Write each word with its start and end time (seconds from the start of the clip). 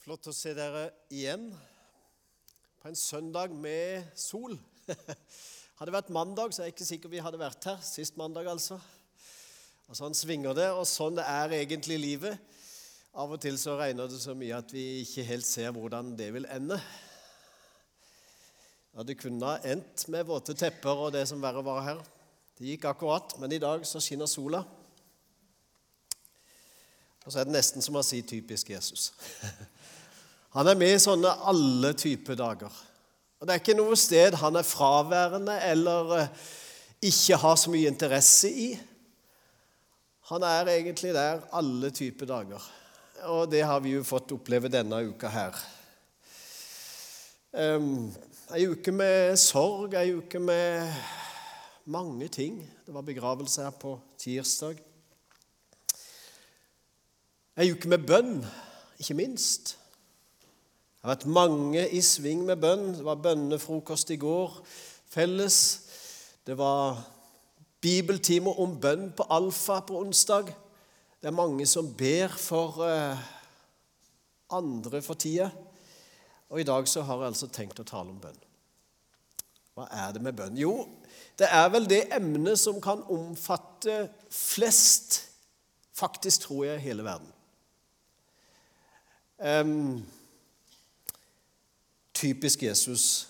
Flott 0.00 0.30
å 0.30 0.32
se 0.32 0.54
dere 0.56 0.86
igjen 1.12 1.42
på 2.80 2.88
en 2.88 2.94
søndag 2.96 3.52
med 3.52 4.06
sol. 4.16 4.54
Hadde 5.76 5.90
det 5.90 5.96
vært 5.98 6.12
mandag, 6.16 6.54
så 6.56 6.62
er 6.62 6.70
jeg 6.70 6.72
ikke 6.78 6.86
sikker 6.88 7.12
vi 7.12 7.20
hadde 7.20 7.40
vært 7.40 7.66
her. 7.68 7.82
Sist 7.84 8.16
mandag, 8.16 8.48
altså. 8.48 8.78
Og 9.90 9.98
Sånn 9.98 10.16
svinger 10.16 10.56
det, 10.56 10.70
og 10.72 10.88
sånn 10.88 11.18
det 11.20 11.26
er 11.28 11.52
egentlig 11.58 12.00
livet. 12.00 12.40
Av 13.12 13.28
og 13.28 13.42
til 13.44 13.60
så 13.60 13.76
regner 13.76 14.08
det 14.08 14.22
så 14.24 14.32
mye 14.32 14.62
at 14.62 14.72
vi 14.72 14.86
ikke 15.02 15.26
helt 15.28 15.44
ser 15.44 15.68
hvordan 15.76 16.14
det 16.16 16.30
vil 16.32 16.48
ende. 16.48 16.80
Ja, 18.96 19.04
Det 19.04 19.20
kunne 19.20 19.58
endt 19.68 20.08
med 20.08 20.30
våte 20.32 20.56
tepper 20.56 21.08
og 21.10 21.12
det 21.12 21.26
som 21.28 21.44
verre 21.44 21.60
var 21.66 21.84
her. 21.84 22.04
Det 22.56 22.72
gikk 22.72 22.88
akkurat, 22.88 23.36
men 23.36 23.52
i 23.52 23.60
dag 23.60 23.84
så 23.84 24.00
skinner 24.00 24.32
sola. 24.32 24.64
Og 27.30 27.34
så 27.34 27.44
er 27.44 27.46
det 27.46 27.54
nesten 27.54 27.78
som 27.78 27.94
å 27.94 28.00
si 28.02 28.24
'typisk 28.26 28.72
Jesus'. 28.74 29.12
Han 30.56 30.66
er 30.66 30.74
med 30.74 30.96
i 30.96 30.98
sånne 30.98 31.30
alle 31.46 31.92
typer 31.94 32.34
dager. 32.34 32.72
Og 33.38 33.46
Det 33.46 33.54
er 33.54 33.60
ikke 33.62 33.76
noe 33.78 33.94
sted 33.96 34.34
han 34.34 34.56
er 34.56 34.66
fraværende 34.66 35.54
eller 35.62 36.10
eh, 36.16 36.32
ikke 37.06 37.36
har 37.36 37.54
så 37.56 37.70
mye 37.70 37.86
interesse 37.86 38.50
i. 38.50 38.66
Han 40.32 40.42
er 40.42 40.72
egentlig 40.74 41.14
der 41.14 41.46
alle 41.52 41.90
typer 41.90 42.26
dager. 42.26 42.66
Og 43.30 43.46
det 43.50 43.62
har 43.62 43.78
vi 43.80 43.94
jo 43.94 44.02
fått 44.02 44.34
oppleve 44.34 44.68
denne 44.68 44.98
uka 45.06 45.30
her. 45.30 45.62
Um, 47.54 48.10
ei 48.50 48.66
uke 48.66 48.90
med 48.90 49.38
sorg, 49.38 49.94
ei 49.94 50.18
uke 50.18 50.42
med 50.42 50.90
mange 51.86 52.28
ting. 52.28 52.58
Det 52.86 52.94
var 52.94 53.06
begravelse 53.06 53.62
her 53.62 53.70
på 53.70 54.00
tirsdag. 54.18 54.89
Ei 57.60 57.68
uke 57.74 57.90
med 57.92 58.06
bønn, 58.08 58.38
ikke 58.96 59.14
minst. 59.18 59.74
Det 60.96 61.04
har 61.04 61.10
vært 61.12 61.26
mange 61.28 61.82
i 61.92 61.98
sving 62.00 62.46
med 62.48 62.56
bønn. 62.62 62.94
Det 62.96 63.04
var 63.04 63.18
bønnefrokost 63.20 64.12
i 64.14 64.16
går 64.20 64.54
felles. 65.10 65.58
Det 66.46 66.54
var 66.56 67.02
bibeltimer 67.84 68.56
om 68.64 68.78
bønn 68.80 69.10
på 69.12 69.26
Alfa 69.28 69.80
på 69.84 69.98
onsdag. 70.00 70.48
Det 71.20 71.28
er 71.28 71.36
mange 71.36 71.66
som 71.68 71.90
ber 71.98 72.32
for 72.40 72.80
uh, 72.80 73.18
andre 74.56 75.02
for 75.04 75.20
tida. 75.20 75.50
Og 76.48 76.62
i 76.62 76.66
dag 76.66 76.88
så 76.88 77.02
har 77.04 77.20
jeg 77.20 77.34
altså 77.34 77.48
tenkt 77.52 77.82
å 77.82 77.86
tale 77.90 78.08
om 78.14 78.22
bønn. 78.22 78.38
Hva 79.76 79.84
er 80.06 80.14
det 80.16 80.22
med 80.24 80.38
bønn? 80.38 80.56
Jo, 80.56 80.86
det 81.36 81.50
er 81.52 81.68
vel 81.76 81.84
det 81.92 82.06
emnet 82.16 82.56
som 82.60 82.80
kan 82.80 83.04
omfatte 83.12 84.06
flest, 84.32 85.20
faktisk 85.92 86.48
tror 86.48 86.64
jeg, 86.70 86.80
hele 86.88 87.04
verden. 87.04 87.28
Um, 89.40 90.04
typisk 92.12 92.62
Jesus 92.62 93.28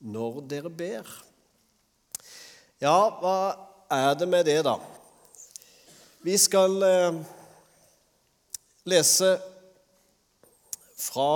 når 0.00 0.40
dere 0.48 0.70
ber. 0.72 1.08
Ja, 2.80 3.10
hva 3.20 3.34
er 3.92 4.14
det 4.16 4.28
med 4.28 4.46
det, 4.48 4.62
da? 4.64 4.78
Vi 6.24 6.36
skal 6.40 6.78
eh, 6.86 7.18
lese 8.88 9.34
fra 10.96 11.28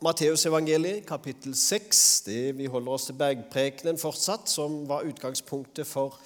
Matteusevangeliet, 0.00 1.04
kapittel 1.04 1.52
6. 1.52 2.22
Det, 2.24 2.56
vi 2.56 2.70
holder 2.72 2.94
oss 2.96 3.10
til 3.10 3.18
bergprekenen 3.20 4.00
fortsatt, 4.00 4.48
som 4.48 4.86
var 4.88 5.04
utgangspunktet 5.04 5.84
for 5.86 6.16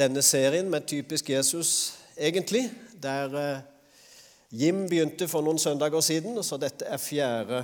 denne 0.00 0.24
serien 0.24 0.72
med 0.72 0.88
typisk 0.88 1.28
Jesus, 1.34 1.98
egentlig. 2.16 2.70
Der 3.02 3.36
eh, 3.42 3.60
Jim 4.52 4.82
begynte 4.84 5.24
for 5.32 5.40
noen 5.40 5.56
søndager 5.56 6.02
siden, 6.04 6.36
så 6.44 6.58
dette 6.60 6.84
er 6.84 7.00
fjerde 7.00 7.62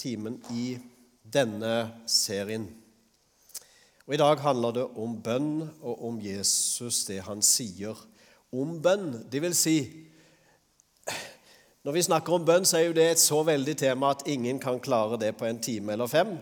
timen 0.00 0.38
i 0.56 0.78
denne 1.20 1.90
serien. 2.08 2.64
Og 4.06 4.14
I 4.16 4.20
dag 4.22 4.40
handler 4.40 4.72
det 4.72 4.84
om 4.96 5.18
bønn 5.20 5.66
og 5.82 6.06
om 6.08 6.16
Jesus, 6.24 7.02
det 7.04 7.18
han 7.26 7.44
sier 7.44 7.98
om 8.56 8.78
bønn. 8.80 9.10
Det 9.28 9.42
vil 9.44 9.56
si 9.56 9.74
Når 11.84 11.92
vi 11.92 12.02
snakker 12.02 12.32
om 12.32 12.44
bønn, 12.44 12.64
så 12.64 12.78
er 12.78 12.86
jo 12.86 12.96
det 12.96 13.04
et 13.10 13.20
så 13.20 13.42
veldig 13.44 13.76
tema 13.76 14.10
at 14.10 14.24
ingen 14.26 14.58
kan 14.60 14.80
klare 14.80 15.20
det 15.20 15.34
på 15.36 15.44
en 15.44 15.60
time 15.60 15.92
eller 15.92 16.08
fem. 16.08 16.34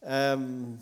Um, 0.00 0.78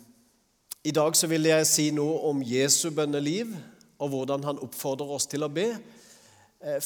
I 0.83 0.91
dag 0.91 1.15
så 1.15 1.27
vil 1.27 1.47
jeg 1.47 1.67
si 1.67 1.87
noe 1.95 2.19
om 2.27 2.43
Jesu 2.43 2.89
bønneliv 2.91 3.55
og 3.99 4.09
hvordan 4.09 4.43
han 4.43 4.59
oppfordrer 4.59 5.15
oss 5.15 5.31
til 5.31 5.43
å 5.43 5.51
be. 5.51 5.65
Eh, 6.61 6.79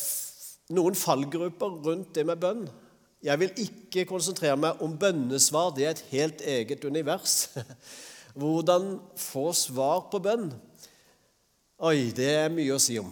noen 0.73 0.97
fallgrupper 0.97 1.79
rundt 1.85 2.15
det 2.15 2.25
med 2.25 2.41
bønn. 2.41 2.65
Jeg 3.25 3.41
vil 3.41 3.59
ikke 3.65 4.05
konsentrere 4.09 4.57
meg 4.59 4.81
om 4.85 4.95
bønnesvar. 5.01 5.73
Det 5.75 5.85
er 5.85 5.93
et 5.95 6.07
helt 6.11 6.41
eget 6.45 6.85
univers. 6.85 7.49
Hvordan 8.39 8.97
få 9.17 9.51
svar 9.55 10.07
på 10.11 10.21
bønn? 10.21 10.49
Oi, 11.85 12.11
det 12.15 12.31
er 12.31 12.53
mye 12.53 12.75
å 12.75 12.81
si 12.81 12.97
om. 13.01 13.11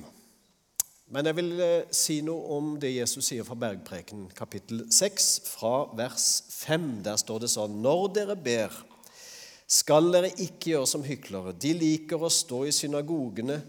Men 1.13 1.29
jeg 1.29 1.37
vil 1.37 1.51
eh, 1.61 1.91
si 1.93 2.21
noe 2.25 2.55
om 2.55 2.71
det 2.81 2.93
Jesus 2.93 3.27
sier 3.29 3.45
fra 3.45 3.57
Bergpreken, 3.59 4.25
kapittel 4.33 4.85
6, 4.89 5.27
fra 5.45 5.73
vers 5.97 6.27
5. 6.55 6.87
Der 7.05 7.19
står 7.21 7.43
det 7.43 7.51
sånn 7.53 7.75
Når 7.83 8.07
dere 8.15 8.37
ber, 8.39 8.73
skal 9.69 10.09
dere 10.13 10.31
ikke 10.31 10.73
gjøre 10.73 10.89
som 10.89 11.05
hyklere. 11.05 11.53
De 11.53 11.73
liker 11.77 12.21
å 12.21 12.31
stå 12.33 12.63
i 12.69 12.73
synagogene 12.75 13.59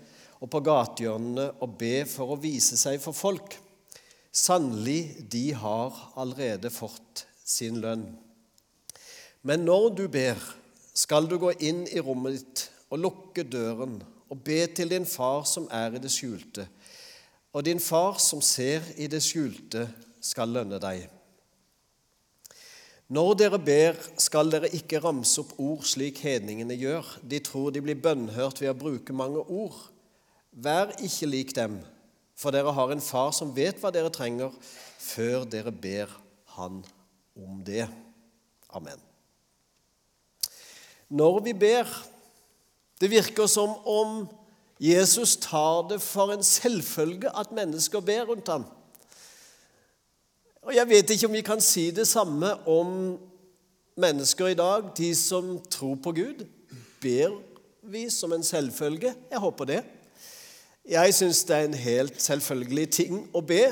og 0.40 0.50
på 0.52 0.62
gatehjørnene 0.64 1.50
og 1.64 1.76
be 1.80 2.02
for 2.08 2.34
å 2.34 2.40
vise 2.40 2.78
seg 2.80 3.00
for 3.02 3.16
folk. 3.16 3.58
Sannelig, 4.34 5.30
de 5.30 5.52
har 5.54 5.94
allerede 6.18 6.70
fått 6.74 7.22
sin 7.46 7.78
lønn. 7.78 8.08
Men 9.46 9.62
når 9.62 9.92
du 9.94 10.08
ber, 10.10 10.40
skal 10.94 11.28
du 11.30 11.36
gå 11.38 11.52
inn 11.62 11.84
i 11.86 12.02
rommet 12.02 12.40
ditt 12.40 12.64
og 12.90 12.98
lukke 13.04 13.44
døren 13.46 14.00
og 14.30 14.42
be 14.42 14.58
til 14.74 14.90
din 14.90 15.06
far 15.06 15.46
som 15.46 15.68
er 15.70 15.94
i 15.94 16.02
det 16.02 16.10
skjulte. 16.10 16.66
Og 17.54 17.62
din 17.66 17.78
far 17.78 18.18
som 18.18 18.42
ser 18.42 18.82
i 18.98 19.06
det 19.06 19.22
skjulte, 19.22 19.86
skal 20.24 20.50
lønne 20.50 20.80
deg. 20.82 21.04
Når 23.14 23.34
dere 23.38 23.60
ber, 23.60 23.98
skal 24.18 24.50
dere 24.50 24.72
ikke 24.74 25.02
ramse 25.04 25.44
opp 25.44 25.52
ord 25.60 25.84
slik 25.86 26.24
hedningene 26.24 26.74
gjør. 26.80 27.18
De 27.22 27.38
tror 27.44 27.70
de 27.70 27.84
blir 27.84 28.00
bønnhørt 28.00 28.62
ved 28.64 28.72
å 28.72 28.78
bruke 28.78 29.14
mange 29.14 29.44
ord. 29.44 29.76
Vær 30.50 30.96
ikke 31.04 31.28
lik 31.28 31.52
dem 31.54 31.82
for 32.36 32.54
dere 32.54 32.72
har 32.74 32.92
en 32.92 33.02
far 33.02 33.32
som 33.36 33.52
vet 33.56 33.78
hva 33.80 33.92
dere 33.94 34.12
trenger, 34.12 34.52
før 34.98 35.44
dere 35.48 35.72
ber 35.72 36.10
han 36.56 36.82
om 37.38 37.60
det. 37.66 37.86
Amen. 38.74 38.98
Når 41.08 41.40
vi 41.44 41.52
ber 41.52 41.88
Det 43.00 43.10
virker 43.10 43.46
som 43.50 43.72
om 43.90 44.28
Jesus 44.80 45.34
tar 45.36 45.88
det 45.90 45.98
for 46.02 46.30
en 46.32 46.42
selvfølge 46.46 47.30
at 47.36 47.50
mennesker 47.52 48.00
ber 48.00 48.22
rundt 48.30 48.48
ham. 48.48 48.64
Og 50.62 50.74
Jeg 50.74 50.88
vet 50.88 51.10
ikke 51.10 51.26
om 51.26 51.32
vi 51.32 51.42
kan 51.44 51.60
si 51.60 51.90
det 51.90 52.06
samme 52.08 52.54
om 52.66 53.18
mennesker 53.96 54.46
i 54.46 54.54
dag, 54.54 54.86
de 54.96 55.14
som 55.14 55.58
tror 55.70 55.98
på 56.02 56.12
Gud. 56.12 56.46
Ber 57.02 57.36
vi 57.82 58.10
som 58.10 58.32
en 58.32 58.42
selvfølge? 58.42 59.14
Jeg 59.30 59.38
håper 59.38 59.64
det. 59.64 59.82
Jeg 60.84 61.14
syns 61.16 61.44
det 61.48 61.56
er 61.56 61.64
en 61.64 61.74
helt 61.80 62.18
selvfølgelig 62.20 62.88
ting 62.92 63.20
å 63.32 63.40
be. 63.40 63.62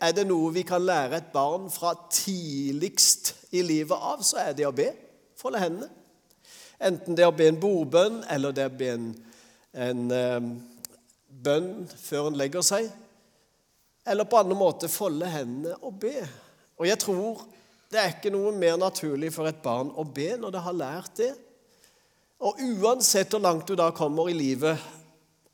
Er 0.00 0.12
det 0.14 0.22
noe 0.28 0.52
vi 0.54 0.62
kan 0.62 0.84
lære 0.86 1.18
et 1.18 1.32
barn 1.32 1.66
fra 1.70 1.96
tidligst 2.14 3.34
i 3.50 3.64
livet 3.66 3.98
av, 3.98 4.22
så 4.22 4.38
er 4.44 4.54
det 4.54 4.68
å 4.68 4.74
be. 4.74 4.86
Folde 5.40 5.58
hendene. 5.58 5.88
Enten 6.80 7.16
det 7.18 7.24
er 7.24 7.32
å 7.32 7.36
be 7.36 7.48
en 7.50 7.58
bordbønn, 7.60 8.22
eller 8.30 8.54
det 8.54 8.62
er 8.64 8.70
å 8.70 8.78
be 8.78 8.92
en, 8.94 9.08
en 9.74 10.04
um, 10.14 10.52
bønn 11.42 11.72
før 11.90 12.30
en 12.30 12.38
legger 12.38 12.64
seg. 12.64 12.86
Eller 14.06 14.28
på 14.30 14.38
annen 14.38 14.56
måte 14.56 14.88
folde 14.88 15.28
hendene 15.28 15.74
og 15.82 15.98
be. 16.06 16.14
Og 16.78 16.86
jeg 16.86 17.02
tror 17.02 17.42
det 17.90 17.98
er 17.98 18.14
ikke 18.14 18.32
noe 18.32 18.54
mer 18.54 18.78
naturlig 18.78 19.32
for 19.34 19.50
et 19.50 19.58
barn 19.60 19.90
å 19.98 20.06
be 20.06 20.30
når 20.38 20.54
det 20.54 20.64
har 20.64 20.78
lært 20.78 21.18
det. 21.18 21.32
Og 22.46 22.62
uansett 22.62 23.34
hvor 23.34 23.42
langt 23.42 23.66
du 23.68 23.74
da 23.76 23.90
kommer 23.92 24.30
i 24.30 24.38
livet, 24.38 24.78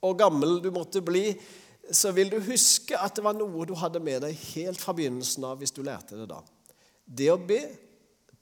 og 0.06 0.18
gammel 0.20 0.58
du 0.64 0.70
måtte 0.74 1.02
bli, 1.04 1.30
så 1.90 2.10
vil 2.14 2.30
du 2.32 2.38
huske 2.42 2.98
at 2.98 3.14
det 3.16 3.24
var 3.24 3.36
noe 3.36 3.66
du 3.66 3.74
hadde 3.78 4.02
med 4.02 4.24
deg 4.24 4.38
helt 4.54 4.80
fra 4.82 4.94
begynnelsen 4.96 5.44
av 5.46 5.60
hvis 5.60 5.74
du 5.74 5.82
lærte 5.86 6.18
det 6.18 6.28
da. 6.30 6.40
Det 7.06 7.28
å 7.30 7.38
be, 7.38 7.60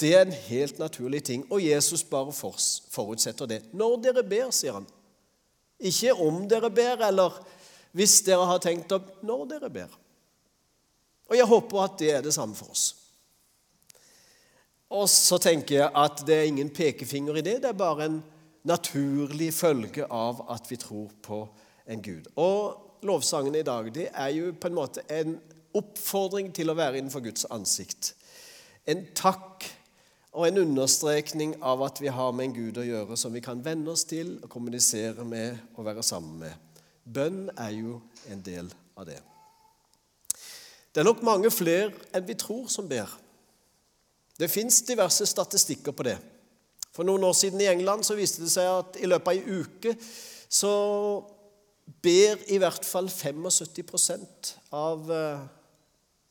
det 0.01 0.13
er 0.15 0.25
en 0.25 0.39
helt 0.49 0.81
naturlig 0.81 1.23
ting, 1.29 1.45
og 1.53 1.63
Jesus 1.63 2.05
bare 2.09 2.33
forutsetter 2.33 3.51
det. 3.51 3.61
Når 3.77 3.99
dere 4.07 4.25
ber, 4.27 4.49
sier 4.55 4.79
han. 4.79 4.89
Ikke 5.85 6.15
om 6.25 6.45
dere 6.49 6.71
ber, 6.73 7.05
eller 7.05 7.37
hvis 7.95 8.23
dere 8.27 8.49
har 8.49 8.63
tenkt 8.63 8.93
opp 8.97 9.23
når 9.27 9.47
dere 9.53 9.71
ber. 9.71 9.93
Og 11.31 11.37
jeg 11.39 11.49
håper 11.49 11.85
at 11.85 11.99
det 12.01 12.11
er 12.17 12.25
det 12.25 12.35
samme 12.35 12.57
for 12.59 12.73
oss. 12.75 12.89
Og 14.95 15.09
så 15.11 15.39
tenker 15.43 15.79
jeg 15.79 15.91
at 15.97 16.23
det 16.27 16.37
er 16.37 16.49
ingen 16.49 16.71
pekefinger 16.75 17.39
i 17.41 17.45
det. 17.45 17.61
Det 17.63 17.71
er 17.71 17.79
bare 17.79 18.09
en 18.09 18.19
naturlig 18.65 19.53
følge 19.55 20.07
av 20.11 20.45
at 20.53 20.71
vi 20.71 20.79
tror 20.81 21.13
på 21.23 21.45
en 21.87 22.03
Gud. 22.03 22.29
Og 22.41 23.05
lovsangene 23.05 23.61
i 23.61 23.67
dag 23.67 23.91
det 23.95 24.09
er 24.13 24.33
jo 24.33 24.53
på 24.57 24.71
en 24.71 24.79
måte 24.79 25.05
en 25.13 25.37
oppfordring 25.75 26.53
til 26.55 26.71
å 26.71 26.79
være 26.79 27.01
innenfor 27.01 27.25
Guds 27.25 27.47
ansikt. 27.51 28.15
en 28.87 29.07
takk 29.17 29.65
og 30.33 30.49
en 30.49 30.59
understrekning 30.59 31.55
av 31.63 31.83
at 31.87 32.01
vi 32.03 32.11
har 32.13 32.33
med 32.33 32.45
en 32.45 32.55
Gud 32.55 32.79
å 32.79 32.85
gjøre 32.85 33.17
som 33.17 33.33
vi 33.33 33.41
kan 33.41 33.63
venne 33.65 33.91
oss 33.91 34.05
til, 34.05 34.41
og 34.43 34.51
kommunisere 34.51 35.25
med 35.25 35.57
og 35.77 35.87
være 35.87 36.03
sammen 36.03 36.39
med. 36.39 36.53
Bønn 37.05 37.51
er 37.57 37.71
jo 37.71 38.01
en 38.29 38.43
del 38.43 38.69
av 38.97 39.07
det. 39.07 39.21
Det 40.95 41.01
er 41.01 41.07
nok 41.07 41.23
mange 41.27 41.51
flere 41.51 41.93
enn 42.13 42.27
vi 42.27 42.37
tror 42.39 42.67
som 42.69 42.89
ber. 42.91 43.09
Det 44.39 44.51
fins 44.51 44.83
diverse 44.83 45.27
statistikker 45.27 45.95
på 45.95 46.07
det. 46.07 46.19
For 46.95 47.07
noen 47.07 47.27
år 47.27 47.35
siden 47.35 47.63
i 47.63 47.71
England 47.71 48.07
så 48.07 48.15
viste 48.15 48.45
det 48.45 48.53
seg 48.55 48.71
at 48.71 48.99
i 49.03 49.09
løpet 49.11 49.31
av 49.33 49.35
ei 49.35 49.63
uke 49.65 49.97
så 50.55 50.75
ber 52.05 52.45
i 52.55 52.61
hvert 52.63 52.87
fall 52.87 53.11
75 53.11 54.27
av 54.75 55.11
eh, 55.11 55.47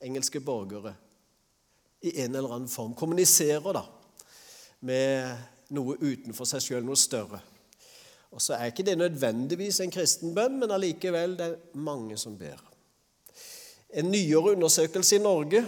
engelske 0.07 0.39
borgere 0.43 0.95
i 2.03 2.15
en 2.23 2.35
eller 2.35 2.55
annen 2.55 2.71
form. 2.71 2.95
Kommuniserer 2.95 3.75
da 3.75 3.83
med 4.83 5.73
noe 5.75 5.97
utenfor 5.99 6.47
seg 6.47 6.63
sjøl, 6.63 6.85
noe 6.87 6.99
større. 6.99 7.39
Og 8.33 8.41
så 8.41 8.57
er 8.57 8.71
ikke 8.71 8.85
det 8.87 8.97
nødvendigvis 8.97 9.79
en 9.83 9.93
kristen 9.93 10.33
bønn, 10.35 10.57
men 10.61 10.73
allikevel 10.73 11.37
det 11.39 11.47
er 11.51 11.79
mange 11.85 12.17
som 12.19 12.35
ber. 12.39 12.59
En 13.93 14.09
nyere 14.09 14.55
undersøkelse 14.55 15.19
i 15.19 15.23
Norge, 15.23 15.61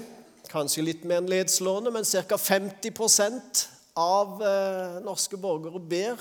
kanskje 0.49 0.87
litt 0.87 1.05
mer 1.05 1.21
enn 1.21 1.29
ledslående, 1.29 1.93
men 1.93 2.07
ca. 2.07 2.39
50 2.39 2.95
av 3.95 4.41
eh, 4.43 5.03
norske 5.03 5.37
borgere 5.39 5.79
ber 5.79 6.19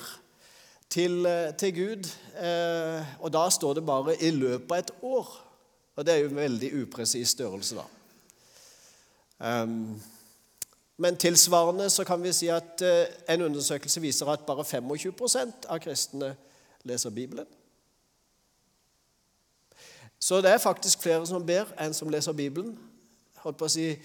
til, 0.90 1.26
eh, 1.26 1.54
til 1.58 1.74
Gud. 1.74 2.10
Eh, 2.38 3.06
og 3.20 3.32
da 3.32 3.48
står 3.50 3.74
det 3.74 3.86
bare 3.86 4.16
'i 4.16 4.30
løpet 4.30 4.72
av 4.72 4.78
et 4.78 4.90
år'. 5.02 5.40
Og 5.96 6.06
det 6.06 6.14
er 6.14 6.18
jo 6.18 6.28
en 6.28 6.36
veldig 6.36 6.82
upresis 6.82 7.28
størrelse, 7.28 7.76
da. 7.76 7.84
Um, 9.62 10.02
men 10.96 11.16
tilsvarende 11.16 11.90
så 11.90 12.04
kan 12.04 12.22
vi 12.22 12.32
si 12.32 12.46
at 12.46 12.82
en 13.28 13.42
undersøkelse 13.42 14.00
viser 14.00 14.26
at 14.26 14.40
bare 14.46 14.64
25% 14.64 15.66
av 15.68 15.78
kristne 15.78 16.36
leser 16.84 17.10
Bibelen. 17.10 17.46
Så 20.18 20.40
det 20.40 20.50
er 20.50 20.58
faktisk 20.58 21.02
flere 21.02 21.26
som 21.26 21.46
ber, 21.46 21.64
enn 21.78 21.94
som 21.94 22.08
leser 22.08 22.32
Bibelen. 22.32 22.78
Holdt 23.36 23.56
på 23.56 23.64
å 23.64 23.68
si, 23.68 23.98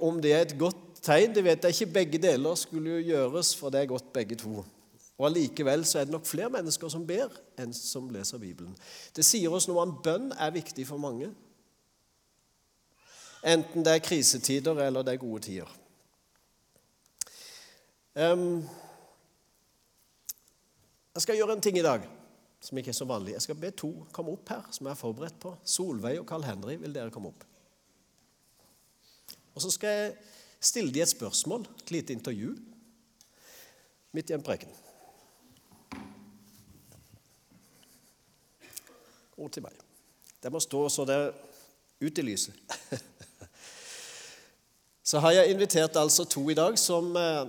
Om 0.00 0.22
det 0.22 0.32
er 0.32 0.40
et 0.40 0.58
godt 0.58 0.89
tegn, 1.02 1.34
det 1.34 1.44
vet 1.44 1.64
jeg 1.64 1.76
ikke. 1.76 1.92
Begge 1.92 2.20
deler 2.22 2.58
skulle 2.58 2.98
jo 2.98 3.06
gjøres, 3.12 3.54
for 3.56 3.72
det 3.72 3.82
er 3.82 3.90
godt 3.92 4.12
begge 4.12 4.38
to. 4.40 4.64
Og 5.20 5.26
Allikevel 5.28 5.84
så 5.84 6.00
er 6.00 6.08
det 6.08 6.14
nok 6.14 6.26
flere 6.26 6.48
mennesker 6.52 6.88
som 6.88 7.04
ber, 7.06 7.32
enn 7.60 7.74
som 7.76 8.08
leser 8.12 8.40
Bibelen. 8.40 8.72
Det 9.16 9.24
sier 9.26 9.52
oss 9.52 9.68
noe 9.68 9.82
om 9.84 9.98
bønn 10.04 10.30
er 10.32 10.54
viktig 10.54 10.86
for 10.88 11.02
mange. 11.02 11.28
Enten 13.44 13.84
det 13.84 13.96
er 13.96 14.04
krisetider 14.04 14.80
eller 14.86 15.04
det 15.04 15.14
er 15.14 15.20
gode 15.20 15.42
tider. 15.44 15.76
Um, 18.16 18.64
jeg 21.14 21.22
skal 21.22 21.36
gjøre 21.36 21.56
en 21.56 21.62
ting 21.64 21.78
i 21.78 21.84
dag 21.84 22.08
som 22.60 22.78
ikke 22.78 22.92
er 22.92 22.96
så 22.96 23.08
vanlig. 23.08 23.32
Jeg 23.36 23.44
skal 23.44 23.60
be 23.60 23.70
to 23.76 23.90
komme 24.12 24.32
opp 24.34 24.48
her, 24.52 24.66
som 24.72 24.86
jeg 24.86 24.92
er 24.92 25.00
forberedt 25.00 25.38
på. 25.40 25.54
Solveig 25.64 26.20
og 26.20 26.26
Carl 26.28 26.44
Henry, 26.44 26.76
vil 26.80 26.94
dere 26.94 27.12
komme 27.12 27.32
opp? 27.32 27.44
Og 29.54 29.64
så 29.64 29.70
skal 29.72 29.96
jeg 29.96 30.12
stille 30.60 30.92
de 30.92 31.02
et 31.02 31.08
spørsmål, 31.08 31.64
et 31.82 31.94
lite 31.94 32.12
intervju, 32.12 32.54
midt 34.12 34.30
i 34.30 34.36
en 34.36 34.44
preken. 34.44 34.72
ord 39.40 39.54
til 39.54 39.64
meg. 39.64 39.76
Det 40.40 40.52
må 40.52 40.60
stå 40.62 40.84
så 40.92 41.06
det 41.08 41.16
er 41.16 41.30
ut 42.00 42.20
i 42.20 42.24
lyset. 42.24 42.56
så 45.10 45.20
har 45.24 45.38
jeg 45.38 45.54
invitert 45.54 45.96
altså 46.00 46.26
to 46.28 46.46
i 46.52 46.56
dag 46.56 46.78
som 46.80 47.12
eh, 47.16 47.48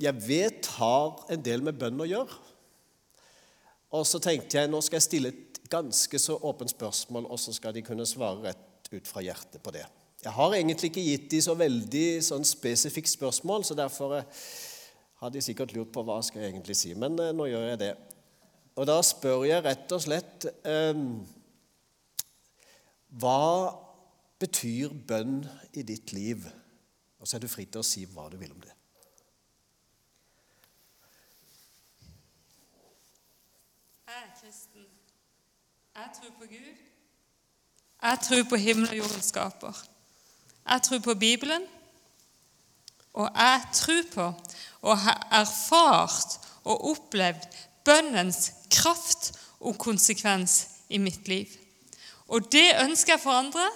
jeg 0.00 0.26
vet 0.26 0.72
har 0.78 1.20
en 1.32 1.44
del 1.44 1.64
med 1.64 1.78
bønn 1.80 2.00
å 2.00 2.08
gjøre. 2.08 2.40
Og 3.96 4.04
så 4.06 4.20
tenkte 4.22 4.60
jeg 4.60 4.70
nå 4.70 4.80
skal 4.84 5.00
jeg 5.00 5.08
stille 5.08 5.32
et 5.32 5.62
ganske 5.70 6.18
så 6.18 6.36
åpent 6.46 6.72
spørsmål, 6.72 7.28
og 7.30 7.40
så 7.40 7.54
skal 7.54 7.74
de 7.74 7.84
kunne 7.86 8.08
svare 8.08 8.50
rett 8.50 8.90
ut 8.90 9.06
fra 9.06 9.22
hjertet 9.22 9.62
på 9.62 9.72
det. 9.74 9.84
Jeg 10.20 10.32
har 10.36 10.54
egentlig 10.54 10.90
ikke 10.90 11.02
gitt 11.04 11.30
dem 11.32 11.40
så 11.40 11.54
veldig 11.56 12.06
sånn 12.24 12.44
spesifikt 12.44 13.08
spørsmål, 13.08 13.64
så 13.64 13.76
derfor 13.76 14.18
eh, 14.18 14.40
har 15.22 15.30
de 15.32 15.40
sikkert 15.40 15.72
lurt 15.72 15.92
på 15.94 16.02
hva 16.04 16.18
skal 16.24 16.42
jeg 16.42 16.52
egentlig 16.52 16.76
si. 16.76 16.90
Men 16.92 17.16
eh, 17.16 17.32
nå 17.32 17.46
gjør 17.48 17.70
jeg 17.70 17.78
det. 17.80 17.94
Og 18.76 18.88
da 18.88 18.98
spør 19.04 19.46
jeg 19.48 19.64
rett 19.64 19.92
og 19.96 20.02
slett 20.04 20.44
eh, 20.68 21.00
Hva 23.20 23.46
betyr 24.40 24.92
bønn 25.08 25.40
i 25.72 25.84
ditt 25.88 26.12
liv? 26.12 26.44
Og 27.20 27.28
så 27.28 27.38
er 27.38 27.44
du 27.44 27.48
fri 27.52 27.64
til 27.64 27.80
å 27.80 27.86
si 27.86 28.04
hva 28.08 28.28
du 28.32 28.36
vil 28.40 28.52
om 28.52 28.60
det. 28.60 28.76
Jeg 34.04 34.20
er 34.20 34.28
kristen. 34.36 34.84
Jeg 35.96 36.12
tror 36.20 36.36
på 36.36 36.50
Gud. 36.52 36.84
Jeg 38.00 38.22
tror 38.28 38.44
på 38.52 38.60
himmel 38.60 38.92
og 38.92 39.00
jordens 39.00 39.32
skaper. 39.32 39.80
Jeg 40.70 40.82
tror 40.82 40.98
på 40.98 41.14
Bibelen. 41.14 41.62
Og 43.12 43.30
jeg 43.34 43.62
tror 43.74 44.02
på 44.14 44.32
og 44.80 44.98
har 44.98 45.28
erfart 45.32 46.38
og 46.64 46.90
opplevd 46.90 47.46
bønnens 47.84 48.52
kraft 48.70 49.32
og 49.60 49.78
konsekvens 49.78 50.66
i 50.88 50.98
mitt 50.98 51.28
liv. 51.28 51.46
Og 52.28 52.52
det 52.52 52.70
ønsker 52.84 53.12
jeg 53.12 53.20
for 53.20 53.30
andre. 53.30 53.66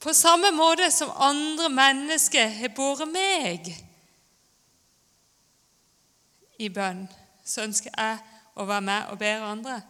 På 0.00 0.12
samme 0.12 0.50
måte 0.52 0.90
som 0.90 1.10
andre 1.16 1.68
mennesker 1.68 2.48
har 2.48 2.74
båret 2.76 3.08
meg 3.08 3.70
i 6.58 6.68
bønn, 6.68 7.06
så 7.44 7.64
ønsker 7.64 7.90
jeg 7.96 8.18
å 8.54 8.66
være 8.68 8.84
med 8.84 9.10
og 9.10 9.18
bære 9.18 9.50
andre. 9.56 9.80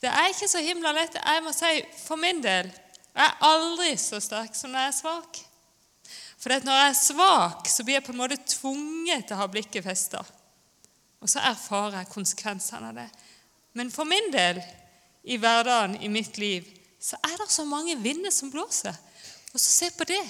Det 0.00 0.08
er 0.10 0.32
ikke 0.32 0.48
så 0.48 0.62
himla 0.64 0.92
lett. 0.96 1.14
Jeg 1.20 1.44
må 1.44 1.52
si 1.54 1.74
for 2.00 2.18
min 2.18 2.42
del 2.42 2.72
jeg 3.18 3.26
er 3.26 3.46
aldri 3.48 3.92
så 3.98 4.20
sterk 4.22 4.54
som 4.54 4.70
når 4.70 4.84
jeg 4.84 4.92
er 4.92 4.98
svak. 5.00 5.38
For 6.38 6.54
når 6.62 6.76
jeg 6.78 6.90
er 6.92 6.98
svak, 7.00 7.66
så 7.66 7.84
blir 7.84 7.98
jeg 7.98 8.06
på 8.06 8.14
en 8.14 8.20
måte 8.20 8.38
tvunget 8.46 9.26
til 9.26 9.34
å 9.34 9.40
ha 9.40 9.48
blikket 9.50 9.82
festa. 9.82 10.22
Og 11.18 11.30
så 11.30 11.42
erfarer 11.42 11.98
jeg 11.98 12.12
konsekvensene 12.12 12.92
av 12.92 13.00
det. 13.00 13.08
Men 13.74 13.90
for 13.90 14.06
min 14.06 14.30
del, 14.30 14.60
i 15.26 15.36
hverdagen, 15.36 15.96
i 15.98 16.08
mitt 16.12 16.38
liv, 16.38 16.66
så 17.02 17.18
er 17.26 17.34
det 17.40 17.50
så 17.50 17.66
mange 17.66 17.98
vinder 17.98 18.30
som 18.34 18.52
blåser. 18.54 18.94
Og 19.50 19.58
så 19.58 19.66
se 19.66 19.90
på 19.98 20.06
det. 20.06 20.22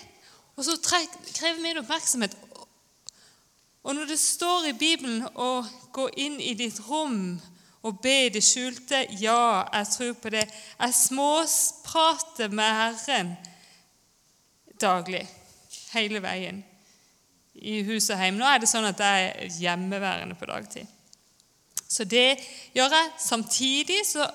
Og 0.57 0.65
så 0.65 0.79
krever 0.81 1.61
min 1.61 1.83
oppmerksomhet. 1.83 2.33
Og 3.85 3.95
når 3.95 4.09
det 4.09 4.19
står 4.21 4.71
i 4.71 4.77
Bibelen 4.81 5.29
å 5.37 5.61
gå 5.93 6.09
inn 6.25 6.41
i 6.41 6.57
ditt 6.57 6.81
rom 6.89 7.37
og 7.87 8.01
be 8.03 8.15
i 8.27 8.33
det 8.35 8.43
skjulte 8.45 9.05
Ja, 9.21 9.69
jeg 9.73 9.87
tror 9.93 10.17
på 10.23 10.33
det. 10.35 10.45
Jeg 10.79 10.95
småprater 10.95 12.49
med 12.51 12.75
Herren 12.81 13.37
daglig, 14.81 15.25
hele 15.93 16.23
veien 16.23 16.63
i 17.55 17.81
hus 17.87 18.11
og 18.11 18.21
hjem. 18.23 18.39
Nå 18.39 18.47
er 18.47 18.63
det 18.63 18.71
sånn 18.71 18.87
at 18.87 19.01
jeg 19.03 19.29
er 19.29 19.57
hjemmeværende 19.59 20.37
på 20.39 20.47
dagtid. 20.47 20.87
Så 21.89 22.05
det 22.05 22.39
gjør 22.77 22.93
jeg. 22.95 23.13
Samtidig 23.19 24.03
så 24.07 24.27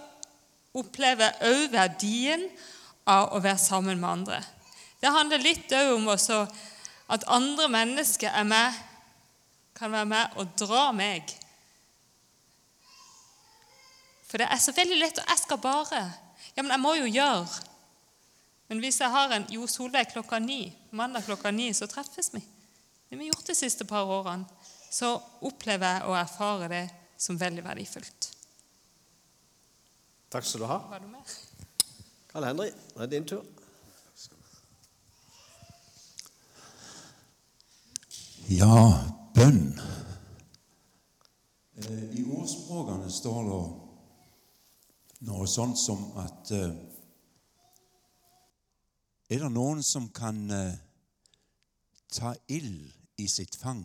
opplever 0.73 1.29
jeg 1.29 1.53
òg 1.53 1.75
verdien 1.75 2.47
av 3.09 3.35
å 3.35 3.41
være 3.43 3.61
sammen 3.61 4.01
med 4.01 4.09
andre. 4.09 4.41
Det 4.99 5.11
handler 5.11 5.43
litt 5.43 5.71
òg 5.75 5.93
om 5.97 6.09
også 6.15 6.41
at 7.13 7.27
andre 7.31 7.67
mennesker 7.71 8.31
er 8.31 8.47
med, 8.47 8.81
kan 9.77 9.91
være 9.91 10.09
med 10.09 10.37
og 10.39 10.53
dra 10.59 10.87
meg. 10.95 11.29
For 14.33 14.41
det 14.41 14.47
er 14.49 14.57
så 14.57 14.73
veldig 14.73 14.95
lett 14.97 15.19
og 15.21 15.27
'Jeg 15.29 15.37
skal 15.37 15.57
bare.' 15.61 16.11
Ja, 16.57 16.61
men 16.61 16.71
jeg 16.71 16.79
må 16.79 16.93
jo 16.93 17.05
gjøre. 17.05 17.47
Men 18.67 18.79
hvis 18.79 18.99
jeg 18.99 19.09
har 19.09 19.29
en 19.29 19.45
Jo 19.49 19.67
Solveig 19.67 20.07
klokka 20.07 20.39
ni, 20.39 20.73
mandag 20.91 21.23
klokka 21.23 21.51
ni, 21.51 21.73
så 21.73 21.85
treffes 21.85 22.33
vi 22.33 22.39
det 23.09 23.19
vi 23.19 23.25
har 23.25 23.33
gjort 23.33 23.47
de 23.47 23.55
siste 23.55 23.85
par 23.85 24.03
årene, 24.03 24.45
så 24.91 25.21
opplever 25.41 25.87
jeg 25.87 26.03
og 26.03 26.15
erfarer 26.17 26.67
det 26.67 26.89
som 27.17 27.39
veldig 27.39 27.63
verdifullt. 27.63 28.29
Takk 30.31 30.45
skal 30.45 30.59
du 30.59 30.65
ha. 30.65 30.77
Var 30.89 30.99
du 30.99 31.07
med? 31.07 31.35
Karl 32.31 32.43
Henry, 32.43 32.65
det 32.65 33.01
er 33.01 33.05
din 33.05 33.27
tur. 33.27 33.45
Ja, 38.49 39.05
bønn. 39.35 39.79
Eh, 41.77 42.17
I 42.17 42.25
ordspråkene 42.25 43.11
står 43.11 43.43
det 43.43 43.82
noe 45.27 45.47
sånt 45.47 45.79
som 45.79 46.09
at 46.23 46.51
eh, 46.55 46.73
Er 49.31 49.39
det 49.41 49.49
noen 49.55 49.79
som 49.81 50.09
kan 50.13 50.39
eh, 50.51 50.75
ta 52.13 52.33
ild 52.51 52.91
i 53.17 53.25
sitt 53.31 53.55
fang 53.57 53.81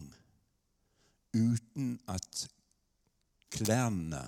uten 1.33 1.95
at 2.11 2.43
klærne 3.55 4.21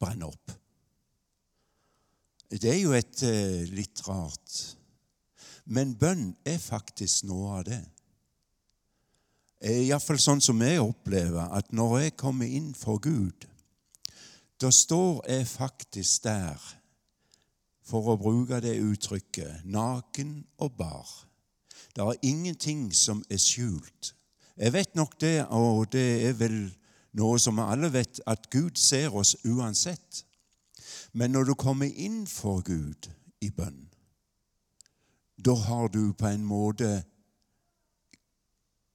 brenner 0.00 0.32
opp. 0.32 0.54
Det 2.50 2.70
er 2.72 2.80
jo 2.80 2.96
et 2.96 3.22
eh, 3.28 3.62
litt 3.70 4.02
rart. 4.08 4.56
Men 5.70 5.94
bønn 5.94 6.32
er 6.48 6.58
faktisk 6.58 7.28
noe 7.28 7.60
av 7.60 7.64
det. 7.68 7.82
Iallfall 9.62 10.18
sånn 10.18 10.42
som 10.42 10.58
jeg 10.64 10.82
opplever 10.82 11.52
at 11.54 11.70
når 11.70 11.98
jeg 12.00 12.18
kommer 12.18 12.50
inn 12.50 12.72
for 12.74 12.98
Gud, 12.98 13.46
da 14.62 14.70
står 14.70 15.24
jeg 15.28 15.46
faktisk 15.46 16.24
der, 16.24 16.60
for 17.82 18.12
å 18.12 18.18
bruke 18.20 18.60
det 18.62 18.76
uttrykket, 18.78 19.64
naken 19.66 20.36
og 20.62 20.76
bar. 20.78 21.08
Det 21.96 22.04
er 22.04 22.20
ingenting 22.22 22.92
som 22.94 23.24
er 23.30 23.40
skjult. 23.42 24.14
Jeg 24.56 24.72
vet 24.72 24.94
nok 24.94 25.18
det, 25.20 25.46
og 25.50 25.90
det 25.92 26.28
er 26.28 26.36
vel 26.38 26.58
noe 27.18 27.40
som 27.42 27.58
vi 27.58 27.66
alle 27.66 27.90
vet, 27.92 28.20
at 28.26 28.48
Gud 28.54 28.78
ser 28.78 29.14
oss 29.18 29.34
uansett. 29.44 30.22
Men 31.12 31.34
når 31.34 31.50
du 31.50 31.54
kommer 31.58 31.90
inn 31.90 32.22
for 32.26 32.62
Gud 32.64 33.10
i 33.42 33.50
bønn, 33.50 33.88
da 35.36 35.56
har 35.58 35.88
du 35.90 36.12
på 36.14 36.28
en 36.30 36.44
måte 36.46 36.90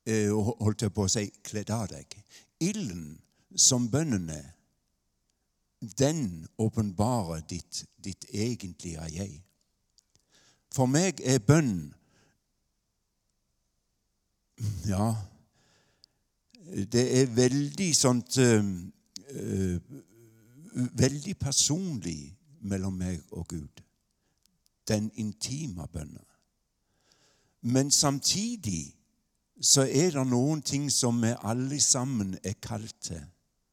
eh, 0.08 0.32
holdt 0.32 0.86
jeg 0.88 0.94
på 0.96 1.06
å 1.06 1.12
si 1.12 1.28
kledd 1.44 1.74
av 1.76 1.90
deg. 1.92 2.16
Ilden 2.64 3.18
som 3.58 3.90
bønnen 3.92 4.30
er, 4.32 4.54
den 5.82 6.48
åpenbarer 6.58 7.42
ditt, 7.50 7.86
ditt 8.04 8.26
egentlige 8.34 9.06
jeg. 9.14 9.44
For 10.74 10.90
meg 10.90 11.22
er 11.26 11.40
bønn 11.40 11.94
Ja, 14.90 15.14
det 16.92 17.04
er 17.22 17.30
veldig 17.30 17.92
sånt 17.96 18.40
uh, 18.42 19.82
Veldig 20.98 21.36
personlig 21.40 22.34
mellom 22.66 22.98
meg 22.98 23.22
og 23.32 23.48
Gud. 23.50 23.82
Den 24.88 25.12
intime 25.16 25.88
bønnen. 25.94 26.26
Men 27.62 27.92
samtidig 27.92 28.94
så 29.62 29.82
er 29.82 30.12
det 30.14 30.26
noen 30.30 30.62
ting 30.62 30.86
som 30.94 31.18
vi 31.22 31.34
alle 31.42 31.80
sammen 31.82 32.36
er 32.44 32.60
kalt 32.62 32.96
til 33.10 33.24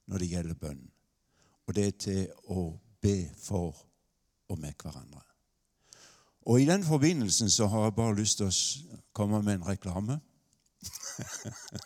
når 0.08 0.18
det 0.22 0.30
gjelder 0.30 0.60
bønn. 0.60 0.84
Og 1.66 1.76
det 1.76 1.86
er 1.86 1.98
til 1.98 2.28
å 2.52 2.80
be 3.02 3.30
for 3.40 3.86
og 4.48 4.58
med 4.58 4.72
hverandre. 4.82 5.20
Og 6.44 6.60
I 6.60 6.68
den 6.68 6.84
forbindelsen 6.84 7.50
så 7.50 7.66
har 7.66 7.86
jeg 7.86 7.96
bare 7.96 8.18
lyst 8.18 8.36
til 8.40 8.46
å 8.50 8.52
komme 9.16 9.42
med 9.42 9.54
en 9.54 9.68
reklame. 9.68 10.20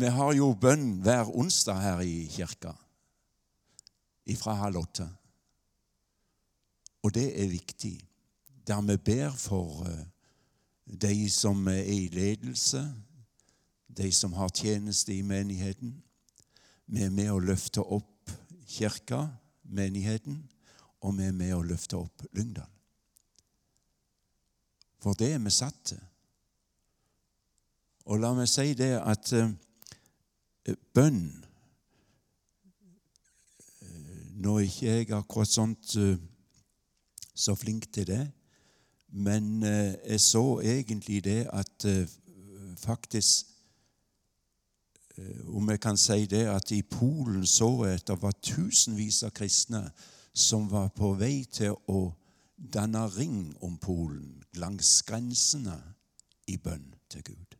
vi 0.00 0.06
har 0.06 0.32
jo 0.38 0.54
bønn 0.54 1.02
hver 1.02 1.26
onsdag 1.34 1.80
her 1.82 2.00
i 2.06 2.28
kirka 2.30 2.76
ifra 4.26 4.54
halv 4.62 4.84
åtte. 4.84 5.08
Og 7.02 7.14
det 7.14 7.42
er 7.42 7.50
viktig. 7.50 7.96
Der 8.66 8.80
vi 8.82 8.96
ber 8.96 9.30
for 9.30 9.86
uh, 9.86 10.06
de 10.86 11.30
som 11.30 11.68
er 11.68 11.82
i 11.82 12.08
ledelse, 12.08 12.94
de 13.96 14.12
som 14.12 14.32
har 14.32 14.50
tjeneste 14.54 15.14
i 15.14 15.22
menigheten. 15.22 16.02
Vi 16.86 17.02
er 17.02 17.10
med 17.14 17.30
å 17.32 17.40
løfte 17.42 17.82
opp 17.82 18.30
kirka, 18.66 19.26
menigheten, 19.62 20.38
og 21.02 21.16
vi 21.18 21.26
er 21.26 21.34
med 21.34 21.54
å 21.54 21.62
løfte 21.66 21.98
opp 21.98 22.26
Lyngdal. 22.36 22.68
For 25.02 25.18
det 25.18 25.32
er 25.34 25.42
vi 25.42 25.52
satt 25.54 25.80
til. 25.92 26.02
Og 28.06 28.22
la 28.22 28.30
meg 28.34 28.48
si 28.50 28.70
det 28.78 28.94
at 29.00 29.32
uh, 29.34 29.50
bønn 30.94 31.24
uh, 33.82 34.22
Nå 34.38 34.58
er 34.60 34.68
ikke 34.68 34.86
jeg 34.86 35.10
akkurat 35.16 35.50
sånt 35.50 35.96
uh, 35.98 36.14
så 37.36 37.54
flink 37.54 37.92
til 37.92 38.06
det, 38.06 38.22
men 39.08 39.62
eh, 39.62 39.94
jeg 40.08 40.20
så 40.20 40.60
egentlig 40.60 41.24
det 41.24 41.46
at 41.52 41.84
eh, 41.84 42.08
faktisk 42.78 43.46
eh, 43.46 43.55
Om 45.48 45.70
jeg 45.70 45.80
kan 45.80 45.96
si 45.96 46.26
det 46.26 46.44
at 46.50 46.70
i 46.70 46.82
Polen 46.82 47.46
så 47.46 47.70
jeg 47.86 48.00
at 48.00 48.06
det 48.08 48.22
var 48.22 48.36
tusenvis 48.42 49.22
av 49.24 49.32
kristne 49.36 49.82
som 50.36 50.68
var 50.70 50.90
på 50.92 51.14
vei 51.16 51.44
til 51.48 51.76
å 51.88 52.10
danne 52.56 53.06
ring 53.16 53.54
om 53.64 53.78
Polen 53.80 54.44
langs 54.60 55.02
grensene 55.08 55.76
i 56.48 56.56
bønn 56.56 56.94
til 57.08 57.24
Gud. 57.24 57.56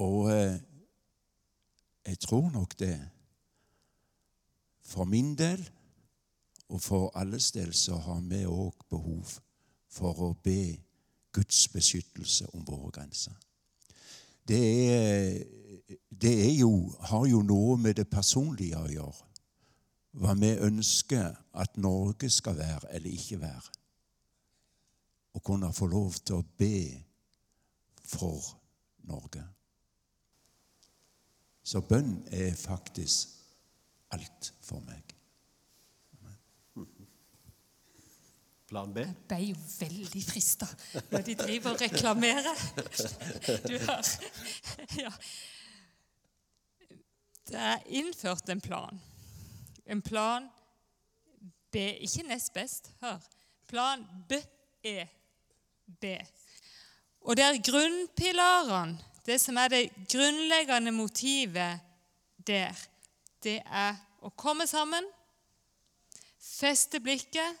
Og 0.00 0.30
jeg 2.06 2.18
tror 2.18 2.50
nok 2.50 2.78
det. 2.78 2.96
For 4.82 5.04
min 5.04 5.34
del 5.38 5.60
og 6.70 6.80
for 6.82 7.10
alles 7.18 7.50
del 7.50 7.74
så 7.74 7.98
har 7.98 8.20
vi 8.30 8.44
òg 8.46 8.86
behov 8.90 9.38
for 9.90 10.22
å 10.22 10.32
be 10.42 10.78
Guds 11.32 11.68
beskyttelse 11.68 12.46
om 12.54 12.64
våre 12.66 12.90
grenser. 12.94 13.34
Det, 14.50 15.46
det 16.10 16.38
jo, 16.58 16.70
har 17.10 17.26
jo 17.30 17.42
noe 17.46 17.76
med 17.78 18.00
det 18.00 18.08
personlige 18.10 18.78
å 18.80 18.90
gjøre. 18.90 19.28
Hva 20.20 20.34
vi 20.34 20.50
ønsker 20.66 21.36
at 21.62 21.78
Norge 21.78 22.30
skal 22.34 22.58
være 22.58 22.90
eller 22.96 23.14
ikke 23.14 23.38
være. 23.44 23.76
Å 25.38 25.42
kunne 25.46 25.70
få 25.72 25.86
lov 25.86 26.18
til 26.18 26.40
å 26.40 26.46
be 26.58 26.82
for 28.10 28.42
Norge. 29.06 29.44
Så 31.62 31.84
bønn 31.86 32.16
er 32.34 32.56
faktisk 32.58 33.36
alt 34.10 34.50
for 34.66 34.82
meg. 34.82 35.09
Plan 38.70 38.92
B? 38.94 39.02
Jeg 39.02 39.14
ble 39.26 39.38
jo 39.48 39.56
veldig 39.80 40.20
frista 40.22 40.66
når 41.10 41.24
de 41.26 41.34
driver 41.34 41.72
og 41.74 41.80
reklamerer. 41.82 42.60
Du 43.66 43.76
har 43.82 44.10
Ja. 45.00 45.10
Det 47.50 47.58
er 47.58 47.80
innført 47.98 48.48
en 48.48 48.60
plan. 48.62 49.00
En 49.86 50.02
plan 50.02 50.46
B. 51.72 51.82
Ikke 51.98 52.22
nest 52.28 52.52
best. 52.54 52.92
Hør. 53.02 53.18
Plan 53.66 54.04
B 54.28 54.38
er 54.86 55.08
B. 56.00 56.12
Og 57.26 57.36
det 57.36 57.44
er 57.44 57.58
grunnpilarene, 57.66 58.98
det 59.26 59.40
som 59.42 59.58
er 59.58 59.68
det 59.68 59.82
grunnleggende 60.12 60.92
motivet 60.94 61.82
der, 62.46 62.78
det 63.42 63.58
er 63.66 63.98
å 64.22 64.30
komme 64.30 64.66
sammen, 64.70 65.04
feste 66.40 67.00
blikket 67.02 67.58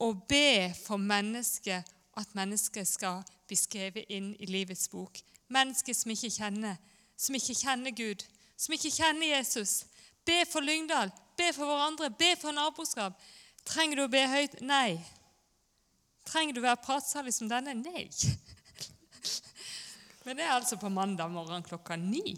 og 0.00 0.22
be 0.28 0.72
for 0.86 0.96
mennesket 0.96 1.84
at 2.16 2.34
mennesket 2.34 2.88
skal 2.88 3.22
bli 3.48 3.56
skrevet 3.58 4.08
inn 4.12 4.32
i 4.40 4.48
livets 4.48 4.88
bok. 4.88 5.20
Mennesker 5.52 5.96
som 5.96 6.12
ikke 6.14 6.30
kjenner, 6.32 6.76
som 7.16 7.36
ikke 7.36 7.56
kjenner 7.58 7.94
Gud, 7.96 8.24
som 8.56 8.74
ikke 8.76 8.92
kjenner 8.94 9.34
Jesus. 9.36 9.84
Be 10.26 10.42
for 10.48 10.64
Lyngdal, 10.64 11.12
be 11.36 11.50
for 11.56 11.68
hverandre, 11.68 12.10
be 12.10 12.34
for 12.40 12.54
naboskap. 12.56 13.16
Trenger 13.66 14.00
du 14.00 14.04
å 14.06 14.12
be 14.12 14.22
høyt? 14.28 14.60
Nei. 14.64 15.00
Trenger 16.28 16.56
du 16.56 16.62
å 16.62 16.68
være 16.68 16.84
pratsalig 16.84 17.34
som 17.36 17.50
denne? 17.50 17.74
Nei. 17.76 18.06
Men 20.24 20.36
det 20.36 20.46
er 20.46 20.54
altså 20.54 20.78
på 20.80 20.92
mandag 20.92 21.32
morgen 21.32 21.64
klokka 21.66 21.96
ni. 22.00 22.36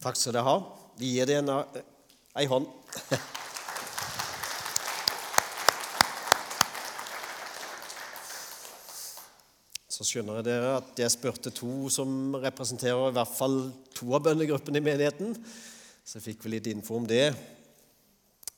Takk 0.00 0.16
skal 0.16 0.38
dere 0.38 0.46
ha. 0.46 0.56
Vi 0.98 1.14
gir 1.16 1.28
deg 1.28 1.42
en, 1.42 1.84
ei 2.38 2.48
hånd. 2.50 2.70
Så 10.00 10.06
skjønner 10.08 10.40
dere 10.40 10.78
at 10.78 10.96
jeg 10.96 11.12
spurte 11.12 11.50
to 11.52 11.90
som 11.92 12.32
representerer 12.40 13.10
i 13.10 13.16
hvert 13.18 13.32
fall 13.36 13.58
to 13.92 14.14
av 14.16 14.22
bønnegruppene 14.24 14.80
i 14.80 14.84
menigheten. 14.86 15.34
Så 16.08 16.22
fikk 16.24 16.46
vel 16.46 16.54
litt 16.56 16.70
info 16.70 16.94
om 16.96 17.04
det. 17.04 17.34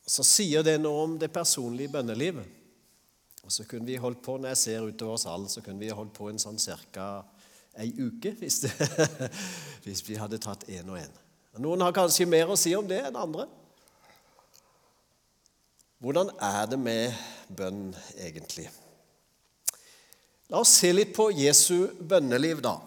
Så 0.07 0.23
sier 0.23 0.63
det 0.63 0.77
noe 0.79 1.01
om 1.01 1.17
det 1.19 1.27
personlige 1.35 1.91
bønnelivet. 1.91 2.47
Og 3.43 3.51
så 3.51 3.65
kunne 3.67 3.89
vi 3.91 3.99
holdt 3.99 4.21
på, 4.23 4.37
Når 4.37 4.53
jeg 4.53 4.57
ser 4.57 4.87
utover 4.87 5.19
salen, 5.19 5.49
så 5.51 5.59
kunne 5.59 5.83
vi 5.83 5.89
holdt 5.91 6.13
på 6.15 6.29
en 6.29 6.39
sånn 6.39 6.55
ca. 6.93 7.25
ei 7.75 7.91
uke 7.91 8.31
hvis, 8.39 8.61
det, 8.63 8.71
hvis 9.83 10.03
vi 10.07 10.15
hadde 10.15 10.39
tatt 10.39 10.63
én 10.69 10.87
og 10.87 10.95
én. 10.95 11.11
Noen 11.59 11.83
har 11.83 11.91
kanskje 11.91 12.25
mer 12.25 12.47
å 12.47 12.55
si 12.55 12.71
om 12.75 12.87
det 12.87 13.01
enn 13.03 13.19
andre. 13.19 13.49
Hvordan 15.99 16.31
er 16.39 16.71
det 16.71 16.79
med 16.79 17.11
bønn 17.51 17.91
egentlig? 18.15 18.69
La 20.51 20.59
oss 20.59 20.73
se 20.81 20.91
litt 20.93 21.13
på 21.15 21.29
Jesu 21.31 21.93
bønneliv, 21.99 22.61
da. 22.63 22.77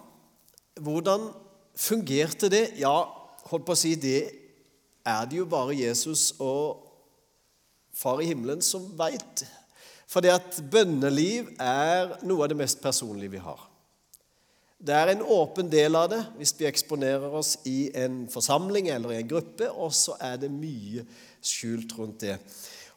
Hvordan 0.81 1.31
fungerte 1.77 2.51
det? 2.53 2.77
Ja, 2.81 3.07
holdt 3.49 3.67
på 3.69 3.77
å 3.77 3.79
si 3.79 3.95
det 4.01 4.21
er 5.07 5.29
det 5.31 5.39
jo 5.41 5.47
bare 5.49 5.77
Jesus 5.77 6.33
og 6.43 6.83
Far 7.97 8.21
i 8.21 8.27
himmelen 8.29 8.61
som 8.61 8.83
veit. 8.93 9.47
For 10.05 10.21
det 10.21 10.35
at 10.35 10.59
bønneliv 10.69 11.47
er 11.57 12.11
noe 12.29 12.45
av 12.45 12.51
det 12.53 12.59
mest 12.59 12.83
personlige 12.85 13.33
vi 13.33 13.41
har. 13.41 13.63
Det 14.77 14.93
er 14.93 15.15
en 15.15 15.23
åpen 15.25 15.71
del 15.73 15.97
av 15.97 16.11
det 16.13 16.19
hvis 16.37 16.53
vi 16.59 16.69
eksponerer 16.69 17.33
oss 17.39 17.55
i 17.65 17.89
en 17.97 18.27
forsamling 18.29 18.91
eller 18.93 19.15
i 19.15 19.21
en 19.23 19.31
gruppe, 19.31 19.71
og 19.73 19.95
så 19.97 20.19
er 20.21 20.37
det 20.43 20.53
mye 20.53 21.07
skjult 21.41 21.97
rundt 21.97 22.21
det. 22.27 22.37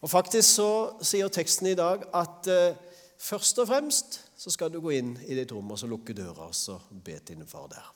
Og 0.04 0.12
Faktisk 0.12 0.58
så 0.60 0.70
sier 1.00 1.32
teksten 1.32 1.72
i 1.72 1.78
dag 1.80 2.04
at 2.12 2.52
eh, 2.52 2.76
først 3.24 3.64
og 3.64 3.72
fremst 3.72 4.20
så 4.40 4.52
skal 4.54 4.72
du 4.72 4.80
gå 4.80 4.94
inn 4.96 5.16
i 5.28 5.36
ditt 5.36 5.52
rom 5.52 5.74
og 5.74 5.80
så 5.82 5.88
lukke 5.90 6.16
døra 6.16 6.48
og 6.48 6.56
så 6.56 6.78
be 6.92 7.18
til 7.20 7.42
din 7.42 7.50
far 7.50 7.68
der. 7.72 7.88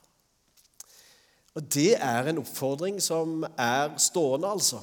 Og 1.54 1.62
Det 1.72 1.94
er 1.94 2.28
en 2.28 2.40
oppfordring 2.42 2.98
som 3.02 3.44
er 3.56 3.94
stående, 4.02 4.50
altså. 4.50 4.80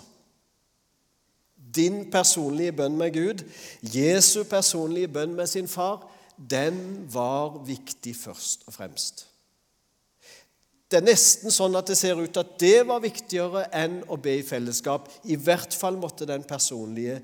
Din 1.75 2.05
personlige 2.11 2.71
bønn 2.71 2.95
med 2.97 3.13
Gud, 3.13 3.43
Jesu 3.83 4.43
personlige 4.43 5.07
bønn 5.07 5.35
med 5.35 5.47
sin 5.47 5.67
far, 5.67 6.07
den 6.37 7.05
var 7.13 7.59
viktig 7.67 8.15
først 8.15 8.63
og 8.67 8.73
fremst. 8.73 9.27
Det 10.91 10.99
er 10.99 11.05
nesten 11.05 11.53
sånn 11.53 11.75
at 11.79 11.91
det 11.91 11.97
ser 11.99 12.19
ut 12.19 12.39
at 12.39 12.55
det 12.59 12.87
var 12.87 13.03
viktigere 13.03 13.67
enn 13.77 14.01
å 14.11 14.17
be 14.19 14.39
i 14.39 14.47
fellesskap. 14.47 15.11
I 15.23 15.37
hvert 15.39 15.75
fall 15.77 15.99
måtte 15.99 16.27
den 16.27 16.43
personlige, 16.47 17.21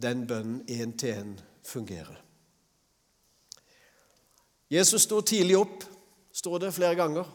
den 0.00 0.24
bønnen 0.28 0.62
én 0.68 0.94
til 0.96 1.16
én, 1.16 1.34
fungere. 1.66 2.25
Jesus 4.72 5.06
sto 5.06 5.20
tidlig 5.22 5.58
opp, 5.60 5.84
står 6.34 6.66
det 6.66 6.74
flere 6.74 6.98
ganger. 6.98 7.28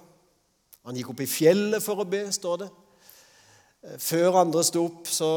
Han 0.83 0.97
gikk 0.97 1.13
opp 1.13 1.21
i 1.23 1.29
fjellet 1.29 1.83
for 1.83 2.01
å 2.01 2.07
be, 2.09 2.25
står 2.33 2.63
det. 2.63 2.69
Før 4.01 4.41
andre 4.41 4.63
sto 4.65 4.83
opp, 4.89 5.07
så, 5.09 5.31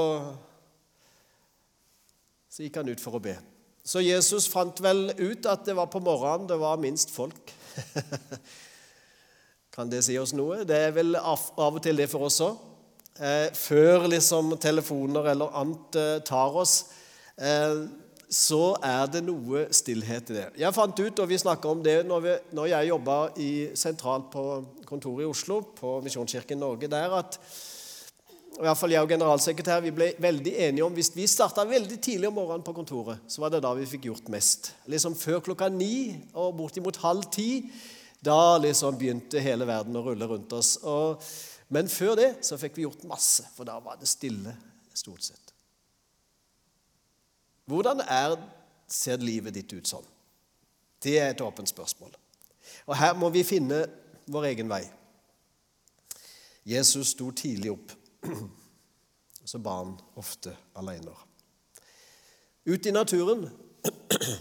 så 2.50 2.64
gikk 2.64 2.80
han 2.80 2.90
ut 2.90 3.02
for 3.02 3.16
å 3.16 3.22
be. 3.22 3.36
Så 3.84 4.00
Jesus 4.00 4.48
fant 4.48 4.80
vel 4.80 5.10
ut 5.20 5.46
at 5.48 5.66
det 5.68 5.76
var 5.76 5.90
på 5.92 6.00
morgenen 6.00 6.48
det 6.48 6.56
var 6.60 6.80
minst 6.80 7.12
folk. 7.12 7.52
kan 9.74 9.90
det 9.92 10.04
si 10.06 10.16
oss 10.20 10.32
noe? 10.36 10.62
Det 10.64 10.78
er 10.86 10.94
vel 10.96 11.18
av 11.20 11.50
og 11.68 11.82
til 11.84 11.98
det 12.00 12.08
for 12.12 12.26
oss 12.30 12.40
òg. 12.44 12.56
Eh, 13.14 13.52
før 13.54 14.08
liksom 14.10 14.56
telefoner 14.58 15.28
eller 15.34 15.52
annet 15.60 15.98
eh, 16.00 16.16
tar 16.26 16.56
oss, 16.58 16.88
eh, 17.36 17.84
så 18.34 18.74
er 18.82 19.06
det 19.12 19.20
noe 19.22 19.68
stillhet 19.74 20.32
i 20.32 20.36
det. 20.38 20.46
Jeg 20.58 20.74
fant 20.74 20.98
ut, 20.98 21.20
og 21.22 21.30
vi 21.30 21.38
snakka 21.38 21.70
om 21.70 21.84
det 21.84 22.00
når, 22.08 22.24
vi, 22.24 22.32
når 22.58 22.70
jeg 22.72 22.90
jobba 22.90 23.18
sentralt 23.78 24.26
på 24.32 24.44
kontoret 24.88 25.22
i 25.22 25.28
Oslo, 25.30 25.60
på 25.78 26.00
Misjonskirken 26.02 26.58
Norge, 26.58 26.90
der 26.90 27.14
at 27.20 27.38
i 28.54 28.62
hvert 28.62 28.78
fall 28.78 28.92
jeg 28.94 29.02
og 29.02 29.10
generalsekretær 29.10 29.80
vi 29.82 29.90
ble 29.94 30.12
veldig 30.22 30.52
enige 30.66 30.86
om 30.86 30.94
hvis 30.94 31.10
vi 31.14 31.26
starta 31.30 31.64
veldig 31.66 31.98
tidlig 31.98 32.28
om 32.30 32.36
morgenen 32.38 32.66
på 32.66 32.74
kontoret, 32.74 33.22
så 33.26 33.42
var 33.42 33.54
det 33.54 33.62
da 33.64 33.72
vi 33.74 33.86
fikk 33.90 34.06
gjort 34.10 34.30
mest. 34.30 34.72
Liksom 34.90 35.16
Før 35.18 35.42
klokka 35.42 35.70
ni 35.70 36.14
og 36.32 36.54
bortimot 36.58 37.00
halv 37.02 37.26
ti, 37.34 37.64
da 38.24 38.56
liksom 38.62 38.98
begynte 38.98 39.42
hele 39.42 39.66
verden 39.68 39.98
å 39.98 40.04
rulle 40.06 40.30
rundt 40.30 40.54
oss. 40.58 40.76
Og, 40.86 41.22
men 41.74 41.90
før 41.90 42.14
det 42.18 42.30
så 42.46 42.58
fikk 42.58 42.78
vi 42.78 42.86
gjort 42.86 43.06
masse, 43.10 43.46
for 43.56 43.66
da 43.66 43.78
var 43.82 43.98
det 43.98 44.10
stille 44.10 44.54
stort 44.94 45.26
sett. 45.26 45.53
Hvordan 47.64 48.02
er, 48.04 48.36
ser 48.88 49.22
livet 49.22 49.54
ditt 49.56 49.72
ut 49.72 49.88
sånn? 49.88 50.04
Det 51.04 51.18
er 51.20 51.32
et 51.32 51.44
åpent 51.44 51.68
spørsmål. 51.68 52.12
Og 52.88 52.96
her 52.96 53.16
må 53.16 53.30
vi 53.32 53.44
finne 53.44 53.84
vår 54.32 54.50
egen 54.52 54.70
vei. 54.72 54.82
Jesus 56.64 57.12
sto 57.12 57.28
tidlig 57.36 57.74
opp 57.74 57.92
så 59.50 59.60
ba 59.60 59.78
han 59.82 59.92
ofte 60.20 60.54
alene. 60.80 61.12
Ut 62.64 62.86
i 62.86 62.94
naturen. 62.94 63.48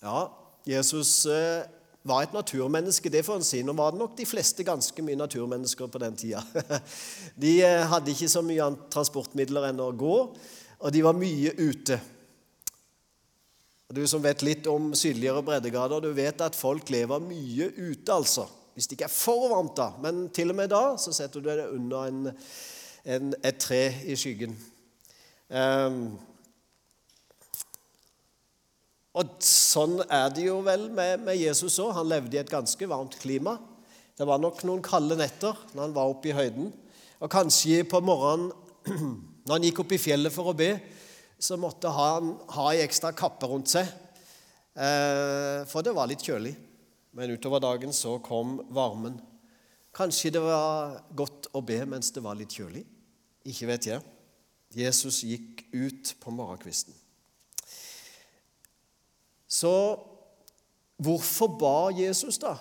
Ja, 0.00 0.30
Jesus 0.64 1.26
eh, 1.28 1.66
var 2.08 2.22
et 2.24 2.32
naturmenneske, 2.32 3.10
det 3.12 3.20
får 3.26 3.36
en 3.36 3.44
si. 3.44 3.58
Nå 3.60 3.74
var 3.76 3.92
det 3.92 4.00
nok 4.00 4.14
de 4.16 4.24
fleste 4.24 4.64
ganske 4.64 5.02
mye 5.04 5.18
naturmennesker 5.20 5.90
på 5.92 6.00
den 6.00 6.16
tida. 6.16 6.40
De 7.42 7.58
eh, 7.60 7.84
hadde 7.84 8.14
ikke 8.14 8.30
så 8.32 8.40
mye 8.40 8.70
transportmidler 8.88 9.68
enn 9.68 9.82
å 9.84 9.90
gå, 9.92 10.14
og 10.80 10.92
de 10.94 11.02
var 11.04 11.16
mye 11.16 11.52
ute. 11.60 11.98
Og 13.90 13.96
Du 13.98 14.06
som 14.06 14.22
vet 14.22 14.44
litt 14.46 14.66
om 14.70 14.92
sydligere 14.94 15.42
breddegrader, 15.44 16.00
du 16.00 16.12
vet 16.14 16.40
at 16.40 16.56
folk 16.56 16.90
lever 16.94 17.22
mye 17.24 17.72
ute, 17.76 18.12
altså. 18.14 18.46
Hvis 18.74 18.86
det 18.86 18.96
ikke 18.96 19.08
er 19.08 19.12
for 19.12 19.48
varmt, 19.50 19.74
da. 19.76 19.90
Men 20.00 20.28
til 20.32 20.52
og 20.52 20.56
med 20.60 20.70
da 20.70 20.94
så 21.00 21.12
setter 21.12 21.42
du 21.42 21.48
deg 21.50 21.72
under 21.74 22.06
en, 22.06 22.28
en, 23.04 23.32
et 23.42 23.58
tre 23.60 23.82
i 24.06 24.14
skyggen. 24.16 24.54
Um, 25.50 26.14
og 29.18 29.40
sånn 29.42 29.98
er 30.06 30.30
det 30.30 30.46
jo 30.46 30.60
vel 30.62 30.86
med, 30.94 31.26
med 31.26 31.40
Jesus 31.40 31.80
òg. 31.82 31.96
Han 31.98 32.08
levde 32.12 32.38
i 32.38 32.40
et 32.40 32.52
ganske 32.52 32.88
varmt 32.88 33.18
klima. 33.18 33.56
Det 34.14 34.28
var 34.28 34.38
nok 34.38 34.62
noen 34.68 34.84
kalde 34.86 35.18
netter 35.18 35.58
når 35.74 35.82
han 35.82 35.96
var 35.96 36.14
oppe 36.14 36.30
i 36.30 36.36
høyden. 36.36 36.70
Og 37.20 37.32
kanskje 37.32 37.82
på 37.90 38.00
morgenen 38.06 39.18
når 39.50 39.58
han 39.58 39.64
gikk 39.66 39.80
opp 39.82 39.92
i 39.96 39.98
fjellet 39.98 40.30
for 40.30 40.46
å 40.46 40.54
be, 40.54 40.68
så 41.42 41.56
måtte 41.58 41.90
han 41.90 42.36
ha 42.54 42.66
ei 42.70 42.84
ekstra 42.84 43.10
kappe 43.18 43.48
rundt 43.50 43.72
seg, 43.72 43.88
eh, 44.78 45.66
for 45.66 45.82
det 45.82 45.94
var 45.96 46.06
litt 46.06 46.22
kjølig. 46.22 46.52
Men 47.18 47.32
utover 47.34 47.58
dagen 47.58 47.90
så 47.90 48.12
kom 48.22 48.60
varmen. 48.70 49.16
Kanskje 49.90 50.30
det 50.36 50.44
var 50.44 51.00
godt 51.18 51.48
å 51.50 51.64
be 51.66 51.80
mens 51.82 52.12
det 52.14 52.22
var 52.22 52.38
litt 52.38 52.54
kjølig. 52.54 52.84
Ikke 53.50 53.66
vet 53.72 53.90
jeg. 53.90 54.06
Jesus 54.70 55.24
gikk 55.26 55.64
ut 55.74 56.14
på 56.22 56.30
morgenkvisten. 56.30 56.94
Så 59.50 59.74
hvorfor 61.02 61.50
ba 61.58 61.90
Jesus, 61.90 62.38
da? 62.38 62.54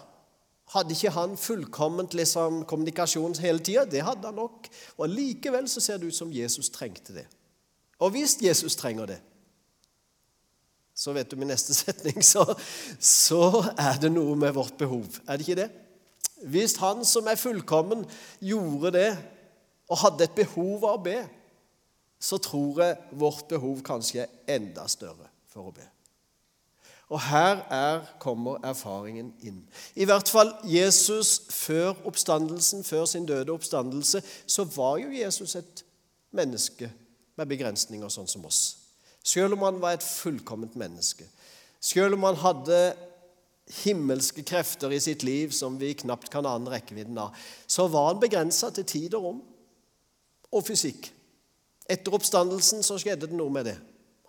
Hadde 0.69 0.93
ikke 0.93 1.13
han 1.15 1.33
fullkomment 1.39 2.13
liksom, 2.13 2.61
kommunikasjon 2.69 3.33
hele 3.41 3.63
tida? 3.65 3.87
Det 3.89 4.03
hadde 4.05 4.29
han 4.29 4.37
nok. 4.37 4.69
Og 5.01 5.09
Likevel 5.09 5.69
så 5.69 5.81
ser 5.81 5.97
det 5.97 6.11
ut 6.11 6.17
som 6.17 6.33
Jesus 6.33 6.69
trengte 6.73 7.15
det. 7.15 7.25
Og 7.99 8.13
hvis 8.13 8.37
Jesus 8.41 8.77
trenger 8.79 9.09
det, 9.09 9.19
så 10.99 11.13
vet 11.15 11.31
du 11.31 11.39
min 11.39 11.49
neste 11.49 11.73
setning, 11.81 12.21
så, 12.23 12.45
så 12.99 13.63
er 13.73 13.99
det 14.01 14.11
noe 14.13 14.35
med 14.39 14.53
vårt 14.55 14.77
behov. 14.77 15.07
Er 15.25 15.39
det 15.39 15.47
ikke 15.47 15.61
det? 15.63 15.69
Hvis 16.49 16.77
han 16.79 17.03
som 17.07 17.27
er 17.27 17.39
fullkommen, 17.39 18.05
gjorde 18.39 18.93
det 18.95 19.09
og 19.89 20.03
hadde 20.03 20.27
et 20.27 20.37
behov 20.37 20.85
av 20.85 20.99
å 20.99 21.03
be, 21.03 21.17
så 22.19 22.37
tror 22.43 22.83
jeg 22.83 23.19
vårt 23.19 23.47
behov 23.49 23.81
kanskje 23.83 24.25
er 24.25 24.57
enda 24.59 24.85
større 24.91 25.31
for 25.49 25.71
å 25.71 25.73
be. 25.75 25.87
Og 27.09 27.21
her 27.25 27.63
er, 27.73 28.03
kommer 28.21 28.59
erfaringen 28.63 29.31
inn. 29.41 29.63
I 29.97 30.05
hvert 30.05 30.29
fall 30.29 30.51
Jesus 30.69 31.39
før 31.49 31.95
oppstandelsen, 32.05 32.83
før 32.85 33.07
sin 33.09 33.25
døde 33.25 33.51
oppstandelse, 33.51 34.21
så 34.45 34.65
var 34.75 34.99
jo 35.01 35.09
Jesus 35.09 35.55
et 35.57 35.83
menneske 36.37 36.91
med 37.39 37.49
begrensninger 37.49 38.13
sånn 38.13 38.29
som 38.29 38.45
oss. 38.45 38.61
Selv 39.25 39.57
om 39.57 39.65
han 39.65 39.81
var 39.81 39.97
et 39.97 40.05
fullkomment 40.05 40.77
menneske, 40.77 41.25
selv 41.81 42.13
om 42.17 42.27
han 42.29 42.37
hadde 42.43 42.79
himmelske 43.83 44.43
krefter 44.45 44.93
i 44.93 45.01
sitt 45.01 45.23
liv 45.25 45.53
som 45.53 45.77
vi 45.81 45.95
knapt 45.97 46.29
kan 46.33 46.45
ane 46.49 46.71
rekkevidden 46.73 47.17
av, 47.21 47.33
så 47.67 47.87
var 47.89 48.11
han 48.11 48.21
begrensa 48.21 48.69
til 48.73 48.85
tid 48.85 49.17
og 49.17 49.25
rom 49.25 49.41
og 50.49 50.65
fysikk. 50.65 51.11
Etter 51.89 52.13
oppstandelsen 52.13 52.85
så 52.85 52.97
skjedde 53.01 53.29
det 53.29 53.37
noe 53.37 53.53
med 53.53 53.69
det. 53.69 53.77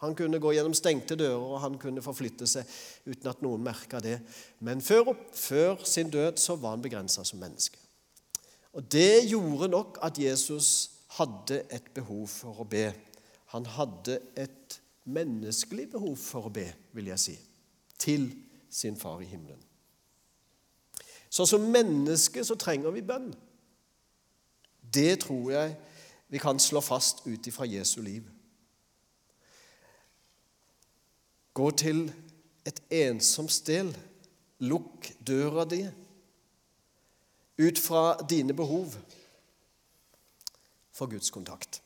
Han 0.00 0.14
kunne 0.16 0.40
gå 0.40 0.52
gjennom 0.56 0.74
stengte 0.74 1.16
dører, 1.16 1.40
og 1.40 1.60
han 1.60 1.76
kunne 1.80 2.02
forflytte 2.02 2.48
seg 2.48 2.68
uten 3.04 3.28
at 3.28 3.42
noen 3.44 3.64
merka 3.64 4.00
det. 4.00 4.16
Men 4.64 4.80
før, 4.80 5.12
før, 5.36 5.84
sin 5.84 6.10
død 6.10 6.40
så 6.40 6.56
var 6.56 6.76
han 6.76 6.84
begrensa 6.84 7.24
som 7.24 7.40
menneske. 7.42 7.76
Og 8.72 8.92
Det 8.92 9.28
gjorde 9.28 9.68
nok 9.68 9.98
at 10.02 10.18
Jesus 10.18 10.90
hadde 11.18 11.64
et 11.70 11.90
behov 11.94 12.28
for 12.30 12.62
å 12.62 12.68
be. 12.68 12.86
Han 13.52 13.66
hadde 13.66 14.20
et 14.38 14.80
menneskelig 15.10 15.90
behov 15.90 16.16
for 16.16 16.48
å 16.48 16.54
be, 16.54 16.68
vil 16.94 17.10
jeg 17.10 17.20
si, 17.20 17.36
til 17.98 18.30
sin 18.70 18.96
far 18.96 19.20
i 19.20 19.28
himmelen. 19.28 19.60
Så 21.30 21.46
som 21.46 21.60
menneske 21.60 22.44
så 22.44 22.56
trenger 22.58 22.94
vi 22.94 23.06
bønn. 23.06 23.30
Det 24.94 25.20
tror 25.26 25.50
jeg 25.52 25.76
vi 26.30 26.38
kan 26.38 26.58
slå 26.58 26.80
fast 26.82 27.26
ut 27.26 27.46
ifra 27.46 27.66
Jesu 27.66 28.00
liv. 28.02 28.24
Gå 31.54 31.70
til 31.70 32.04
et 32.66 32.80
ensomt 32.90 33.52
sted. 33.52 33.94
Lukk 34.60 35.08
døra 35.26 35.64
di 35.64 35.84
ut 37.60 37.78
fra 37.78 38.16
dine 38.28 38.54
behov 38.56 38.94
for 40.92 41.10
Guds 41.10 41.30
kontakt. 41.30 41.82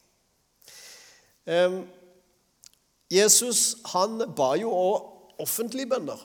Jesus 3.11 3.77
han 3.92 4.22
ba 4.37 4.55
jo 4.59 4.70
òg 4.70 5.42
offentlige 5.42 5.90
bønner. 5.90 6.20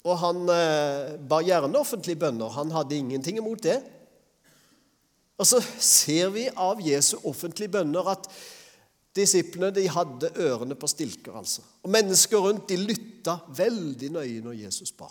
Og 0.00 0.16
han 0.22 0.46
eh, 0.48 1.16
ba 1.28 1.42
gjerne 1.44 1.80
offentlige 1.80 2.20
bønner. 2.20 2.48
Han 2.56 2.70
hadde 2.72 2.96
ingenting 2.96 3.36
imot 3.40 3.60
det. 3.64 3.80
Og 5.40 5.48
så 5.48 5.60
ser 5.80 6.32
vi 6.32 6.46
av 6.52 6.80
Jesu 6.84 7.18
offentlige 7.24 7.72
bønner 7.72 8.08
at 8.12 8.28
disiplene 9.16 9.72
de 9.74 9.88
hadde 9.90 10.30
ørene 10.38 10.76
på 10.78 10.86
stilker. 10.90 11.34
altså. 11.36 11.62
Og 11.82 11.90
Mennesker 11.90 12.38
rundt 12.38 12.68
de 12.68 12.76
lytta 12.76 13.38
veldig 13.56 14.12
nøye 14.14 14.44
når 14.44 14.62
Jesus 14.64 14.92
ba. 14.92 15.10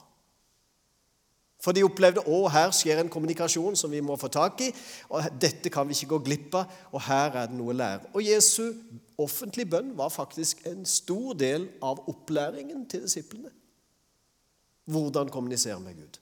For 1.60 1.76
de 1.76 1.84
opplevde 1.84 2.24
at 2.24 2.52
her 2.54 2.72
skjer 2.72 3.02
en 3.02 3.10
kommunikasjon 3.12 3.76
som 3.76 3.92
vi 3.92 4.00
må 4.00 4.16
få 4.16 4.30
tak 4.32 4.62
i. 4.64 4.70
og 5.10 5.26
Dette 5.42 5.70
kan 5.70 5.88
vi 5.88 5.98
ikke 5.98 6.14
gå 6.14 6.20
glipp 6.30 6.56
av, 6.56 6.72
og 6.96 7.04
her 7.04 7.36
er 7.36 7.50
det 7.52 7.58
noe 7.58 7.74
å 7.74 7.76
lære. 7.76 8.14
Og 8.14 8.24
Jesu 8.24 8.72
offentlige 9.20 9.68
bønn 9.68 9.92
var 9.98 10.14
faktisk 10.14 10.64
en 10.72 10.86
stor 10.88 11.36
del 11.36 11.68
av 11.84 12.00
opplæringen 12.08 12.86
til 12.88 13.04
disiplene. 13.04 13.52
Hvordan 14.88 15.30
kommunisere 15.30 15.80
med 15.84 16.00
Gud. 16.00 16.22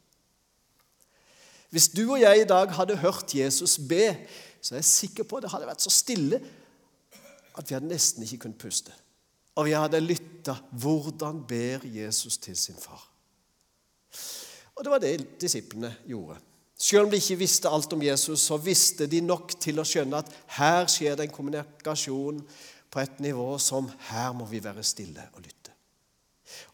Hvis 1.70 1.92
du 1.94 2.08
og 2.08 2.22
jeg 2.22 2.42
i 2.42 2.50
dag 2.50 2.74
hadde 2.74 2.98
hørt 2.98 3.36
Jesus 3.36 3.78
be, 3.78 4.16
så 4.62 4.74
er 4.74 4.82
jeg 4.82 4.90
sikker 4.90 5.28
på 5.28 5.38
at 5.38 5.46
det 5.46 5.52
hadde 5.54 5.70
vært 5.70 5.86
så 5.86 5.94
stille 5.94 6.42
at 7.58 7.70
vi 7.70 7.76
hadde 7.76 7.90
nesten 7.90 8.24
ikke 8.24 8.46
kunnet 8.46 8.62
puste. 8.62 8.94
Og 9.58 9.66
vi 9.66 9.74
hadde 9.74 10.02
lytta. 10.04 10.58
Hvordan 10.72 11.42
ber 11.50 11.86
Jesus 11.90 12.38
til 12.38 12.58
sin 12.58 12.78
far? 12.80 13.02
Og 14.76 14.84
det 14.84 14.92
var 14.92 15.02
det 15.02 15.42
disiplene 15.42 15.96
gjorde. 16.06 16.38
Selv 16.78 17.08
om 17.08 17.12
de 17.12 17.18
ikke 17.18 17.40
visste 17.42 17.70
alt 17.70 17.94
om 17.94 18.04
Jesus, 18.06 18.40
så 18.40 18.58
visste 18.62 19.08
de 19.10 19.22
nok 19.26 19.56
til 19.60 19.82
å 19.82 19.86
skjønne 19.88 20.20
at 20.22 20.30
her 20.60 20.86
skjer 20.92 21.18
det 21.18 21.26
en 21.26 21.34
kommunikasjon 21.34 22.44
på 22.94 23.02
et 23.02 23.18
nivå 23.26 23.56
som 23.62 23.90
her 24.12 24.36
må 24.38 24.46
vi 24.46 24.62
være 24.62 24.86
stille 24.86 25.26
og 25.34 25.42
lytte. 25.42 25.74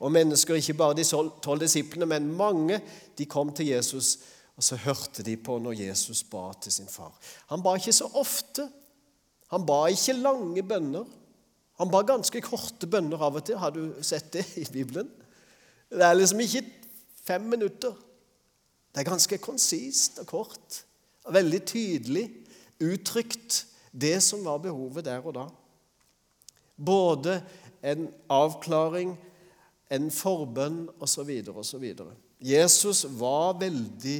Og 0.03 0.11
mennesker, 0.11 0.59
ikke 0.59 0.75
bare 0.77 0.97
de 0.99 1.05
tolv 1.07 1.63
disiplene, 1.63 2.05
men 2.05 2.27
mange, 2.35 2.81
de 3.17 3.25
kom 3.25 3.53
til 3.55 3.71
Jesus, 3.71 4.17
og 4.57 4.63
så 4.63 4.77
hørte 4.83 5.23
de 5.25 5.37
på 5.39 5.55
når 5.57 5.79
Jesus 5.87 6.21
ba 6.29 6.51
til 6.61 6.75
sin 6.75 6.91
far. 6.91 7.15
Han 7.49 7.63
ba 7.63 7.77
ikke 7.79 7.95
så 7.95 8.11
ofte. 8.19 8.67
Han 9.53 9.65
ba 9.67 9.83
ikke 9.93 10.17
lange 10.17 10.63
bønner. 10.65 11.05
Han 11.81 11.91
ba 11.93 12.01
ganske 12.05 12.41
korte 12.41 12.89
bønner 12.89 13.21
av 13.21 13.37
og 13.37 13.45
til. 13.45 13.59
Har 13.61 13.73
du 13.75 13.93
sett 14.05 14.31
det 14.33 14.45
i 14.61 14.65
Bibelen? 14.71 15.09
Det 15.93 16.01
er 16.01 16.17
liksom 16.17 16.41
ikke 16.41 16.65
Fem 17.23 17.45
minutter. 17.47 17.93
Det 18.91 18.99
er 18.99 19.07
ganske 19.07 19.37
konsist 19.39 20.17
og 20.19 20.25
kort 20.27 20.81
og 21.23 21.37
veldig 21.37 21.61
tydelig 21.65 22.23
uttrykt 22.83 23.61
det 23.95 24.17
som 24.25 24.43
var 24.43 24.59
behovet 24.59 25.05
der 25.07 25.23
og 25.23 25.37
da. 25.37 25.45
Både 26.75 27.37
en 27.79 28.09
avklaring, 28.27 29.15
en 29.87 30.09
forbønn 30.11 30.89
osv. 30.99 31.31
osv. 31.55 31.85
Jesus 32.43 33.05
var 33.15 33.55
veldig 33.61 34.19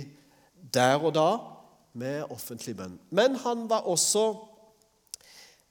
der 0.73 1.03
og 1.03 1.11
da 1.17 1.29
med 1.93 2.31
offentlig 2.31 2.77
bønn. 2.77 2.95
Men 3.11 3.35
han 3.43 3.67
var 3.69 3.83
også 3.89 4.29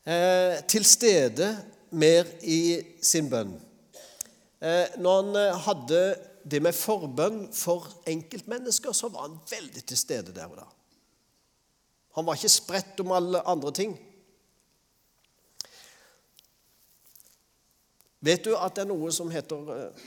eh, 0.07 0.61
til 0.69 0.85
stede 0.87 1.51
mer 1.91 2.29
i 2.43 2.83
sin 3.03 3.29
bønn. 3.31 3.55
Eh, 4.63 4.95
når 5.03 5.19
han 5.23 5.37
eh, 5.41 5.61
hadde 5.67 6.03
det 6.45 6.63
med 6.63 6.75
forbønn 6.75 7.45
for 7.55 7.87
enkeltmennesker, 8.11 8.95
så 8.95 9.11
var 9.13 9.29
han 9.29 9.39
veldig 9.51 9.85
til 9.87 9.99
stede 9.99 10.35
der 10.35 10.51
og 10.51 10.63
da. 10.63 10.67
Han 12.17 12.27
var 12.27 12.37
ikke 12.37 12.53
spredt 12.53 13.01
om 13.01 13.15
alle 13.17 13.41
andre 13.49 13.73
ting. 13.73 13.95
Vet 18.23 18.45
du 18.45 18.53
at 18.55 18.77
det 18.77 18.85
er 18.85 18.91
noe 18.93 19.11
som 19.15 19.31
heter 19.35 19.73
eh, 19.75 20.05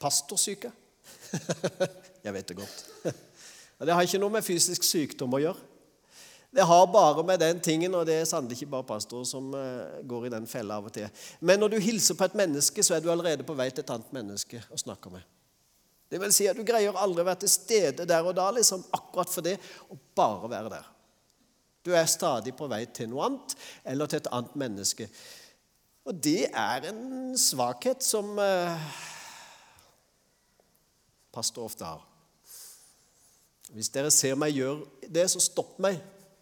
pastorsyke? 0.00 0.70
Jeg 2.24 2.34
vet 2.36 2.48
det 2.48 2.60
godt. 2.60 2.86
Det 3.80 3.94
har 3.96 4.04
ikke 4.04 4.18
noe 4.20 4.34
med 4.34 4.44
fysisk 4.44 4.84
sykdom 4.84 5.32
å 5.32 5.38
gjøre. 5.40 5.69
Det 6.50 6.66
har 6.66 6.86
bare 6.90 7.22
med 7.22 7.38
den 7.38 7.60
tingen, 7.62 7.94
og 7.94 8.06
det 8.06 8.16
er 8.20 8.24
sannelig 8.26 8.56
ikke 8.58 8.72
bare 8.72 8.88
pastorer 8.88 9.26
som 9.28 9.52
eh, 9.54 10.00
går 10.02 10.26
i 10.26 10.32
den 10.34 10.48
fella 10.50 10.80
av 10.80 10.88
og 10.88 10.94
til. 10.94 11.06
Men 11.46 11.62
når 11.62 11.76
du 11.76 11.82
hilser 11.82 12.18
på 12.18 12.26
et 12.26 12.34
menneske, 12.40 12.82
så 12.82 12.96
er 12.96 13.04
du 13.04 13.10
allerede 13.12 13.46
på 13.46 13.54
vei 13.54 13.68
til 13.70 13.84
et 13.84 13.92
annet 13.94 14.10
menneske 14.16 14.62
å 14.66 14.80
snakke 14.80 15.12
med. 15.14 15.22
Det 16.10 16.18
vil 16.18 16.34
si 16.34 16.48
at 16.50 16.58
du 16.58 16.66
greier 16.66 16.96
aldri 16.98 17.22
å 17.22 17.28
være 17.28 17.44
til 17.44 17.52
stede 17.52 18.06
der 18.08 18.26
og 18.26 18.34
da, 18.34 18.48
liksom 18.50 18.82
akkurat 18.98 19.30
for 19.30 19.46
det, 19.46 19.54
og 19.94 20.00
bare 20.18 20.50
være 20.50 20.74
der. 20.74 20.90
Du 21.86 21.94
er 21.94 22.10
stadig 22.10 22.52
på 22.58 22.66
vei 22.68 22.82
til 22.90 23.12
noe 23.12 23.28
annet 23.28 23.54
eller 23.94 24.10
til 24.10 24.18
et 24.18 24.32
annet 24.34 24.58
menneske. 24.58 25.06
Og 26.10 26.18
det 26.18 26.50
er 26.50 26.90
en 26.90 27.38
svakhet 27.38 28.02
som 28.02 28.34
eh, 28.42 28.90
pastor 31.30 31.70
ofte 31.70 31.86
har. 31.86 32.02
Hvis 33.70 33.92
dere 33.94 34.10
ser 34.10 34.34
meg 34.34 34.56
gjøre 34.58 35.06
det, 35.06 35.30
så 35.30 35.38
stopp 35.38 35.78
meg. 35.78 36.00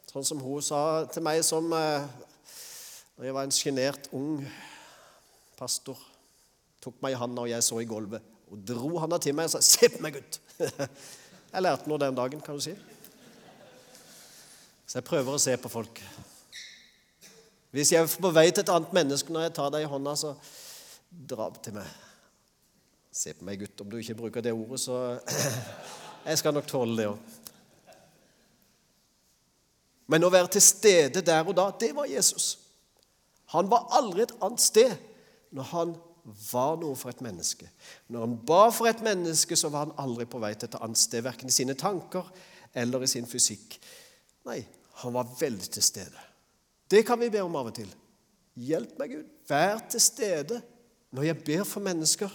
Sånn 0.08 0.24
som 0.24 0.40
hun 0.40 0.64
sa 0.64 1.04
til 1.12 1.24
meg 1.24 1.42
som 1.44 1.68
eh, 1.76 2.08
da 3.18 3.26
jeg 3.26 3.34
var 3.36 3.44
en 3.44 3.54
sjenert 3.54 4.08
ung 4.16 4.40
pastor. 5.58 5.98
Tok 6.80 7.00
meg 7.02 7.16
i 7.16 7.18
handa, 7.20 7.44
og 7.44 7.50
jeg 7.50 7.64
så 7.66 7.80
i 7.82 7.88
gulvet 7.88 8.34
og 8.48 8.60
dro 8.64 8.98
handa 9.02 9.18
til 9.20 9.34
meg 9.36 9.48
og 9.48 9.50
sa 9.50 9.60
'Se 9.60 9.88
på 9.88 10.00
meg, 10.02 10.16
gutt'. 10.16 10.40
Jeg 11.52 11.62
lærte 11.62 11.88
noe 11.88 11.98
den 11.98 12.14
dagen, 12.14 12.40
kan 12.40 12.54
du 12.54 12.60
si. 12.60 12.74
Så 14.86 14.98
jeg 14.98 15.04
prøver 15.04 15.32
å 15.32 15.38
se 15.40 15.56
på 15.56 15.68
folk. 15.68 16.02
Hvis 17.72 17.92
jeg 17.92 18.02
er 18.02 18.20
på 18.20 18.30
vei 18.30 18.50
til 18.50 18.60
et 18.60 18.72
annet 18.72 18.92
menneske 18.92 19.32
når 19.32 19.46
jeg 19.46 19.54
tar 19.56 19.70
deg 19.72 19.86
i 19.86 19.88
hånda, 19.88 20.12
så 20.16 20.34
dra 21.08 21.48
til 21.64 21.72
meg. 21.78 21.88
Se 23.12 23.32
på 23.32 23.44
meg, 23.48 23.60
gutt. 23.60 23.80
Om 23.80 23.88
du 23.88 23.96
ikke 23.96 24.14
bruker 24.14 24.44
det 24.44 24.52
ordet, 24.52 24.80
så 24.80 25.18
Jeg 26.28 26.38
skal 26.38 26.52
nok 26.52 26.68
tåle 26.68 26.96
det 27.00 27.08
òg. 27.08 27.37
Men 30.08 30.24
å 30.24 30.32
være 30.32 30.54
til 30.56 30.64
stede 30.64 31.22
der 31.24 31.46
og 31.46 31.56
da, 31.56 31.68
det 31.80 31.92
var 31.96 32.08
Jesus. 32.08 32.56
Han 33.52 33.68
var 33.70 33.88
aldri 33.96 34.24
et 34.24 34.36
annet 34.44 34.62
sted 34.62 34.94
når 35.56 35.68
han 35.72 35.94
var 36.52 36.76
noe 36.80 36.96
for 36.98 37.12
et 37.12 37.22
menneske. 37.24 37.68
Når 38.12 38.24
han 38.24 38.36
ba 38.48 38.62
for 38.74 38.88
et 38.90 39.00
menneske, 39.04 39.56
så 39.56 39.70
var 39.72 39.86
han 39.86 39.94
aldri 40.00 40.26
på 40.28 40.40
vei 40.42 40.52
til 40.56 40.68
et 40.68 40.80
annet 40.80 41.00
sted, 41.00 41.24
verken 41.24 41.48
i 41.48 41.54
sine 41.54 41.76
tanker 41.78 42.28
eller 42.76 43.04
i 43.04 43.10
sin 43.10 43.28
fysikk. 43.28 43.78
Nei, 44.48 44.60
han 45.02 45.14
var 45.14 45.30
veldig 45.38 45.70
til 45.76 45.84
stede. 45.84 46.26
Det 46.88 47.04
kan 47.06 47.20
vi 47.20 47.30
be 47.32 47.44
om 47.44 47.56
av 47.56 47.70
og 47.70 47.76
til. 47.76 47.88
Hjelp 48.58 48.98
meg, 49.00 49.14
Gud. 49.14 49.30
Vær 49.48 49.80
til 49.92 50.02
stede 50.02 50.60
når 51.14 51.30
jeg 51.30 51.40
ber 51.46 51.64
for 51.68 51.84
mennesker. 51.84 52.32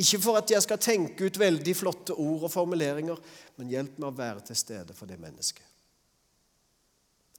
Ikke 0.00 0.18
for 0.22 0.40
at 0.40 0.50
jeg 0.50 0.62
skal 0.64 0.80
tenke 0.82 1.28
ut 1.28 1.38
veldig 1.38 1.74
flotte 1.78 2.16
ord 2.18 2.48
og 2.48 2.50
formuleringer, 2.50 3.20
men 3.58 3.70
hjelp 3.70 4.00
meg 4.00 4.08
å 4.10 4.18
være 4.18 4.42
til 4.48 4.58
stede 4.58 4.96
for 4.96 5.10
det 5.10 5.20
mennesket. 5.22 5.73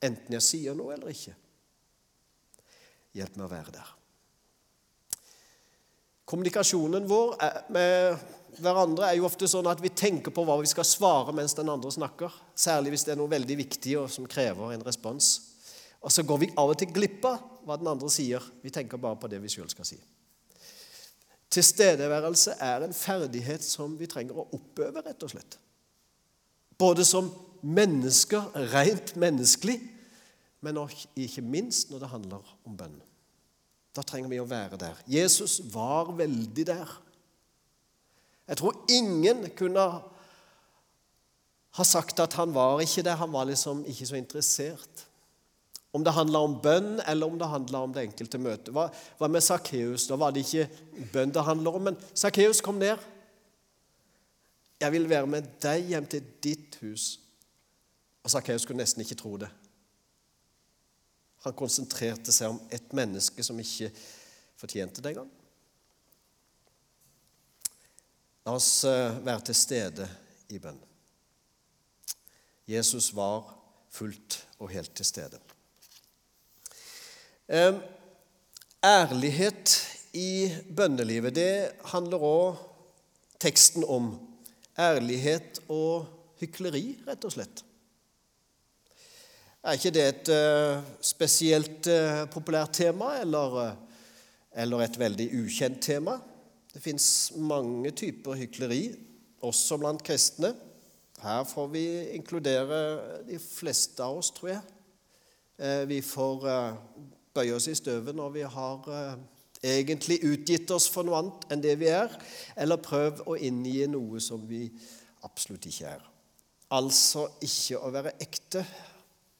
Enten 0.04 0.36
jeg 0.36 0.44
sier 0.44 0.76
noe 0.78 0.96
eller 0.96 1.12
ikke. 1.14 1.36
Hjelp 3.16 3.38
meg 3.38 3.46
å 3.48 3.54
være 3.54 3.76
der. 3.78 3.92
Kommunikasjonen 6.26 7.06
vår 7.08 7.36
med 7.76 8.18
hverandre 8.60 9.10
er 9.12 9.20
jo 9.20 9.28
ofte 9.28 9.48
sånn 9.50 9.68
at 9.70 9.82
vi 9.84 9.92
tenker 9.94 10.34
på 10.34 10.44
hva 10.48 10.58
vi 10.62 10.70
skal 10.70 10.88
svare 10.88 11.34
mens 11.36 11.54
den 11.58 11.70
andre 11.70 11.92
snakker. 11.94 12.34
Særlig 12.58 12.96
hvis 12.96 13.06
det 13.06 13.14
er 13.14 13.20
noe 13.20 13.32
veldig 13.32 13.58
viktig 13.62 13.94
og 14.02 14.10
som 14.12 14.28
krever 14.30 14.74
en 14.74 14.86
respons. 14.86 15.36
Og 16.02 16.14
så 16.14 16.26
går 16.26 16.42
vi 16.42 16.52
av 16.58 16.74
og 16.74 16.80
til 16.80 16.92
glipp 16.94 17.26
av 17.30 17.40
hva 17.66 17.78
den 17.80 17.90
andre 17.90 18.10
sier. 18.14 18.44
Vi 18.62 18.74
tenker 18.74 19.02
bare 19.02 19.20
på 19.22 19.30
det 19.32 19.40
vi 19.44 19.52
sjøl 19.54 19.70
skal 19.72 19.88
si. 19.88 20.00
Tilstedeværelse 21.56 22.58
er 22.62 22.84
en 22.84 22.96
ferdighet 22.96 23.64
som 23.64 23.94
vi 23.98 24.10
trenger 24.12 24.42
å 24.42 24.48
oppøve, 24.58 25.04
rett 25.06 25.24
og 25.24 25.32
slett. 25.32 25.60
Både 26.76 27.06
som 27.08 27.30
mennesker, 27.66 28.46
rent 28.74 29.16
menneskelig, 29.18 29.80
men 30.66 30.80
ikke 31.18 31.44
minst 31.46 31.92
når 31.92 32.04
det 32.04 32.12
handler 32.12 32.54
om 32.66 32.78
bønn. 32.78 32.98
Da 33.96 34.04
trenger 34.04 34.32
vi 34.32 34.42
å 34.42 34.50
være 34.50 34.78
der. 34.80 35.00
Jesus 35.08 35.60
var 35.74 36.12
veldig 36.18 36.66
der. 36.68 36.92
Jeg 38.46 38.60
tror 38.60 38.78
ingen 38.92 39.48
kunne 39.58 39.86
ha 41.76 41.86
sagt 41.88 42.20
at 42.22 42.36
han 42.38 42.54
var 42.54 42.84
ikke 42.84 43.04
der. 43.06 43.18
Han 43.20 43.34
var 43.34 43.48
liksom 43.50 43.84
ikke 43.90 44.10
så 44.10 44.20
interessert. 44.20 45.06
Om 45.96 46.04
det 46.04 46.14
handla 46.14 46.42
om 46.44 46.58
bønn, 46.60 47.00
eller 47.08 47.32
om 47.32 47.38
det 47.40 47.48
handla 47.50 47.82
om 47.86 47.94
det 47.96 48.04
enkelte 48.04 48.40
møtet. 48.42 48.74
Hva, 48.76 48.90
hva 49.20 49.30
med 49.32 49.44
Sakkeus? 49.44 50.10
Da 50.10 50.20
var 50.20 50.36
det 50.36 50.44
ikke 50.44 51.08
bønn 51.14 51.32
det 51.34 51.46
handler 51.48 51.78
om. 51.78 51.86
Men 51.90 52.00
Sakkeus, 52.12 52.60
kom 52.62 52.82
ned. 52.82 53.00
Jeg 54.82 54.92
vil 54.92 55.08
være 55.10 55.30
med 55.32 55.48
deg 55.64 55.94
hjem 55.94 56.10
til 56.12 56.34
ditt 56.44 56.76
hus. 56.84 57.14
Og 58.26 58.32
Sakkeus 58.34 58.66
kunne 58.66 58.82
nesten 58.82 59.04
ikke 59.06 59.18
tro 59.20 59.36
det. 59.38 59.52
Han 61.46 61.54
konsentrerte 61.54 62.34
seg 62.34 62.56
om 62.56 62.62
et 62.74 62.94
menneske 62.98 63.44
som 63.46 63.60
ikke 63.62 63.92
fortjente 64.58 65.04
det 65.04 65.12
engang. 65.14 65.30
La 68.46 68.56
oss 68.58 68.70
eh, 68.90 69.20
være 69.26 69.46
til 69.46 69.58
stede 69.58 70.08
i 70.54 70.58
bønn. 70.62 70.80
Jesus 72.70 73.12
var 73.14 73.46
fullt 73.94 74.40
og 74.58 74.72
helt 74.74 74.96
til 74.98 75.06
stede. 75.06 75.42
Ærlighet 78.86 79.76
i 80.18 80.50
bønnelivet, 80.74 81.36
det 81.38 81.52
handler 81.94 82.26
òg 82.26 82.64
teksten 83.42 83.86
om. 83.86 84.16
Ærlighet 84.82 85.62
og 85.70 86.10
hykleri, 86.42 86.98
rett 87.06 87.30
og 87.30 87.38
slett. 87.38 87.65
Er 89.66 89.80
ikke 89.80 89.94
det 89.96 90.06
et 90.06 90.30
uh, 90.30 90.84
spesielt 91.02 91.90
uh, 91.90 92.28
populært 92.30 92.76
tema, 92.78 93.16
eller, 93.22 93.58
uh, 93.58 93.72
eller, 94.62 94.86
et 94.86 95.00
veldig 95.00 95.26
ukjent 95.42 95.82
tema? 95.82 96.20
Det 96.74 96.84
fins 96.84 97.34
mange 97.38 97.90
typer 97.98 98.38
hykleri, 98.38 98.84
også 99.42 99.80
blant 99.82 100.04
kristne. 100.06 100.54
Her 101.24 101.44
får 101.50 101.68
vi 101.74 101.86
inkludere 102.14 102.80
de 103.26 103.40
fleste 103.42 104.04
av 104.04 104.20
oss, 104.20 104.30
tror 104.36 104.52
jeg. 104.54 104.64
Eh, 105.58 105.86
vi 105.88 106.02
får 106.04 106.48
eh, 106.52 106.74
bøye 107.36 107.56
oss 107.56 107.70
i 107.72 107.78
støvet 107.78 108.16
når 108.16 108.34
vi 108.34 108.42
har 108.44 108.90
eh, 108.92 109.14
egentlig 109.76 110.18
utgitt 110.28 110.72
oss 110.76 110.90
for 110.92 111.08
noe 111.08 111.22
annet 111.22 111.46
enn 111.54 111.64
det 111.64 111.78
vi 111.80 111.88
er, 111.94 112.12
eller 112.60 112.84
prøvd 112.84 113.24
å 113.24 113.38
inngi 113.40 113.86
noe 113.88 114.20
som 114.24 114.44
vi 114.50 114.66
absolutt 115.24 115.70
ikke 115.72 115.94
er. 115.96 116.04
Altså 116.76 117.30
ikke 117.46 117.80
å 117.80 117.94
være 117.94 118.18
ekte. 118.20 118.66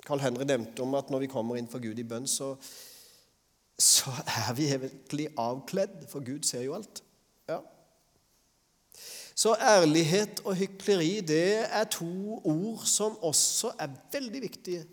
Carl 0.06 0.22
Henry 0.22 0.46
nevnte 0.48 0.84
om 0.86 0.94
at 0.98 1.10
når 1.10 1.26
vi 1.26 1.32
kommer 1.32 1.58
inn 1.60 1.70
for 1.70 1.84
Gud 1.84 2.00
i 2.00 2.06
bønn, 2.08 2.28
så, 2.30 2.54
så 3.78 4.14
er 4.26 4.52
vi 4.58 4.70
egentlig 4.70 5.30
avkledd, 5.42 6.06
for 6.12 6.26
Gud 6.26 6.46
ser 6.48 6.66
jo 6.68 6.76
alt. 6.78 7.02
Ja. 7.50 7.60
Så 9.36 9.56
ærlighet 9.60 10.44
og 10.46 10.56
hykleri 10.56 11.20
det 11.26 11.66
er 11.66 11.90
to 11.92 12.40
ord 12.40 12.86
som 12.88 13.18
også 13.26 13.74
er 13.82 13.98
veldig 14.14 14.42
viktige 14.46 14.86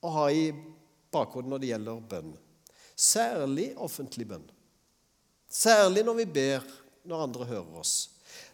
å 0.00 0.12
ha 0.14 0.26
i 0.32 0.48
bakhodet 1.12 1.50
når 1.50 1.62
det 1.62 1.72
gjelder 1.74 2.04
bønn. 2.10 2.34
Særlig 2.96 3.72
offentlig 3.82 4.28
bønn. 4.30 4.46
Særlig 5.52 6.04
når 6.06 6.22
vi 6.22 6.26
ber 6.38 6.64
når 7.06 7.26
andre 7.28 7.48
hører 7.52 7.80
oss. 7.80 7.94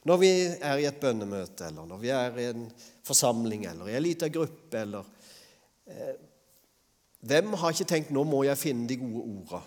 Når 0.06 0.18
vi 0.18 0.30
er 0.58 0.80
i 0.82 0.86
et 0.88 1.00
bønnemøte, 1.00 1.68
eller 1.68 1.86
når 1.86 2.00
vi 2.02 2.10
er 2.14 2.38
i 2.38 2.48
en 2.50 2.66
forsamling, 3.06 3.64
eller 3.70 3.90
i 3.90 3.96
en 3.96 4.04
liten 4.04 4.32
gruppe, 4.34 4.80
eller 4.80 5.06
Hvem 7.20 7.52
har 7.52 7.70
ikke 7.70 7.84
tenkt 7.84 8.10
'nå 8.10 8.24
må 8.24 8.42
jeg 8.42 8.58
finne 8.58 8.88
de 8.88 8.96
gode 8.96 9.22
orda'? 9.22 9.62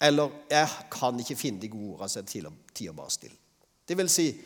Eller 0.00 0.30
'jeg 0.50 0.68
kan 0.90 1.18
ikke 1.18 1.36
finne 1.36 1.60
de 1.60 1.68
gode 1.68 1.94
orda, 1.94 2.08
så 2.08 2.18
er 2.18 2.50
tida 2.74 2.92
bare 2.92 3.10
stille'. 3.10 3.38
Det 3.88 3.96
vil 3.96 4.08
si, 4.08 4.40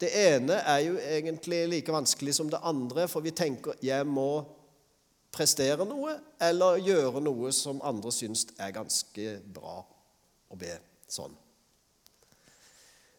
det 0.00 0.10
ene 0.12 0.52
er 0.52 0.78
jo 0.78 0.98
egentlig 0.98 1.68
like 1.68 1.92
vanskelig 1.92 2.34
som 2.34 2.50
det 2.50 2.58
andre, 2.62 3.08
for 3.08 3.20
vi 3.20 3.30
tenker 3.30 3.72
'jeg 3.82 4.06
må 4.06 4.44
prestere 5.32 5.84
noe', 5.84 6.20
eller 6.40 6.76
gjøre 6.76 7.20
noe 7.20 7.52
som 7.52 7.80
andre 7.84 8.12
syns 8.12 8.46
er 8.58 8.70
ganske 8.70 9.40
bra 9.54 9.84
å 10.50 10.56
be 10.56 10.78
sånn. 11.08 11.36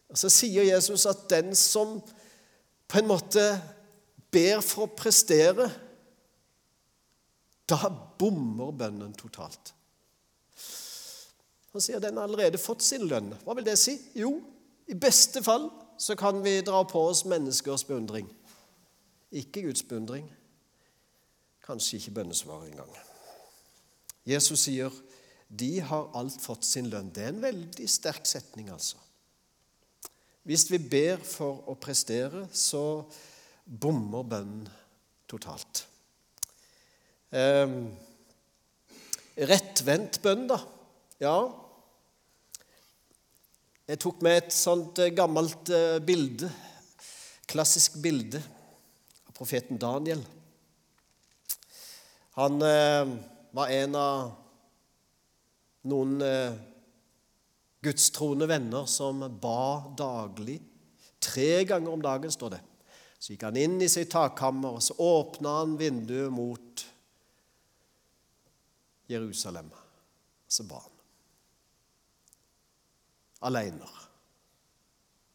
Og 0.08 0.18
Så 0.18 0.28
sier 0.28 0.62
Jesus 0.62 1.06
at 1.06 1.28
den 1.30 1.54
som 1.54 2.02
på 2.88 2.98
en 2.98 3.06
måte 3.06 3.62
ber 4.30 4.60
for 4.60 4.86
å 4.86 4.96
prestere, 4.96 5.70
da 7.68 7.90
bommer 8.18 8.72
bønnen 8.72 9.12
totalt. 9.18 9.74
Han 11.74 11.84
sier 11.84 12.00
den 12.00 12.16
har 12.16 12.28
allerede 12.28 12.60
fått 12.60 12.82
sin 12.82 13.04
lønn. 13.10 13.34
Hva 13.44 13.54
vil 13.58 13.66
det 13.66 13.76
si? 13.80 13.94
Jo, 14.16 14.38
i 14.88 14.96
beste 14.96 15.42
fall 15.44 15.68
så 16.00 16.16
kan 16.18 16.40
vi 16.44 16.60
dra 16.64 16.80
på 16.88 17.02
oss 17.10 17.24
menneskers 17.28 17.84
beundring. 17.88 18.28
Ikke 19.36 19.62
Guds 19.66 19.84
beundring. 19.84 20.24
Kanskje 21.66 21.98
ikke 21.98 22.14
bønnesvaret 22.20 22.70
engang. 22.70 22.94
Jesus 24.28 24.64
sier 24.64 24.94
de 25.48 25.78
har 25.80 26.10
alt 26.16 26.40
fått 26.44 26.64
sin 26.68 26.88
lønn. 26.92 27.12
Det 27.12 27.24
er 27.24 27.32
en 27.32 27.44
veldig 27.44 27.88
sterk 27.88 28.26
setning, 28.28 28.68
altså. 28.72 29.00
Hvis 30.48 30.66
vi 30.72 30.80
ber 30.80 31.20
for 31.24 31.64
å 31.68 31.76
prestere, 31.80 32.46
så 32.52 33.04
bommer 33.64 34.24
bønnen 34.28 34.68
totalt. 35.28 35.84
Eh, 37.28 37.72
rettvendt 39.48 40.16
bønn, 40.24 40.46
da. 40.48 40.56
Ja. 41.20 41.36
Jeg 43.88 44.00
tok 44.00 44.22
med 44.24 44.38
et 44.40 44.54
sånt 44.56 45.00
eh, 45.02 45.12
gammelt 45.12 45.68
eh, 45.68 45.98
bilde, 46.00 46.48
klassisk 47.48 47.98
bilde, 48.00 48.40
av 49.28 49.36
profeten 49.36 49.80
Daniel. 49.80 50.22
Han 52.38 52.64
eh, 52.64 53.12
var 53.52 53.74
en 53.76 53.98
av 54.00 54.32
noen 55.92 56.16
eh, 56.24 56.56
gudstroende 57.84 58.48
venner 58.48 58.88
som 58.88 59.20
ba 59.40 59.84
daglig. 60.00 60.62
Tre 61.20 61.64
ganger 61.68 61.92
om 61.92 62.08
dagen, 62.08 62.32
står 62.32 62.56
det. 62.56 62.62
Så 63.18 63.34
gikk 63.34 63.44
han 63.48 63.60
inn 63.60 63.76
i 63.82 63.90
sitt 63.90 64.12
takkammer, 64.14 64.78
og 64.78 64.84
så 64.84 64.96
åpna 64.96 65.58
han 65.60 65.76
vinduet 65.80 66.32
mot 66.32 66.67
Jerusalem. 69.08 69.70
altså 70.44 70.62
så 70.62 70.68
ba 70.68 70.78
han. 70.82 70.94
Aleine. 73.40 73.88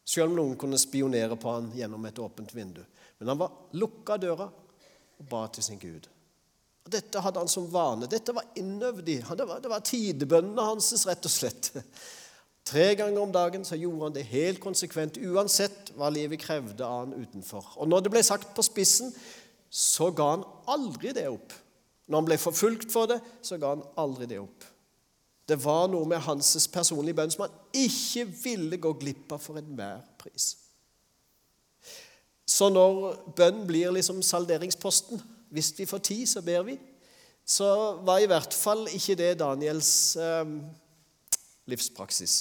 Selv 0.04 0.30
om 0.30 0.36
noen 0.36 0.56
kunne 0.60 0.78
spionere 0.78 1.36
på 1.40 1.52
han 1.52 1.70
gjennom 1.74 2.04
et 2.04 2.18
åpent 2.18 2.54
vindu. 2.54 2.82
Men 3.18 3.32
han 3.32 3.40
var 3.40 3.54
lukka 3.72 4.18
døra 4.20 4.50
og 5.18 5.30
ba 5.30 5.46
til 5.48 5.64
sin 5.64 5.80
Gud. 5.80 6.08
Og 6.84 6.92
Dette 6.92 7.22
hadde 7.24 7.40
han 7.40 7.48
som 7.48 7.70
vane. 7.72 8.08
Dette 8.10 8.34
var 8.36 8.50
innøvd 8.60 9.08
i. 9.08 9.16
Det 9.24 9.46
var, 9.48 9.62
det 9.64 9.72
var 9.72 9.86
tidebønnene 9.88 10.66
hans, 10.68 10.92
rett 11.08 11.24
og 11.24 11.32
slett. 11.32 11.70
Tre 12.64 12.90
ganger 12.96 13.20
om 13.20 13.32
dagen 13.32 13.64
så 13.64 13.76
gjorde 13.76 14.08
han 14.08 14.16
det 14.16 14.26
helt 14.28 14.60
konsekvent, 14.60 15.18
uansett 15.20 15.90
hva 15.96 16.10
livet 16.12 16.40
krevde 16.40 16.84
av 16.84 17.02
han 17.02 17.16
utenfor. 17.16 17.74
Og 17.80 17.88
når 17.88 18.04
det 18.04 18.12
ble 18.14 18.22
sagt 18.24 18.54
på 18.56 18.64
spissen, 18.64 19.12
så 19.68 20.10
ga 20.16 20.30
han 20.36 20.46
aldri 20.70 21.12
det 21.16 21.26
opp. 21.32 21.52
Når 22.06 22.20
han 22.20 22.28
ble 22.28 22.38
forfulgt 22.40 22.92
for 22.92 23.08
det, 23.10 23.20
så 23.42 23.58
ga 23.60 23.74
han 23.74 23.84
aldri 24.00 24.28
det 24.28 24.40
opp. 24.42 24.66
Det 25.48 25.56
var 25.60 25.88
noe 25.92 26.08
med 26.08 26.22
hans 26.24 26.54
personlige 26.72 27.16
bønn 27.18 27.32
som 27.32 27.44
han 27.44 27.56
ikke 27.76 28.24
ville 28.44 28.80
gå 28.80 28.94
glipp 29.00 29.32
av 29.36 29.42
for 29.44 29.60
enhver 29.60 30.00
pris. 30.20 30.54
Så 32.48 32.70
når 32.72 33.14
bønn 33.36 33.62
blir 33.68 33.92
liksom 33.94 34.20
salderingsposten 34.24 35.22
Hvis 35.54 35.70
vi 35.78 35.86
får 35.86 36.00
tid, 36.02 36.26
så 36.26 36.40
ber 36.42 36.64
vi. 36.66 36.74
Så 37.46 37.66
var 38.02 38.18
i 38.18 38.26
hvert 38.26 38.54
fall 38.56 38.88
ikke 38.90 39.14
det 39.14 39.38
Daniels 39.38 40.16
eh, 40.16 40.48
livspraksis. 41.70 42.34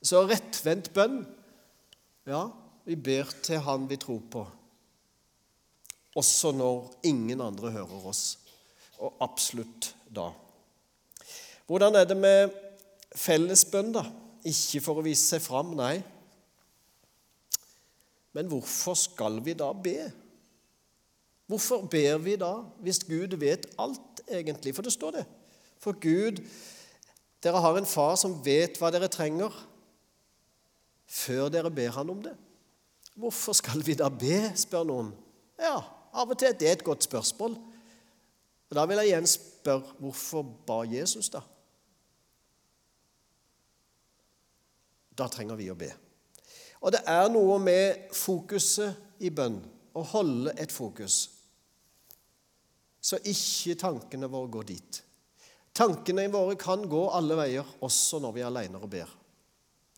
Så 0.00 0.22
rettvendt 0.24 0.92
bønn 0.94 1.20
Ja, 2.24 2.46
vi 2.88 2.96
ber 2.96 3.28
til 3.44 3.60
Han 3.66 3.84
vi 3.90 3.98
tror 4.00 4.22
på, 4.32 4.46
også 6.14 6.52
når 6.54 6.92
ingen 7.10 7.40
andre 7.42 7.72
hører 7.74 8.08
oss, 8.10 8.38
og 9.02 9.16
absolutt 9.24 9.92
da. 10.14 10.30
Hvordan 11.66 11.96
er 11.98 12.04
det 12.08 12.16
med 12.16 12.52
fellesbønn, 13.16 13.92
da? 13.94 14.04
Ikke 14.44 14.82
for 14.84 15.00
å 15.00 15.04
vise 15.06 15.24
seg 15.24 15.42
fram, 15.42 15.72
nei. 15.78 15.96
Men 18.34 18.50
hvorfor 18.50 18.98
skal 18.98 19.38
vi 19.44 19.54
da 19.58 19.70
be? 19.72 20.10
Hvorfor 21.50 21.84
ber 21.90 22.18
vi 22.24 22.36
da, 22.40 22.52
hvis 22.82 23.02
Gud 23.06 23.36
vet 23.40 23.66
alt, 23.78 24.22
egentlig? 24.28 24.74
For 24.76 24.86
det 24.86 24.94
står 24.94 25.18
det. 25.18 25.24
For 25.82 25.96
Gud, 26.00 26.40
dere 27.44 27.60
har 27.60 27.78
en 27.78 27.88
far 27.88 28.16
som 28.20 28.38
vet 28.44 28.78
hva 28.80 28.90
dere 28.94 29.10
trenger, 29.12 29.52
før 31.04 31.50
dere 31.52 31.70
ber 31.72 31.92
han 31.94 32.10
om 32.10 32.22
det. 32.24 32.32
Hvorfor 33.20 33.54
skal 33.54 33.84
vi 33.86 33.94
da 33.98 34.08
be, 34.10 34.38
spør 34.58 34.86
noen. 34.88 35.12
Ja, 35.60 35.78
av 36.14 36.30
og 36.30 36.38
til 36.38 36.50
er 36.50 36.58
det 36.58 36.70
et 36.70 36.84
godt 36.86 37.06
spørsmål. 37.06 37.56
Og 38.70 38.76
Da 38.76 38.86
vil 38.86 39.00
jeg 39.02 39.12
igjen 39.12 39.28
spørre 39.28 39.98
hvorfor 40.00 40.46
ba 40.66 40.80
Jesus, 40.88 41.28
da? 41.30 41.42
Da 45.14 45.28
trenger 45.30 45.58
vi 45.58 45.70
å 45.70 45.78
be. 45.78 45.92
Og 46.82 46.92
det 46.92 47.04
er 47.08 47.28
noe 47.32 47.60
med 47.62 48.10
fokuset 48.12 49.22
i 49.24 49.30
bønn, 49.30 49.60
å 49.94 50.02
holde 50.10 50.52
et 50.58 50.72
fokus, 50.74 51.30
så 53.04 53.20
ikke 53.30 53.76
tankene 53.78 54.28
våre 54.32 54.50
går 54.50 54.66
dit. 54.72 54.98
Tankene 55.76 56.26
våre 56.32 56.56
kan 56.58 56.82
gå 56.88 57.02
alle 57.14 57.36
veier, 57.38 57.70
også 57.84 58.18
når 58.24 58.34
vi 58.34 58.42
er 58.42 58.50
alene 58.50 58.80
og 58.80 58.90
ber. 58.90 59.10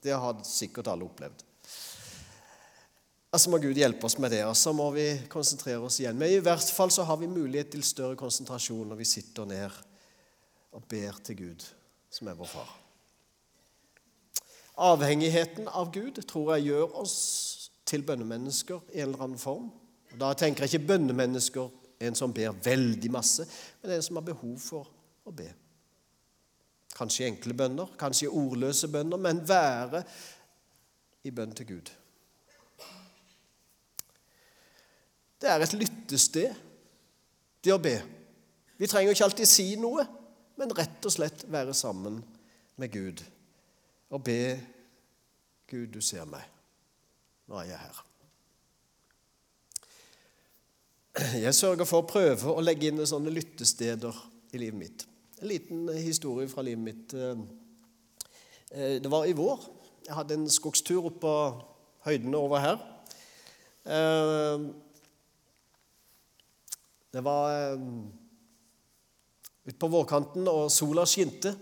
Det 0.02 0.12
har 0.12 0.42
sikkert 0.44 0.90
alle 0.92 1.07
opplevd. 1.09 1.45
Altså 3.37 3.51
må 3.53 3.59
Gud 3.61 3.77
hjelpe 3.77 4.09
oss 4.09 4.14
med 4.16 4.31
det, 4.33 4.38
og 4.49 4.55
så 4.57 4.72
må 4.72 4.87
vi 4.94 5.05
konsentrere 5.29 5.83
oss 5.85 5.99
igjen. 6.01 6.16
Men 6.16 6.31
i 6.33 6.40
hvert 6.40 6.70
fall 6.72 6.88
så 6.94 7.05
har 7.05 7.18
vi 7.20 7.27
mulighet 7.29 7.68
til 7.75 7.83
større 7.85 8.16
konsentrasjon 8.16 8.88
når 8.88 8.96
vi 8.96 9.09
sitter 9.11 9.44
ned 9.51 9.75
og 10.72 10.87
ber 10.88 11.18
til 11.27 11.37
Gud, 11.42 11.66
som 12.09 12.31
er 12.33 12.38
vår 12.38 12.49
far. 12.49 12.70
Avhengigheten 14.87 15.68
av 15.68 15.90
Gud 15.92 16.22
tror 16.25 16.55
jeg 16.55 16.70
gjør 16.70 16.96
oss 17.03 17.18
til 17.85 18.07
bønnemennesker 18.09 18.88
i 18.94 19.03
en 19.03 19.11
eller 19.11 19.27
annen 19.27 19.42
form. 19.42 19.68
Da 20.16 20.33
tenker 20.33 20.64
jeg 20.64 20.72
ikke 20.72 20.94
bønnemennesker 20.94 21.68
en 22.09 22.16
som 22.16 22.33
ber 22.33 22.57
veldig 22.64 23.12
masse, 23.12 23.44
men 23.83 23.99
en 23.99 24.09
som 24.09 24.16
har 24.16 24.27
behov 24.31 24.57
for 24.64 24.88
å 25.29 25.37
be. 25.37 25.51
Kanskje 26.96 27.29
enkle 27.29 27.53
bønner, 27.57 27.92
kanskje 28.01 28.33
ordløse 28.33 28.88
bønner, 28.88 29.20
men 29.20 29.44
være 29.44 30.07
i 31.29 31.37
bønn 31.37 31.53
til 31.53 31.72
Gud. 31.75 31.96
Det 35.40 35.51
er 35.51 35.62
et 35.62 35.77
lyttested, 35.77 36.55
det 37.64 37.75
å 37.75 37.83
be. 37.83 37.96
Vi 38.77 38.88
trenger 38.88 39.12
ikke 39.12 39.27
alltid 39.29 39.49
si 39.51 39.66
noe, 39.81 40.05
men 40.57 40.72
rett 40.77 41.05
og 41.05 41.12
slett 41.12 41.44
være 41.53 41.75
sammen 41.77 42.22
med 42.81 42.92
Gud 42.92 43.22
og 44.14 44.22
be 44.25 44.40
Gud, 45.66 45.88
du 45.90 46.01
ser 46.05 46.29
meg. 46.31 46.44
Nå 47.51 47.59
er 47.59 47.72
jeg 47.72 47.81
her. 47.81 48.03
jeg 51.46 51.55
sørger 51.59 51.88
for 51.88 52.05
å 52.05 52.07
prøve 52.07 52.53
å 52.55 52.62
legge 52.62 52.90
inn 52.90 53.03
sånne 53.03 53.33
lyttesteder 53.35 54.14
i 54.55 54.61
livet 54.62 54.79
mitt. 54.79 55.07
En 55.40 55.51
liten 55.51 55.88
historie 55.99 56.49
fra 56.49 56.62
livet 56.64 56.85
mitt. 56.87 57.14
Eh, 57.16 58.96
det 59.03 59.11
var 59.11 59.27
i 59.27 59.35
vår. 59.37 59.66
Jeg 60.07 60.14
hadde 60.14 60.38
en 60.38 60.46
skogstur 60.51 61.11
opp 61.11 61.18
på 61.25 61.35
høydene 62.07 62.38
over 62.38 62.62
her. 62.62 62.79
Eh, 67.16 67.22
det 67.22 67.24
var 67.24 67.79
utpå 69.66 69.88
vårkanten, 69.88 70.48
og 70.48 70.70
sola 70.70 71.07
skinte. 71.07 71.57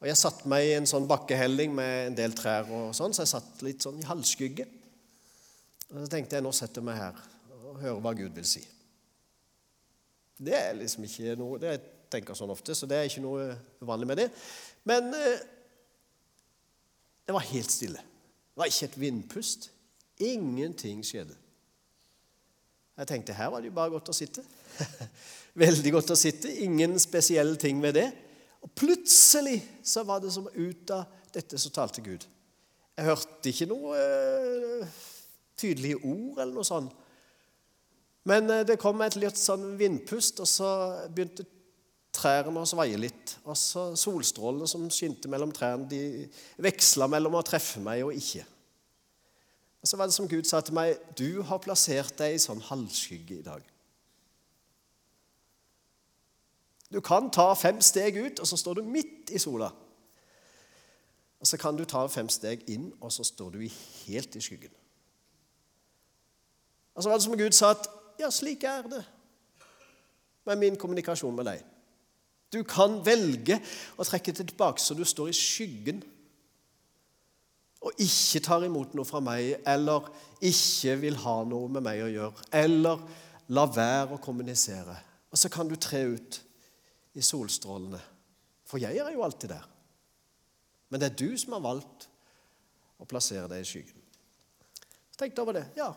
Og 0.00 0.06
Jeg 0.08 0.16
satte 0.16 0.48
meg 0.48 0.64
i 0.64 0.74
en 0.78 0.86
sånn 0.86 1.06
bakkehelling 1.06 1.74
med 1.74 2.06
en 2.06 2.16
del 2.16 2.32
trær, 2.32 2.70
og 2.70 2.94
sånn, 2.94 3.12
så 3.12 3.22
jeg 3.22 3.34
satt 3.34 3.62
litt 3.62 3.82
sånn 3.82 4.00
i 4.00 4.08
halvskygge. 4.08 4.66
Og 5.90 5.96
Så 6.00 6.10
tenkte 6.10 6.36
jeg 6.36 6.42
nå 6.42 6.52
setter 6.52 6.80
jeg 6.80 6.84
meg 6.84 6.96
her 6.96 7.14
og 7.68 7.80
hører 7.80 8.00
hva 8.00 8.14
Gud 8.16 8.34
vil 8.34 8.46
si. 8.48 8.66
Det 10.40 10.56
er 10.56 10.74
liksom 10.74 11.04
ikke 11.04 11.36
noe 11.36 11.58
det 11.60 11.74
Jeg 11.74 11.80
tenker 12.10 12.34
sånn 12.34 12.50
ofte, 12.50 12.74
så 12.74 12.88
det 12.88 12.96
er 12.96 13.04
ikke 13.06 13.22
noe 13.22 13.56
uvanlig 13.82 14.06
med 14.06 14.16
det. 14.16 14.30
Men 14.84 15.12
eh, 15.14 15.44
det 17.26 17.34
var 17.36 17.44
helt 17.52 17.70
stille. 17.70 18.00
Det 18.00 18.58
var 18.58 18.66
ikke 18.66 18.88
et 18.88 18.98
vindpust. 18.98 19.70
Ingenting 20.18 21.04
skjedde. 21.06 21.36
Jeg 22.96 23.06
tenkte 23.06 23.36
her 23.36 23.52
var 23.52 23.60
det 23.60 23.70
jo 23.70 23.76
bare 23.76 23.92
godt 23.92 24.10
å 24.10 24.16
sitte. 24.16 24.42
Veldig 25.64 25.92
godt 25.94 26.12
å 26.14 26.18
sitte. 26.18 26.50
Ingen 26.64 26.98
spesielle 27.02 27.58
ting 27.60 27.80
ved 27.82 27.96
det. 27.98 28.08
Og 28.60 28.72
plutselig 28.76 29.60
så 29.86 30.04
var 30.06 30.20
det 30.22 30.32
som 30.34 30.48
ut 30.48 30.92
av 30.94 31.06
dette 31.34 31.58
så 31.60 31.72
talte 31.72 32.04
Gud. 32.04 32.26
Jeg 32.96 33.06
hørte 33.06 33.52
ikke 33.52 33.68
noe 33.70 33.96
uh, 33.96 34.98
tydelige 35.58 36.00
ord 36.02 36.42
eller 36.42 36.52
noe 36.52 36.66
sånt. 36.66 36.92
Men 38.28 38.50
uh, 38.50 38.60
det 38.68 38.80
kom 38.82 39.00
et 39.04 39.16
litt 39.16 39.40
sånn 39.40 39.72
vindpust, 39.80 40.42
og 40.44 40.50
så 40.50 40.70
begynte 41.08 41.46
trærne 42.14 42.60
å 42.60 42.68
svaie 42.68 42.98
litt. 43.00 43.36
Og 43.46 43.56
så 43.56 43.90
solstrålene 43.98 44.68
som 44.68 44.88
skinte 44.92 45.30
mellom 45.32 45.54
trærne, 45.54 45.88
de 45.88 46.26
veksla 46.60 47.08
mellom 47.10 47.38
å 47.38 47.44
treffe 47.46 47.80
meg 47.82 48.04
og 48.04 48.16
ikke. 48.18 48.44
Og 49.80 49.88
Så 49.88 49.96
var 49.96 50.10
det 50.10 50.14
som 50.18 50.28
Gud 50.28 50.44
sa 50.44 50.60
til 50.60 50.74
meg, 50.76 50.98
'Du 51.16 51.42
har 51.42 51.58
plassert 51.58 52.18
deg 52.18 52.34
i 52.34 52.42
sånn 52.42 52.60
halvskygge 52.60 53.38
i 53.38 53.42
dag.' 53.42 53.69
Du 56.92 57.00
kan 57.00 57.30
ta 57.30 57.52
fem 57.54 57.80
steg 57.80 58.18
ut, 58.18 58.40
og 58.42 58.46
så 58.46 58.58
står 58.58 58.80
du 58.80 58.82
midt 58.82 59.30
i 59.30 59.38
sola. 59.38 59.70
Og 61.40 61.46
så 61.46 61.56
kan 61.56 61.76
du 61.76 61.84
ta 61.88 62.02
fem 62.10 62.28
steg 62.28 62.66
inn, 62.68 62.90
og 63.00 63.12
så 63.12 63.24
står 63.24 63.54
du 63.54 63.62
helt 63.64 64.36
i 64.36 64.42
skyggen. 64.42 64.72
Og 66.94 67.02
så 67.02 67.08
var 67.08 67.16
det 67.16 67.24
som 67.24 67.38
Gud 67.38 67.56
sa 67.56 67.70
at 67.72 67.86
ja, 68.20 68.28
slik 68.34 68.64
er 68.68 68.88
det 68.90 69.04
med 70.44 70.58
min 70.60 70.76
kommunikasjon 70.76 71.36
med 71.36 71.46
deg. 71.48 71.62
Du 72.50 72.64
kan 72.66 72.98
velge 73.06 73.60
å 73.96 74.04
trekke 74.04 74.34
tilbake 74.34 74.82
så 74.82 74.96
du 74.98 75.04
står 75.06 75.30
i 75.30 75.36
skyggen 75.36 76.02
og 77.80 78.02
ikke 78.02 78.42
tar 78.44 78.66
imot 78.66 78.92
noe 78.92 79.08
fra 79.08 79.22
meg, 79.24 79.54
eller 79.64 80.10
ikke 80.44 80.98
vil 81.00 81.16
ha 81.22 81.38
noe 81.48 81.70
med 81.72 81.86
meg 81.86 82.02
å 82.04 82.10
gjøre, 82.12 82.44
eller 82.52 83.00
la 83.56 83.64
være 83.72 84.18
å 84.18 84.20
kommunisere. 84.20 84.98
Og 85.32 85.40
så 85.40 85.48
kan 85.48 85.70
du 85.70 85.78
tre 85.80 86.02
ut 86.10 86.40
i 87.14 87.22
solstrålene. 87.24 88.00
For 88.68 88.82
jeg 88.82 89.00
er 89.02 89.10
jo 89.14 89.24
alltid 89.26 89.52
der. 89.52 89.66
Men 90.90 91.00
det 91.00 91.10
er 91.10 91.18
du 91.18 91.38
som 91.38 91.56
har 91.56 91.64
valgt 91.64 92.06
å 93.00 93.08
plassere 93.08 93.48
deg 93.50 93.62
i 93.62 93.68
skyggen. 93.68 93.98
Så 95.10 95.22
tenkte 95.22 95.40
jeg 95.40 95.46
over 95.46 95.58
det. 95.58 95.66
Ja. 95.78 95.90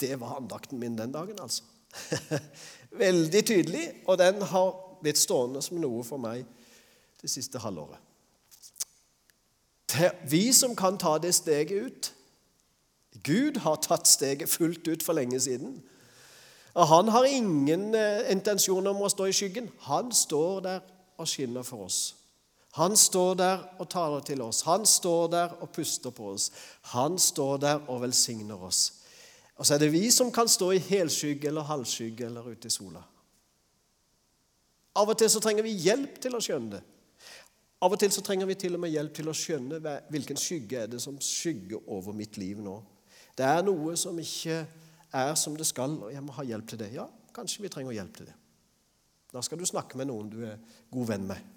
Det 0.00 0.14
var 0.20 0.38
andakten 0.38 0.80
min 0.80 0.96
den 0.98 1.12
dagen, 1.12 1.40
altså. 1.40 1.64
Veldig 3.04 3.42
tydelig, 3.46 3.84
og 4.06 4.18
den 4.20 4.42
har 4.52 4.70
blitt 5.02 5.18
stående 5.18 5.62
som 5.64 5.80
noe 5.80 6.04
for 6.06 6.22
meg 6.22 6.44
det 7.20 7.30
siste 7.30 7.60
halvåret. 7.60 7.98
Vi 10.30 10.44
som 10.54 10.76
kan 10.78 10.98
ta 11.00 11.16
det 11.18 11.32
steget 11.34 11.72
ut 11.74 12.10
Gud 13.26 13.58
har 13.64 13.80
tatt 13.82 14.06
steget 14.06 14.48
fullt 14.48 14.86
ut 14.88 15.02
for 15.02 15.18
lenge 15.18 15.40
siden. 15.42 15.80
Og 16.74 16.86
han 16.88 17.08
har 17.08 17.26
ingen 17.26 17.94
eh, 17.94 18.30
intensjon 18.32 18.86
om 18.86 19.02
å 19.02 19.10
stå 19.10 19.26
i 19.26 19.34
skyggen. 19.34 19.70
Han 19.88 20.12
står 20.14 20.60
der 20.66 20.80
og 21.20 21.28
skinner 21.28 21.66
for 21.66 21.88
oss. 21.88 22.00
Han 22.78 22.94
står 22.96 23.34
der 23.34 23.62
og 23.82 23.88
taler 23.90 24.22
til 24.22 24.42
oss. 24.42 24.62
Han 24.62 24.86
står 24.86 25.28
der 25.32 25.56
og 25.58 25.72
puster 25.74 26.14
på 26.14 26.30
oss. 26.36 26.50
Han 26.94 27.18
står 27.18 27.56
der 27.58 27.80
og 27.90 28.02
velsigner 28.04 28.62
oss. 28.62 28.84
Og 29.58 29.66
så 29.66 29.74
er 29.74 29.82
det 29.82 29.92
vi 29.92 30.06
som 30.14 30.30
kan 30.32 30.48
stå 30.48 30.70
i 30.72 30.84
helskygge 30.84 31.50
eller 31.50 31.66
halvskygge 31.68 32.26
eller 32.26 32.46
ute 32.46 32.70
i 32.70 32.72
sola. 32.72 33.02
Av 34.96 35.10
og 35.10 35.18
til 35.18 35.30
så 35.30 35.42
trenger 35.42 35.66
vi 35.66 35.74
hjelp 35.84 36.16
til 36.22 36.34
å 36.34 36.40
skjønne 36.42 36.78
det. 36.78 36.80
Av 37.80 37.92
og 37.92 38.00
til 38.00 38.12
så 38.12 38.22
trenger 38.24 38.48
vi 38.48 38.56
til 38.60 38.76
og 38.76 38.82
med 38.82 38.92
hjelp 38.92 39.12
til 39.16 39.28
å 39.30 39.34
skjønne 39.36 39.98
hvilken 40.12 40.38
skygge 40.38 40.82
er 40.82 40.88
det 40.92 41.00
som 41.02 41.16
skygger 41.24 41.86
over 41.88 42.16
mitt 42.16 42.36
liv 42.40 42.60
nå. 42.60 42.76
Det 43.36 43.46
er 43.46 43.62
noe 43.64 43.94
som 43.96 44.18
ikke 44.20 44.62
er 45.12 45.34
som 45.38 45.56
det 45.58 45.66
skal, 45.68 45.96
og 46.04 46.12
jeg 46.14 46.22
må 46.24 46.34
ha 46.36 46.44
hjelp 46.46 46.68
til 46.70 46.80
det. 46.82 46.90
Ja, 46.94 47.06
kanskje 47.34 47.64
vi 47.64 47.72
trenger 47.72 47.96
hjelp 47.96 48.16
til 48.16 48.30
det. 48.30 48.36
Da 49.30 49.42
skal 49.46 49.60
du 49.60 49.66
snakke 49.68 49.98
med 49.98 50.10
noen 50.10 50.30
du 50.30 50.40
er 50.46 50.58
god 50.90 51.10
venn 51.12 51.28
med. 51.28 51.50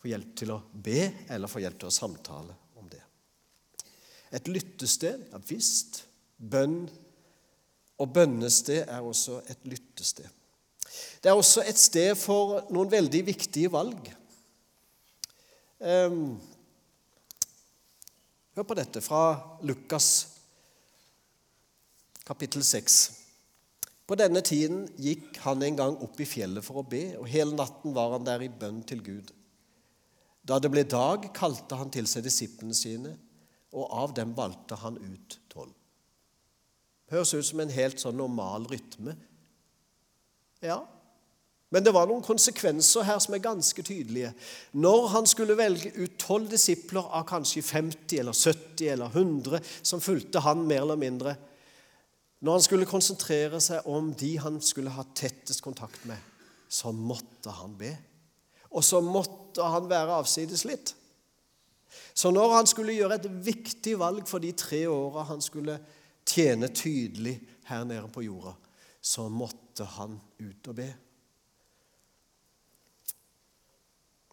Få 0.00 0.10
hjelp 0.10 0.32
til 0.38 0.54
å 0.54 0.62
be, 0.72 1.04
eller 1.30 1.50
få 1.50 1.62
hjelp 1.62 1.78
til 1.82 1.90
å 1.90 1.94
samtale 1.94 2.56
om 2.80 2.88
det. 2.90 3.02
Et 4.34 4.50
lyttested, 4.50 5.28
ja 5.30 5.40
visst. 5.46 6.04
Bønn 6.40 6.86
og 8.00 8.12
bønnested 8.14 8.86
er 8.88 9.04
også 9.04 9.42
et 9.52 9.66
lyttested. 9.68 10.26
Det 11.20 11.28
er 11.30 11.36
også 11.36 11.62
et 11.68 11.78
sted 11.78 12.14
for 12.18 12.64
noen 12.72 12.90
veldig 12.90 13.20
viktige 13.28 13.70
valg. 13.72 14.08
Um, 15.80 16.40
hør 18.56 18.66
på 18.68 18.76
dette 18.76 19.02
fra 19.04 19.22
Lukas 19.68 20.39
kapittel 22.30 22.62
6. 22.64 22.98
På 24.06 24.14
denne 24.18 24.42
tiden 24.46 24.84
gikk 25.02 25.40
han 25.42 25.62
en 25.66 25.78
gang 25.78 25.96
opp 26.04 26.20
i 26.22 26.28
fjellet 26.28 26.62
for 26.62 26.78
å 26.78 26.86
be, 26.86 27.16
og 27.18 27.26
hele 27.30 27.56
natten 27.58 27.94
var 27.96 28.14
han 28.14 28.26
der 28.26 28.44
i 28.46 28.50
bønn 28.50 28.84
til 28.86 29.02
Gud. 29.02 29.32
Da 30.46 30.60
det 30.62 30.70
ble 30.70 30.84
dag, 30.86 31.26
kalte 31.34 31.78
han 31.78 31.90
til 31.90 32.06
seg 32.10 32.24
disiplene 32.26 32.76
sine, 32.76 33.16
og 33.74 33.90
av 34.04 34.14
dem 34.14 34.36
valgte 34.38 34.78
han 34.78 34.98
ut 34.98 35.36
tolv. 35.50 35.74
Høres 37.10 37.34
ut 37.34 37.48
som 37.50 37.62
en 37.64 37.74
helt 37.74 37.98
sånn 38.02 38.18
normal 38.18 38.68
rytme. 38.70 39.16
Ja, 40.62 40.78
men 41.70 41.86
det 41.86 41.94
var 41.94 42.06
noen 42.10 42.22
konsekvenser 42.26 43.06
her 43.06 43.18
som 43.22 43.34
er 43.34 43.42
ganske 43.42 43.82
tydelige. 43.86 44.32
Når 44.78 45.12
han 45.16 45.26
skulle 45.30 45.58
velge 45.58 45.92
ut 45.98 46.18
tolv 46.18 46.50
disipler 46.50 47.10
av 47.10 47.26
kanskje 47.30 47.62
50 47.62 48.22
eller 48.22 48.34
70 48.34 48.90
eller 48.94 49.18
100 49.18 49.62
som 49.82 50.02
fulgte 50.02 50.42
han 50.46 50.66
mer 50.66 50.82
eller 50.82 50.98
mindre, 50.98 51.36
når 52.40 52.56
han 52.56 52.64
skulle 52.64 52.88
konsentrere 52.88 53.60
seg 53.60 53.86
om 53.90 54.12
de 54.16 54.34
han 54.40 54.56
skulle 54.64 54.92
ha 54.94 55.04
tettest 55.16 55.60
kontakt 55.64 56.06
med, 56.08 56.16
så 56.70 56.92
måtte 56.94 57.52
han 57.52 57.74
be. 57.76 57.90
Og 58.70 58.84
så 58.86 59.02
måtte 59.04 59.66
han 59.66 59.88
være 59.90 60.20
avsides 60.22 60.64
litt. 60.68 60.94
Så 62.14 62.30
når 62.32 62.54
han 62.54 62.68
skulle 62.70 62.94
gjøre 62.94 63.18
et 63.18 63.28
viktig 63.44 63.96
valg 64.00 64.28
for 64.30 64.42
de 64.42 64.52
tre 64.56 64.84
åra 64.88 65.26
han 65.32 65.42
skulle 65.42 65.76
tjene 66.26 66.70
tydelig 66.70 67.36
her 67.66 67.84
nede 67.84 68.08
på 68.12 68.24
jorda, 68.24 68.54
så 69.00 69.26
måtte 69.32 69.86
han 69.96 70.16
ut 70.38 70.70
og 70.70 70.76
be. 70.78 70.88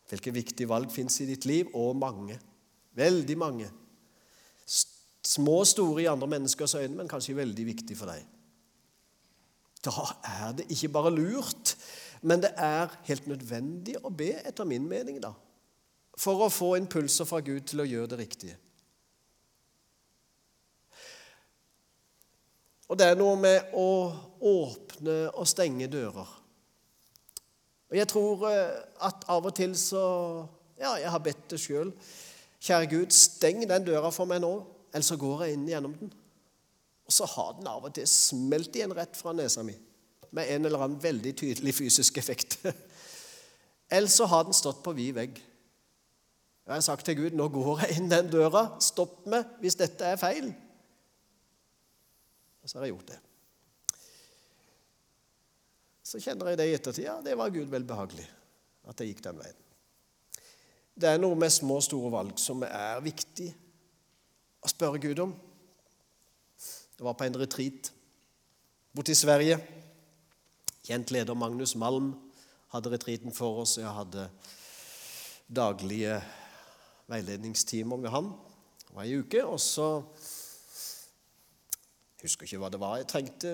Hvilke 0.08 0.32
viktige 0.32 0.70
valg 0.70 0.92
fins 0.94 1.20
i 1.24 1.28
ditt 1.28 1.48
liv? 1.50 1.74
Og 1.76 1.96
mange. 1.98 2.38
Veldig 2.96 3.38
mange. 3.38 3.68
Små 5.28 5.60
og 5.62 5.68
store 5.68 6.06
i 6.06 6.10
andre 6.10 6.30
menneskers 6.32 6.78
øyne, 6.80 6.96
men 6.96 7.10
kanskje 7.12 7.36
veldig 7.36 7.66
viktig 7.68 7.98
for 8.00 8.08
deg. 8.12 8.24
Da 9.84 10.06
er 10.24 10.54
det 10.58 10.68
ikke 10.72 10.92
bare 10.94 11.12
lurt, 11.12 11.76
men 12.22 12.42
det 12.44 12.54
er 12.56 12.94
helt 13.10 13.28
nødvendig 13.28 13.98
å 14.04 14.12
be, 14.14 14.32
etter 14.48 14.68
min 14.68 14.88
mening, 14.88 15.20
da. 15.24 15.34
For 16.18 16.46
å 16.46 16.54
få 16.54 16.76
impulser 16.80 17.28
fra 17.30 17.42
Gud 17.46 17.68
til 17.68 17.84
å 17.84 17.88
gjøre 17.88 18.14
det 18.14 18.22
riktige. 18.24 18.56
Og 22.88 22.96
det 22.98 23.10
er 23.12 23.20
noe 23.20 23.36
med 23.36 23.76
å 23.76 23.90
åpne 24.48 25.18
og 25.36 25.48
stenge 25.50 25.90
dører. 25.92 26.30
Og 27.92 28.00
jeg 28.00 28.08
tror 28.12 28.48
eh, 28.48 28.80
at 29.04 29.28
av 29.32 29.48
og 29.48 29.56
til 29.56 29.76
så 29.80 30.06
Ja, 30.78 30.94
jeg 31.02 31.10
har 31.10 31.22
bedt 31.26 31.48
det 31.50 31.58
sjøl. 31.58 31.90
Kjære 32.62 32.90
Gud, 32.92 33.14
steng 33.16 33.64
den 33.66 33.86
døra 33.88 34.12
for 34.14 34.30
meg 34.30 34.44
nå 34.44 34.52
eller 34.94 35.06
så 35.06 35.18
går 35.20 35.44
jeg 35.46 35.58
inn 35.58 35.68
gjennom 35.70 35.96
den. 36.00 36.14
Og 37.08 37.16
så 37.16 37.28
har 37.32 37.54
den 37.58 37.70
av 37.72 37.86
og 37.88 37.94
til 37.96 38.08
smelt 38.10 38.76
igjen 38.76 38.96
rett 38.96 39.16
fra 39.18 39.34
nesa 39.36 39.64
mi 39.64 39.76
med 40.36 40.50
en 40.52 40.68
eller 40.68 40.82
annen 40.84 41.02
veldig 41.02 41.32
tydelig 41.40 41.74
fysisk 41.76 42.18
effekt. 42.20 42.58
Eller 43.96 44.12
så 44.12 44.26
har 44.28 44.44
den 44.44 44.56
stått 44.56 44.82
på 44.84 44.92
vid 44.92 45.14
vegg. 45.16 45.38
Jeg 46.68 46.74
har 46.74 46.84
sagt 46.84 47.06
til 47.08 47.16
Gud 47.16 47.38
nå 47.40 47.46
går 47.48 47.86
jeg 47.86 48.02
inn 48.02 48.10
den 48.12 48.28
døra. 48.28 48.66
Stopp 48.84 49.22
meg 49.32 49.56
hvis 49.64 49.80
dette 49.80 50.04
er 50.04 50.20
feil. 50.20 50.50
Og 52.60 52.68
så 52.68 52.78
har 52.78 52.90
jeg 52.90 52.98
gjort 52.98 53.14
det. 53.14 53.22
Så 56.04 56.20
kjenner 56.24 56.52
jeg 56.52 56.60
det 56.60 56.68
i 56.68 56.76
ettertid. 56.76 57.06
Ja, 57.08 57.16
det 57.24 57.38
var 57.40 57.56
Gud 57.56 57.72
velbehagelig 57.72 58.28
at 58.88 59.00
jeg 59.00 59.14
gikk 59.14 59.24
den 59.24 59.40
veien. 59.40 59.64
Det 60.98 61.10
er 61.14 61.20
noe 61.22 61.40
med 61.40 61.54
små 61.54 61.80
og 61.80 61.88
store 61.88 62.12
valg 62.12 62.40
som 62.42 62.64
er 62.68 63.00
viktig 63.06 63.52
å 64.68 64.72
spørre 64.72 65.00
Gud 65.00 65.20
om. 65.24 65.34
Det 66.98 67.06
var 67.06 67.16
på 67.16 67.28
en 67.28 67.40
retreat 67.40 67.92
borte 68.96 69.14
i 69.14 69.18
Sverige. 69.18 69.60
Kjent 70.88 71.12
leder 71.14 71.38
Magnus 71.38 71.76
Malm 71.80 72.10
hadde 72.74 72.92
retreaten 72.92 73.36
for 73.36 73.62
oss. 73.64 73.78
Jeg 73.80 73.94
hadde 73.96 74.26
daglige 75.48 76.18
veiledningstimer 77.08 78.02
med 78.02 78.12
han. 78.12 78.34
Det 78.82 78.98
var 78.98 79.08
ei 79.08 79.22
uke. 79.22 79.46
Og 79.46 79.60
så 79.64 79.88
Jeg 82.18 82.32
husker 82.32 82.48
ikke 82.48 82.60
hva 82.60 82.74
det 82.74 82.82
var 82.82 82.98
jeg 82.98 83.08
trengte 83.08 83.52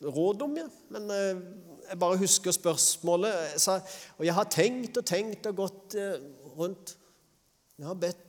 råd 0.00 0.42
om, 0.42 0.54
ja. 0.56 0.64
men 0.92 1.10
eh, 1.12 1.42
jeg 1.90 1.98
bare 2.00 2.18
husker 2.18 2.52
spørsmålet. 2.56 3.34
Jeg 3.52 3.60
sa, 3.62 3.76
og 4.16 4.24
jeg 4.26 4.34
har 4.34 4.48
tenkt 4.50 4.96
og 4.96 5.06
tenkt 5.06 5.46
og 5.46 5.60
gått 5.60 5.94
eh, 6.00 6.16
rundt. 6.56 6.96
Jeg 7.78 7.86
har 7.86 8.00
bedt 8.00 8.22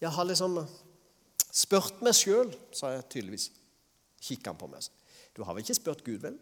Jeg 0.00 0.12
har 0.12 0.26
liksom 0.28 0.58
spurt 1.54 2.02
meg 2.04 2.16
sjøl, 2.18 2.50
sa 2.74 2.92
jeg 2.94 3.06
tydeligvis. 3.12 3.48
Kikka 4.24 4.52
han 4.52 4.60
på 4.60 4.68
meg. 4.70 4.86
Du 5.34 5.42
har 5.42 5.54
vel 5.54 5.64
ikke 5.64 5.76
spurt 5.76 6.04
Gud, 6.06 6.20
vel? 6.22 6.36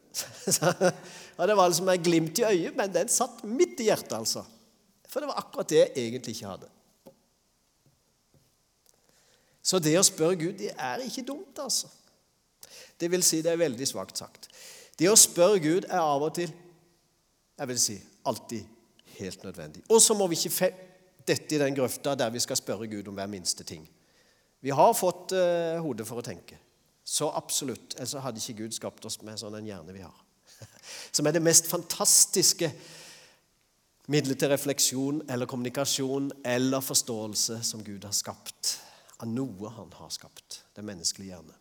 ja, 1.39 1.47
det 1.49 1.57
var 1.57 1.71
liksom 1.71 1.89
et 1.89 2.05
glimt 2.05 2.39
i 2.41 2.45
øyet, 2.45 2.77
men 2.77 2.93
den 2.93 3.09
satt 3.13 3.41
midt 3.49 3.81
i 3.81 3.89
hjertet, 3.89 4.13
altså. 4.19 4.45
For 5.09 5.21
det 5.21 5.31
var 5.31 5.41
akkurat 5.41 5.71
det 5.73 5.81
jeg 5.81 6.07
egentlig 6.09 6.37
ikke 6.37 6.53
hadde. 6.53 6.69
Så 9.63 9.79
det 9.79 9.95
å 9.97 10.05
spørre 10.05 10.37
Gud, 10.41 10.59
det 10.61 10.73
er 10.75 11.05
ikke 11.05 11.25
dumt, 11.29 11.57
altså. 11.63 11.89
Det 13.01 13.09
vil 13.11 13.25
si, 13.27 13.41
det 13.43 13.55
er 13.55 13.61
veldig 13.63 13.89
svakt 13.89 14.21
sagt. 14.21 14.51
Det 14.99 15.09
å 15.09 15.19
spørre 15.19 15.61
Gud 15.63 15.89
er 15.89 16.03
av 16.03 16.23
og 16.23 16.35
til, 16.37 16.53
jeg 17.59 17.71
vil 17.71 17.81
si, 17.81 17.97
alltid 18.29 18.69
helt 19.19 19.45
nødvendig. 19.47 19.83
Og 19.89 20.03
så 20.03 20.15
må 20.19 20.27
vi 20.31 20.39
ikke 20.39 20.71
dette 21.27 21.57
i 21.57 21.61
den 21.63 21.77
grøfta 21.77 22.15
der 22.19 22.33
vi 22.35 22.43
skal 22.43 22.59
spørre 22.59 22.89
Gud 22.91 23.09
om 23.09 23.17
hver 23.17 23.31
minste 23.31 23.65
ting. 23.67 23.87
Vi 24.63 24.71
har 24.71 24.95
fått 24.95 25.35
uh, 25.35 25.81
hodet 25.83 26.07
for 26.07 26.23
å 26.23 26.27
tenke. 26.27 26.59
Så 27.03 27.29
absolutt. 27.35 27.97
Ellers 27.99 28.15
hadde 28.23 28.39
ikke 28.39 28.63
Gud 28.63 28.77
skapt 28.77 29.07
oss 29.09 29.19
med 29.27 29.41
sånn 29.41 29.59
en 29.59 29.67
hjerne 29.67 29.95
vi 29.95 30.05
har. 30.05 30.19
Som 31.15 31.27
er 31.27 31.35
det 31.35 31.43
mest 31.43 31.67
fantastiske 31.71 32.71
middelet 34.11 34.39
til 34.39 34.51
refleksjon 34.53 35.23
eller 35.31 35.51
kommunikasjon 35.51 36.31
eller 36.47 36.83
forståelse 36.85 37.61
som 37.67 37.83
Gud 37.87 38.03
har 38.07 38.15
skapt 38.17 38.77
av 39.23 39.31
noe 39.31 39.71
han 39.77 39.93
har 39.95 40.11
skapt, 40.11 40.63
den 40.75 40.89
menneskelige 40.89 41.37
hjerne. 41.37 41.59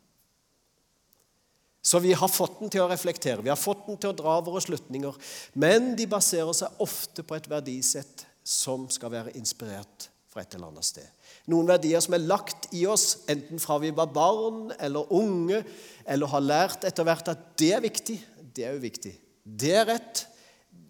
Så 1.82 2.00
vi 2.02 2.14
har 2.14 2.30
fått 2.30 2.60
den 2.60 2.70
til 2.70 2.84
å 2.84 2.90
reflektere, 2.90 3.42
vi 3.42 3.50
har 3.50 3.58
fått 3.58 3.88
den 3.88 3.98
til 4.02 4.12
å 4.12 4.18
dra 4.18 4.36
våre 4.46 4.62
slutninger, 4.62 5.18
men 5.58 5.96
de 5.98 6.06
baserer 6.10 6.54
seg 6.58 6.82
ofte 6.82 7.26
på 7.26 7.38
et 7.38 7.50
verdisett 7.50 8.26
som 8.46 8.88
skal 8.90 9.14
være 9.14 9.34
inspirert 9.38 10.10
fra 10.30 10.44
et 10.44 10.54
eller 10.56 10.70
annet 10.70 10.86
sted. 10.86 11.08
Noen 11.52 11.70
verdier 11.70 12.02
som 12.04 12.16
er 12.16 12.24
lagt 12.24 12.70
i 12.78 12.86
oss, 12.88 13.26
enten 13.32 13.60
fra 13.60 13.78
vi 13.84 13.92
var 13.96 14.12
barn 14.14 14.72
eller 14.80 15.12
unge, 15.14 15.62
eller 16.08 16.32
har 16.32 16.46
lært 16.46 16.88
etter 16.88 17.08
hvert 17.08 17.32
at 17.34 17.46
det 17.60 17.72
er 17.76 17.84
viktig. 17.84 18.18
Det 18.56 18.68
er 18.68 18.76
jo 18.78 18.84
viktig. 18.84 19.14
Det 19.44 19.72
er 19.76 19.88
rett. 19.90 20.26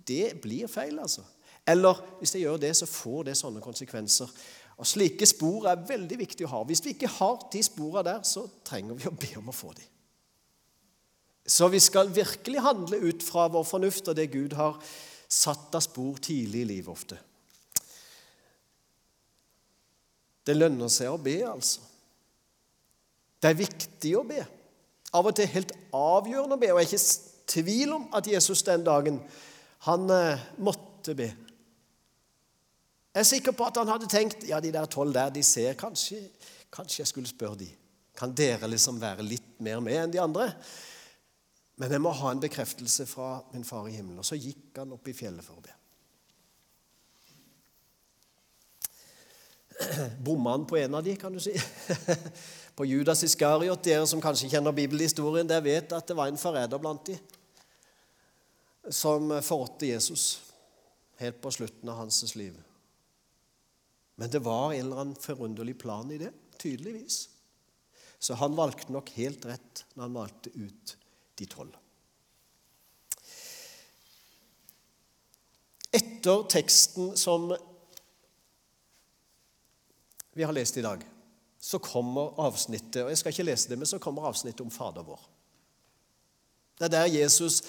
Det 0.08 0.36
blir 0.44 0.70
feil, 0.72 1.00
altså. 1.00 1.24
Eller 1.68 1.98
hvis 2.20 2.36
jeg 2.36 2.46
gjør 2.46 2.60
det, 2.62 2.74
så 2.78 2.90
får 2.90 3.30
det 3.30 3.38
sånne 3.40 3.62
konsekvenser. 3.64 4.30
Og 4.82 4.88
Slike 4.90 5.28
spor 5.30 5.68
er 5.70 5.84
veldig 5.88 6.18
viktig 6.24 6.48
å 6.48 6.52
ha. 6.56 6.62
Hvis 6.66 6.82
vi 6.86 6.96
ikke 6.96 7.12
har 7.20 7.42
de 7.54 7.62
sporene 7.64 8.06
der, 8.08 8.24
så 8.26 8.48
trenger 8.66 8.98
vi 8.98 9.10
å 9.10 9.14
be 9.14 9.32
om 9.38 9.52
å 9.52 9.56
få 9.56 9.74
de. 9.78 9.86
Så 11.46 11.68
vi 11.74 11.82
skal 11.82 12.10
virkelig 12.14 12.62
handle 12.66 12.98
ut 13.02 13.24
fra 13.26 13.48
vår 13.52 13.66
fornuft 13.68 14.10
og 14.10 14.18
det 14.18 14.30
Gud 14.34 14.56
har 14.58 14.78
satt 15.32 15.76
av 15.78 15.84
spor 15.86 16.18
tidlig 16.22 16.64
i 16.64 16.70
livet 16.76 16.92
ofte. 16.92 17.18
Det 20.46 20.56
lønner 20.58 20.90
seg 20.92 21.12
å 21.12 21.20
be, 21.22 21.38
altså. 21.46 21.84
Det 23.42 23.50
er 23.50 23.58
viktig 23.58 24.16
å 24.18 24.26
be. 24.28 24.42
Av 25.18 25.28
og 25.28 25.36
til 25.36 25.50
helt 25.50 25.74
avgjørende 25.98 26.58
å 26.58 26.62
be. 26.62 26.72
Og 26.74 26.82
jeg 26.82 26.88
er 26.88 26.92
ikke 26.92 27.02
i 27.02 27.40
tvil 27.52 27.96
om 27.98 28.06
at 28.16 28.28
Jesus 28.30 28.62
den 28.68 28.86
dagen 28.86 29.18
han 29.88 30.14
eh, 30.14 30.44
måtte 30.62 31.16
be. 31.18 31.32
Jeg 33.12 33.20
er 33.26 33.28
sikker 33.28 33.56
på 33.58 33.66
at 33.68 33.82
han 33.82 33.90
hadde 33.92 34.08
tenkt 34.12 34.46
ja, 34.48 34.62
de 34.64 34.72
der 34.72 34.88
tolv 34.88 35.14
der, 35.16 35.34
de 35.34 35.44
ser 35.44 35.76
kanskje 35.80 36.24
Kanskje 36.72 37.02
jeg 37.02 37.10
skulle 37.10 37.28
spørre 37.28 37.58
de. 37.60 37.66
Kan 38.16 38.32
dere 38.32 38.70
liksom 38.72 38.96
være 39.02 39.26
litt 39.28 39.58
mer 39.60 39.82
med 39.84 39.98
enn 40.06 40.14
de 40.14 40.22
andre? 40.24 40.46
Men 41.76 41.92
jeg 41.92 42.00
må 42.00 42.14
ha 42.16 42.32
en 42.32 42.40
bekreftelse 42.40 43.04
fra 43.10 43.42
min 43.52 43.66
far 43.68 43.90
i 43.90 43.98
himmelen. 43.98 44.22
Og 44.24 44.28
så 44.28 44.38
gikk 44.40 44.80
han 44.80 44.94
opp 44.96 45.10
i 45.12 45.16
fjellet 45.18 45.44
for 45.44 45.60
å 45.60 45.66
be. 45.66 45.74
Bomma 50.26 50.56
han 50.56 50.66
på 50.70 50.78
en 50.78 50.96
av 50.96 51.04
de, 51.04 51.16
kan 51.16 51.34
du 51.34 51.40
si? 51.44 51.54
På 52.76 52.86
Judas 52.86 53.24
Iskariot. 53.24 53.84
Dere 53.84 54.08
som 54.08 54.22
kanskje 54.24 54.50
kjenner 54.54 54.74
bibelhistorien, 54.76 55.48
der 55.50 55.62
vet 55.62 55.92
at 55.94 56.08
det 56.08 56.16
var 56.18 56.32
en 56.32 56.40
forræder 56.40 56.80
blant 56.82 57.06
de 57.10 57.18
som 58.90 59.30
forrådte 59.44 59.92
Jesus 59.92 60.42
helt 61.22 61.42
på 61.42 61.52
slutten 61.54 61.90
av 61.90 62.00
hans 62.00 62.36
liv. 62.36 62.56
Men 64.16 64.30
det 64.30 64.40
var 64.40 64.74
en 64.74 64.86
eller 64.86 65.04
annen 65.04 65.20
forunderlig 65.20 65.78
plan 65.80 66.12
i 66.12 66.18
det, 66.18 66.32
tydeligvis. 66.58 67.30
Så 68.20 68.34
han 68.38 68.56
valgte 68.58 68.94
nok 68.94 69.10
helt 69.18 69.46
rett 69.46 69.84
når 69.94 70.04
han 70.04 70.18
valgte 70.18 70.54
ut 70.54 70.96
de 71.38 71.48
tolv. 71.50 71.78
Etter 75.92 76.44
teksten 76.50 77.16
som 77.20 77.50
vi 80.34 80.44
har 80.44 80.56
lest 80.56 80.78
i 80.78 80.86
dag, 80.86 81.04
så 81.62 81.80
kommer 81.80 82.40
avsnittet 82.42 83.04
og 83.04 83.12
Jeg 83.12 83.20
skal 83.22 83.34
ikke 83.36 83.48
lese 83.52 83.70
det, 83.70 83.78
men 83.78 83.90
så 83.90 84.00
kommer 84.02 84.26
avsnittet 84.30 84.64
om 84.64 84.72
Fader 84.74 85.06
vår. 85.06 85.20
Det 86.80 86.88
er 86.88 86.94
der 86.96 87.16
Jesus 87.20 87.62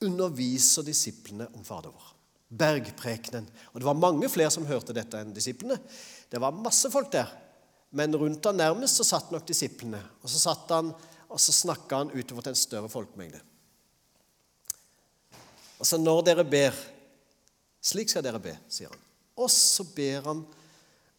underviser 0.00 0.86
disiplene 0.86 1.48
om 1.54 1.64
Fader 1.64 1.92
vår 1.92 2.12
bergprekenen. 2.48 3.46
Og 3.72 3.80
Det 3.80 3.86
var 3.86 3.98
mange 3.98 4.28
flere 4.28 4.50
som 4.50 4.66
hørte 4.66 4.94
dette 4.94 5.18
enn 5.18 5.34
disiplene. 5.34 5.78
Det 6.30 6.40
var 6.40 6.54
masse 6.54 6.90
folk 6.90 7.10
der. 7.12 7.30
Men 7.90 8.14
rundt 8.16 8.44
han 8.44 8.58
nærmest 8.58 9.00
så 9.00 9.06
satt 9.06 9.32
nok 9.32 9.46
disiplene. 9.46 10.00
Og 10.22 10.30
så 10.30 10.38
satt 10.38 10.70
han, 10.70 10.92
og 11.26 11.40
så 11.42 11.52
snakka 11.52 12.04
han 12.04 12.12
utover 12.14 12.46
til 12.46 12.54
en 12.54 12.60
større 12.60 12.90
folkemengde. 12.90 13.40
Altså, 15.78 15.98
når 15.98 16.22
dere 16.30 16.44
ber 16.44 16.84
Slik 17.86 18.10
skal 18.10 18.24
dere 18.24 18.40
be, 18.42 18.50
sier 18.66 18.90
han. 18.90 19.02
Og 19.38 19.46
så 19.52 19.84
ber 19.94 20.24
han 20.26 20.40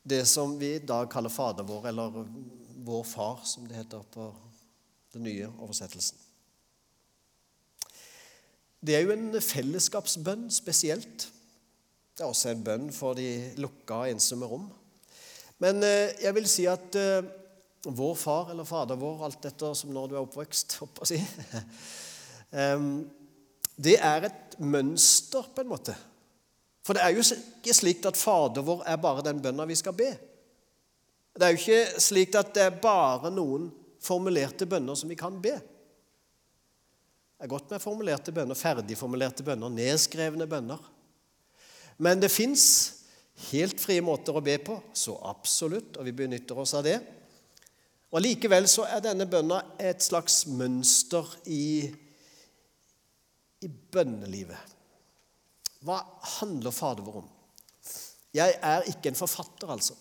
det 0.07 0.23
som 0.29 0.55
vi 0.59 0.75
i 0.75 0.83
dag 0.83 1.09
kaller 1.11 1.33
Fader 1.33 1.67
vår, 1.67 1.87
eller 1.91 2.21
Vår 2.87 3.03
Far, 3.03 3.39
som 3.43 3.67
det 3.67 3.75
heter 3.75 4.03
på 4.13 4.29
den 5.13 5.25
nye 5.27 5.49
oversettelsen. 5.59 6.17
Det 8.79 8.95
er 8.95 9.03
jo 9.03 9.15
en 9.15 9.41
fellesskapsbønn 9.41 10.45
spesielt. 10.53 11.27
Det 12.15 12.23
er 12.23 12.29
også 12.29 12.53
en 12.53 12.63
bønn 12.63 12.91
for 12.93 13.17
de 13.17 13.51
lukka 13.59 14.05
ensomme 14.11 14.47
rom. 14.47 14.69
Men 15.59 15.81
eh, 15.83 16.13
jeg 16.21 16.35
vil 16.37 16.47
si 16.49 16.67
at 16.69 16.95
eh, 16.95 17.27
vår 17.87 18.15
far, 18.19 18.51
eller 18.53 18.67
fader 18.67 18.99
vår, 19.01 19.25
alt 19.25 19.47
etter 19.49 19.73
som 19.77 19.91
når 19.93 20.07
du 20.07 20.15
er 20.15 20.21
oppvokst, 20.23 20.77
håper 20.81 21.11
jeg 21.11 21.25
å 21.25 21.27
si, 21.27 21.47
det 23.87 23.97
er 23.99 24.29
et 24.29 24.57
mønster, 24.63 25.49
på 25.53 25.63
en 25.63 25.71
måte. 25.71 25.95
For 26.87 26.95
det 26.95 27.03
er 27.03 27.11
jo 27.11 27.23
ikke 27.25 27.75
slik 27.75 28.05
at 28.07 28.15
Fader 28.15 28.63
vår 28.63 28.85
er 28.87 28.99
bare 29.03 29.25
den 29.25 29.41
bønna 29.43 29.65
vi 29.67 29.75
skal 29.75 29.95
be. 29.97 30.07
Det 31.35 31.43
er 31.43 31.51
jo 31.51 31.59
ikke 31.59 32.01
slik 32.01 32.35
at 32.39 32.53
det 32.55 32.63
er 32.63 32.77
bare 32.81 33.29
noen 33.33 33.67
formulerte 34.01 34.65
bønner 34.69 34.95
som 34.95 35.11
vi 35.11 35.17
kan 35.19 35.35
be. 35.43 35.57
Det 37.37 37.43
er 37.43 37.51
godt 37.51 37.73
med 37.73 37.83
formulerte 37.83 38.31
bønner, 38.33 38.57
ferdigformulerte 38.57 39.43
bønner, 39.45 39.69
nedskrevne 39.69 40.47
bønner. 40.49 40.79
Men 42.01 42.23
det 42.23 42.31
fins 42.31 42.63
helt 43.51 43.83
frie 43.83 44.01
måter 44.01 44.39
å 44.39 44.41
be 44.41 44.55
på, 44.63 44.79
så 44.95 45.17
absolutt, 45.27 45.99
og 45.99 46.07
vi 46.07 46.15
benytter 46.15 46.57
oss 46.63 46.73
av 46.77 46.87
det. 46.87 46.95
Og 48.15 48.23
Likevel 48.23 48.65
så 48.71 48.87
er 48.87 49.03
denne 49.03 49.27
bønna 49.29 49.59
et 49.77 50.01
slags 50.01 50.45
mønster 50.47 51.27
i, 51.51 51.91
i 53.59 53.69
bønnelivet. 53.69 54.76
Hva 55.85 56.01
handler 56.39 56.73
Fader 56.75 57.05
vår 57.05 57.21
om? 57.21 57.29
Jeg 58.35 58.57
er 58.65 58.85
ikke 58.91 59.11
en 59.11 59.17
forfatter, 59.17 59.69
altså. 59.71 59.95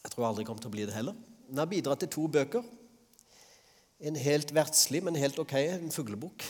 Jeg 0.00 0.12
tror 0.12 0.24
jeg 0.24 0.28
aldri 0.30 0.44
kommer 0.48 0.62
til 0.62 0.70
å 0.70 0.74
bli 0.74 0.86
det 0.88 0.94
heller. 0.94 1.16
Men 1.48 1.56
jeg 1.56 1.62
har 1.62 1.72
bidratt 1.72 2.02
til 2.04 2.12
to 2.14 2.26
bøker 2.30 2.66
en 4.10 4.16
helt 4.16 4.54
verdslig, 4.56 5.02
men 5.04 5.18
helt 5.20 5.38
ok 5.42 5.54
en 5.60 5.92
fuglebok. 5.92 6.44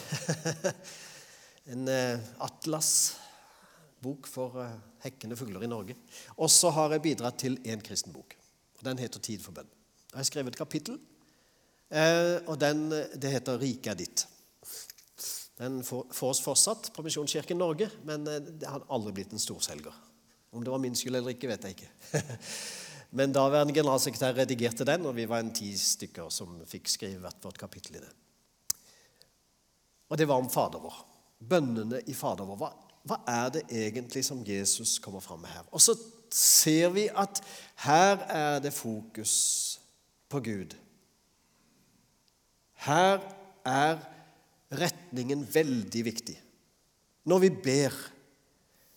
en 1.73 1.89
eh, 1.91 2.29
atlasbok 2.47 4.29
for 4.31 4.61
eh, 4.63 4.77
hekkende 5.07 5.39
fugler 5.39 5.67
i 5.67 5.71
Norge. 5.71 5.97
Og 6.39 6.51
så 6.53 6.71
har 6.77 6.95
jeg 6.95 7.07
bidratt 7.09 7.41
til 7.43 7.59
en 7.67 7.83
kristen 7.83 8.15
bok. 8.15 8.37
Den 8.81 8.99
heter 8.99 9.21
'Tid 9.21 9.43
for 9.43 9.53
bønn'. 9.53 9.69
Jeg 10.13 10.19
har 10.19 10.29
skrevet 10.29 10.55
et 10.55 10.63
kapittel 10.63 11.01
Eh, 11.91 12.39
og 12.47 12.55
den, 12.61 12.87
det 12.91 13.33
heter 13.35 13.59
'Riket 13.59 13.91
er 13.91 13.99
ditt'. 13.99 14.27
Den 15.61 15.83
fås 15.85 16.41
fortsatt 16.41 16.89
på 16.97 17.03
Misjonskirken 17.05 17.59
Norge, 17.61 17.91
men 18.09 18.25
eh, 18.27 18.41
det 18.41 18.69
har 18.69 18.87
aldri 18.89 19.13
blitt 19.19 19.35
en 19.37 19.43
storselger. 19.43 19.97
Om 20.51 20.65
det 20.65 20.73
var 20.73 20.81
min 20.83 20.97
skyld 20.97 21.19
eller 21.19 21.35
ikke, 21.35 21.51
vet 21.51 21.67
jeg 21.69 21.77
ikke. 21.77 22.23
Men 23.11 23.33
daværende 23.35 23.75
generalsekretær 23.75 24.37
redigerte 24.39 24.87
den, 24.87 25.07
og 25.07 25.17
vi 25.17 25.27
var 25.27 25.43
en 25.43 25.53
ti 25.55 25.73
stykker 25.79 26.29
som 26.31 26.61
fikk 26.67 26.91
skrive 26.91 27.19
hvert 27.25 27.43
vårt 27.43 27.59
kapittel 27.59 27.99
i 27.99 28.03
det. 28.05 28.11
Og 30.11 30.19
det 30.19 30.29
var 30.31 30.39
om 30.39 30.51
Fader 30.51 30.83
vår. 30.83 31.01
Bønnene 31.51 32.03
i 32.07 32.15
Fader 32.15 32.47
vår. 32.47 32.59
Hva, 32.61 32.71
hva 33.11 33.19
er 33.31 33.51
det 33.57 33.65
egentlig 33.67 34.23
som 34.27 34.45
Jesus 34.47 34.99
kommer 35.03 35.23
fram 35.23 35.43
med 35.43 35.51
her? 35.51 35.67
Og 35.75 35.83
så 35.83 35.97
ser 36.35 36.95
vi 36.95 37.09
at 37.11 37.43
her 37.83 38.23
er 38.31 38.63
det 38.63 38.75
fokus 38.75 39.35
på 40.31 40.41
Gud. 40.47 40.79
Her 42.87 43.19
er 43.67 43.99
retningen 44.71 45.45
veldig 45.55 46.05
viktig. 46.07 46.37
Når 47.29 47.39
vi 47.45 47.51
ber, 47.51 47.97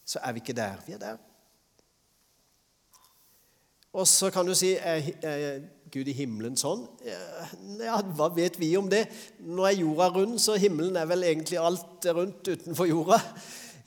så 0.05 0.21
er 0.23 0.35
vi 0.35 0.43
ikke 0.43 0.55
der. 0.57 0.81
Vi 0.87 0.95
er 0.95 1.01
der. 1.01 1.21
Og 3.93 4.07
så 4.09 4.31
kan 4.33 4.45
du 4.47 4.55
si 4.57 4.73
er, 4.73 5.05
er 5.21 5.59
Gud 5.93 6.07
i 6.09 6.15
himmelen 6.17 6.55
sånn? 6.57 6.87
Ja, 7.05 7.99
Hva 8.17 8.31
vet 8.33 8.57
vi 8.57 8.71
om 8.79 8.87
det? 8.89 9.03
Nå 9.45 9.67
er 9.69 9.77
jorda 9.77 10.07
rund, 10.15 10.39
så 10.41 10.55
himmelen 10.57 10.97
er 10.97 11.05
vel 11.09 11.25
egentlig 11.27 11.59
alt 11.61 12.07
rundt 12.09 12.49
utenfor 12.49 12.89
jorda. 12.89 13.19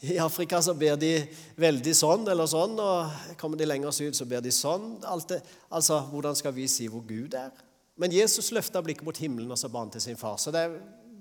I 0.06 0.18
Afrika 0.22 0.60
så 0.62 0.76
ber 0.78 0.98
de 1.00 1.10
veldig 1.58 1.94
sånn 1.96 2.26
eller 2.30 2.46
sånn, 2.46 2.76
og 2.78 3.34
kommer 3.40 3.58
de 3.58 3.66
lenger 3.66 3.94
syd, 3.96 4.14
så 4.14 4.28
ber 4.28 4.44
de 4.44 4.52
sånn. 4.54 5.00
Altså, 5.08 5.98
Hvordan 6.12 6.38
skal 6.38 6.54
vi 6.54 6.68
si 6.70 6.86
hvor 6.92 7.02
Gud 7.08 7.34
er? 7.34 7.50
Men 7.96 8.12
Jesus 8.12 8.52
løfta 8.52 8.82
blikket 8.84 9.06
mot 9.08 9.18
himmelen 9.18 9.50
og 9.50 9.58
så 9.58 9.72
ba 9.72 9.82
han 9.82 9.90
til 9.90 10.04
sin 10.04 10.20
far. 10.20 10.36
Så 10.38 10.52
det 10.54 10.66
er 10.68 10.76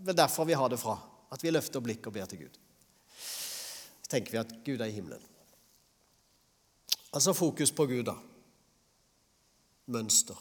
vel 0.05 0.17
derfor 0.17 0.45
vi 0.45 0.57
har 0.57 0.69
det 0.69 0.79
fra. 0.79 0.97
At 1.31 1.43
vi 1.43 1.51
løfter 1.51 1.83
blikket 1.83 2.07
og 2.11 2.13
ber 2.13 2.29
til 2.29 2.45
Gud. 2.45 2.59
Så 3.17 4.09
tenker 4.11 4.31
vi 4.31 4.41
at 4.43 4.53
Gud 4.65 4.79
er 4.79 4.91
i 4.91 4.95
himmelen. 4.95 5.23
Altså 7.15 7.33
fokus 7.33 7.71
på 7.71 7.87
Gud, 7.89 8.03
da. 8.07 8.15
Mønster. 9.87 10.37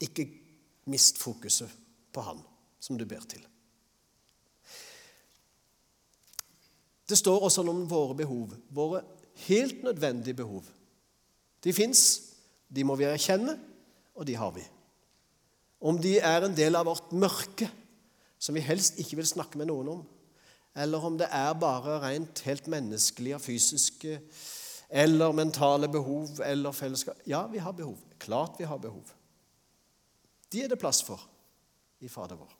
Ikke 0.00 0.26
mist 0.90 1.18
fokuset 1.18 1.70
på 2.12 2.22
Han 2.24 2.42
som 2.84 2.98
du 3.00 3.06
ber 3.08 3.24
til. 3.28 3.42
Det 7.08 7.16
står 7.18 7.46
også 7.46 7.64
om 7.68 7.84
våre 7.88 8.16
behov, 8.16 8.54
våre 8.72 9.02
helt 9.46 9.82
nødvendige 9.84 10.36
behov. 10.36 10.64
De 11.64 11.72
fins, 11.72 12.00
de 12.68 12.84
må 12.84 12.96
vi 12.96 13.08
erkjenne, 13.08 13.56
og 14.14 14.26
de 14.28 14.36
har 14.36 14.52
vi. 14.56 14.64
Om 15.84 15.98
de 16.00 16.16
er 16.18 16.46
en 16.46 16.56
del 16.56 16.76
av 16.76 16.86
vårt 16.88 17.12
mørke, 17.12 17.68
som 18.38 18.56
vi 18.56 18.64
helst 18.64 18.98
ikke 19.00 19.18
vil 19.20 19.28
snakke 19.28 19.58
med 19.60 19.70
noen 19.70 19.90
om, 19.96 20.04
eller 20.74 21.06
om 21.06 21.18
det 21.18 21.28
er 21.30 21.52
bare 21.58 22.00
rent 22.02 22.42
helt 22.48 22.66
menneskelige 22.70 23.38
fysiske 23.38 24.18
eller 24.94 25.32
mentale 25.32 25.88
behov 25.88 26.40
eller 26.44 26.74
fellesskap 26.74 27.22
Ja, 27.26 27.46
vi 27.46 27.58
har 27.58 27.72
behov. 27.72 27.98
Klart 28.18 28.58
vi 28.58 28.64
har 28.64 28.78
behov. 28.78 29.12
De 30.52 30.62
er 30.62 30.68
det 30.68 30.78
plass 30.78 31.02
for 31.02 31.22
i 32.00 32.08
Fader 32.08 32.38
vår. 32.38 32.50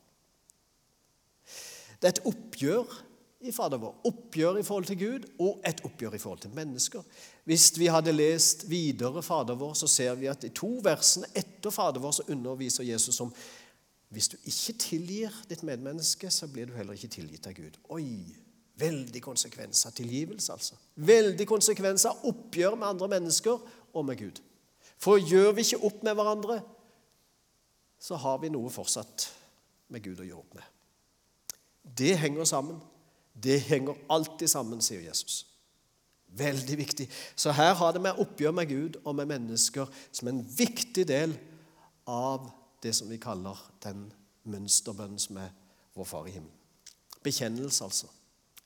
Det 2.01 2.09
er 2.09 2.15
et 2.15 2.27
oppgjør 2.27 2.95
i 3.45 3.53
Fader 3.53 3.79
vår. 3.81 3.95
Oppgjør 4.09 4.59
i 4.59 4.65
forhold 4.67 4.89
til 4.89 4.99
Gud 4.99 5.27
og 5.43 5.61
et 5.67 5.83
oppgjør 5.85 6.17
i 6.17 6.23
forhold 6.23 6.43
til 6.43 6.55
mennesker. 6.57 7.05
Hvis 7.45 7.69
vi 7.79 7.91
hadde 7.93 8.15
lest 8.15 8.65
videre 8.71 9.23
Fader 9.23 9.59
vår, 9.61 9.75
så 9.79 9.91
ser 9.91 10.15
vi 10.21 10.31
at 10.31 10.47
i 10.47 10.53
to 10.55 10.79
versene 10.85 11.29
etter 11.37 11.75
Fader 11.75 12.03
vår 12.03 12.19
så 12.19 12.27
underviser 12.33 12.89
Jesus 12.89 13.21
om 13.21 13.35
hvis 14.15 14.31
du 14.33 14.39
ikke 14.41 14.79
tilgir 14.79 15.37
ditt 15.51 15.63
medmenneske, 15.67 16.31
så 16.31 16.49
blir 16.51 16.71
du 16.71 16.77
heller 16.79 16.97
ikke 16.97 17.13
tilgitt 17.13 17.47
av 17.51 17.57
Gud. 17.59 17.79
Oi, 17.95 18.09
Veldig 18.75 19.21
konsekvens 19.23 19.87
av 19.87 19.95
tilgivelse, 19.95 20.53
altså. 20.53 20.75
Veldig 21.07 21.47
konsekvens 21.47 22.09
av 22.11 22.25
oppgjør 22.27 22.75
med 22.75 22.89
andre 22.89 23.09
mennesker 23.13 23.61
og 23.95 24.07
med 24.07 24.19
Gud. 24.19 24.41
For 24.99 25.21
gjør 25.23 25.53
vi 25.55 25.63
ikke 25.63 25.87
opp 25.87 26.03
med 26.03 26.17
hverandre, 26.19 26.59
så 28.03 28.19
har 28.19 28.41
vi 28.43 28.51
noe 28.51 28.73
fortsatt 28.75 29.29
med 29.95 30.03
Gud 30.03 30.19
å 30.19 30.27
gjøre 30.27 30.43
opp 30.43 30.59
med. 30.59 30.67
Det 31.85 32.17
henger 32.19 32.49
sammen. 32.51 32.83
Det 33.35 33.61
henger 33.69 33.99
alltid 34.11 34.51
sammen, 34.51 34.83
sier 34.83 35.05
Jesus. 35.07 35.45
Veldig 36.35 36.79
viktig. 36.79 37.07
Så 37.39 37.55
her 37.55 37.77
har 37.79 37.95
det 37.95 38.03
med 38.03 38.19
oppgjør 38.19 38.55
med 38.59 38.69
Gud 38.71 38.99
og 39.05 39.15
med 39.15 39.31
mennesker 39.31 39.91
som 40.11 40.31
en 40.31 40.43
viktig 40.43 41.07
del 41.07 41.37
av 42.11 42.51
det 42.85 42.93
som 42.97 43.09
vi 43.09 43.19
kaller 43.21 43.59
den 43.85 44.07
mønsterbønnen 44.51 45.21
som 45.21 45.41
er 45.41 45.53
vår 45.95 46.09
Far 46.09 46.29
i 46.29 46.35
himmelen. 46.35 46.61
Bekjennelse, 47.25 47.85
altså. 47.87 48.11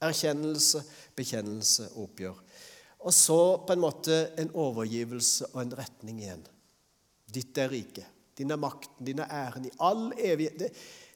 Erkjennelse, 0.03 0.83
bekjennelse 1.19 1.89
oppgjør. 2.03 2.39
Og 3.07 3.14
så 3.14 3.41
på 3.66 3.75
en 3.75 3.83
måte 3.83 4.16
en 4.41 4.51
overgivelse 4.59 5.53
og 5.53 5.61
en 5.62 5.77
retning 5.79 6.23
igjen. 6.23 6.43
Ditt 7.31 7.59
er 7.61 7.71
riket, 7.71 8.07
din 8.39 8.51
er 8.51 8.59
makten, 8.59 9.05
din 9.07 9.23
er 9.23 9.31
æren 9.31 9.69
i 9.69 9.75
all 9.85 10.09
evighet. 10.16 10.59
Det, 10.59 10.73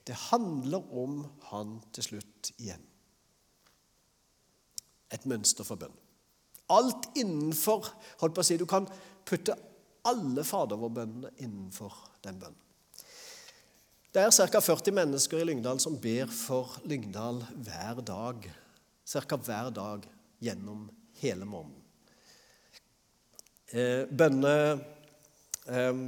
det 0.07 0.18
handler 0.28 0.94
om 0.98 1.22
Han 1.50 1.76
til 1.94 2.07
slutt 2.11 2.53
igjen. 2.59 2.82
Et 5.12 5.26
mønster 5.26 5.66
for 5.66 5.78
bønn. 5.78 5.94
Alt 6.72 7.11
innenfor 7.18 7.90
holdt 8.22 8.34
på 8.34 8.42
å 8.42 8.46
si, 8.46 8.57
Du 8.57 8.66
kan 8.66 8.86
putte 9.26 9.57
alle 10.09 10.44
fadervårbønnene 10.44 11.34
innenfor 11.44 11.94
den 12.24 12.38
bønnen. 12.40 12.71
Det 14.12 14.20
er 14.20 14.28
ca. 14.28 14.60
40 14.60 14.92
mennesker 14.92 15.40
i 15.40 15.44
Lyngdal 15.48 15.78
som 15.80 15.94
ber 15.96 16.28
for 16.28 16.74
Lyngdal 16.84 17.38
hver 17.64 18.02
dag 18.04 18.44
ca. 19.08 19.36
hver 19.40 19.70
dag 19.72 20.04
gjennom 20.36 20.82
hele 21.22 21.48
måneden. 21.48 21.80
Eh, 23.72 24.04
bønne... 24.12 24.52
Eh, 25.64 26.02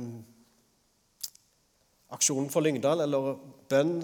aksjonen 2.12 2.52
for 2.52 2.60
Lyngdal, 2.60 3.00
eller 3.06 3.38
bønn 3.72 3.96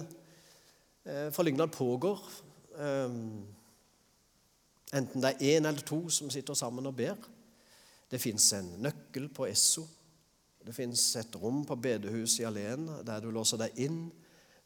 eh, 1.05 1.28
for 1.28 1.44
Lyngdal, 1.44 1.68
pågår. 1.68 2.24
Eh, 2.80 3.20
enten 4.96 5.28
det 5.28 5.34
er 5.34 5.59
én 5.59 5.68
eller 5.68 5.84
to 5.84 6.07
som 6.09 6.32
sitter 6.32 6.57
sammen 6.57 6.88
og 6.88 6.96
ber. 6.96 7.20
Det 8.09 8.24
fins 8.24 8.48
en 8.57 8.78
nøkkel 8.80 9.28
på 9.28 9.44
Esso. 9.53 9.84
Det 10.66 10.74
fins 10.76 11.02
et 11.16 11.36
rom 11.40 11.62
på 11.64 11.76
bedehuset 11.80 12.42
i 12.42 12.48
Alén 12.48 12.88
der 13.06 13.22
du 13.24 13.30
låser 13.32 13.61
deg 13.62 13.78
inn. 13.80 14.02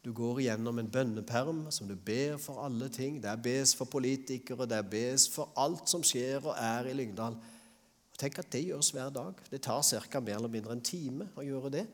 Du 0.05 0.11
går 0.12 0.42
gjennom 0.45 0.78
en 0.78 0.90
bønneperm 0.90 1.62
som 1.72 1.88
du 1.88 1.95
ber 1.97 2.36
for 2.42 2.61
alle 2.64 2.90
ting. 2.92 3.20
Det 3.22 3.30
er 3.30 3.40
bes 3.40 3.72
for 3.78 3.88
politikere, 3.88 4.66
det 4.68 4.76
er 4.76 4.90
bes 4.90 5.28
for 5.32 5.55
alt 5.57 5.88
som 5.88 6.03
skjer 6.05 6.45
og 6.45 6.59
er 6.59 6.90
i 6.90 6.97
Lyngdal. 6.99 7.38
Tenk 8.20 8.36
at 8.42 8.51
det 8.53 8.66
gjøres 8.66 8.92
hver 8.95 9.14
dag. 9.14 9.40
Det 9.51 9.62
tar 9.64 9.82
ca. 9.82 10.20
mer 10.20 10.36
eller 10.36 10.53
mindre 10.53 10.76
en 10.76 10.84
time 10.84 11.30
å 11.38 11.47
gjøre 11.47 11.72
det. 11.78 11.86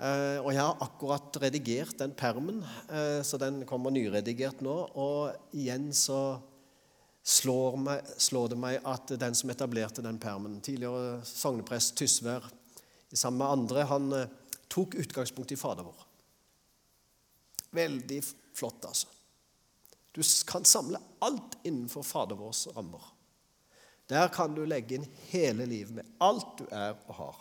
Eh, 0.00 0.38
og 0.40 0.50
jeg 0.54 0.64
har 0.64 0.80
akkurat 0.80 1.36
redigert 1.42 1.98
den 2.00 2.12
permen, 2.16 2.62
eh, 2.88 3.20
så 3.22 3.36
den 3.38 3.66
kommer 3.68 3.92
nyredigert 3.92 4.62
nå. 4.64 4.76
Og 4.96 5.52
igjen 5.52 5.92
så 5.92 6.40
slår, 7.22 7.76
meg, 7.76 8.14
slår 8.16 8.48
det 8.54 8.58
meg 8.58 8.80
at 8.88 9.12
den 9.20 9.36
som 9.36 9.52
etablerte 9.52 10.02
den 10.02 10.18
permen, 10.18 10.60
tidligere 10.64 11.20
sogneprest 11.28 11.98
Tysvær, 12.00 12.48
sammen 13.18 13.38
med 13.38 13.48
andre, 13.48 13.86
han 13.90 14.12
eh, 14.12 14.28
tok 14.68 14.94
utgangspunkt 14.94 15.52
i 15.52 15.58
Fader 15.58 15.86
vår. 15.86 16.04
Veldig 17.70 18.22
flott, 18.54 18.84
altså. 18.84 19.08
Du 20.12 20.22
kan 20.46 20.64
samle 20.64 20.98
alt 21.18 21.58
innenfor 21.62 22.02
Fader 22.02 22.38
vårs 22.38 22.66
rammer. 22.74 23.02
Der 24.10 24.28
kan 24.28 24.54
du 24.54 24.64
legge 24.66 24.96
inn 24.98 25.06
hele 25.30 25.66
livet 25.70 25.94
med 26.00 26.14
alt 26.18 26.58
du 26.58 26.64
er 26.74 26.96
og 27.06 27.14
har. 27.14 27.36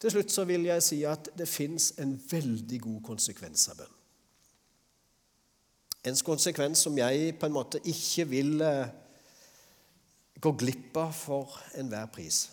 Til 0.00 0.14
slutt 0.14 0.32
så 0.32 0.46
vil 0.48 0.64
jeg 0.64 0.84
si 0.84 1.02
at 1.04 1.28
det 1.36 1.48
fins 1.48 1.90
en 2.00 2.14
veldig 2.30 2.78
god 2.86 3.02
konsekvens 3.04 3.66
av 3.68 3.82
bønn. 3.82 3.96
En 6.08 6.16
konsekvens 6.24 6.86
som 6.86 6.96
jeg 6.96 7.34
på 7.36 7.50
en 7.50 7.52
måte 7.52 7.82
ikke 7.84 8.24
vil 8.30 8.62
eh, 8.64 8.88
gå 10.40 10.52
glipp 10.56 10.96
av 10.96 11.12
for 11.16 11.60
enhver 11.78 12.08
pris. 12.12 12.48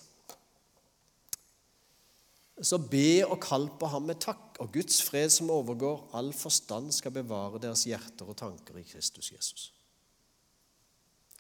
Så 2.58 2.80
be 2.82 3.22
og 3.28 3.38
kall 3.44 3.68
på 3.78 3.90
ham 3.92 4.08
med 4.10 4.20
takk, 4.24 4.58
og 4.64 4.72
Guds 4.74 4.98
fred 5.06 5.30
som 5.30 5.52
overgår 5.54 6.08
all 6.18 6.32
forstand, 6.34 6.90
skal 6.96 7.14
bevare 7.14 7.62
deres 7.62 7.86
hjerter 7.86 8.30
og 8.30 8.38
tanker 8.40 8.80
i 8.80 8.86
Kristus 8.88 9.30
Jesus. 9.32 9.68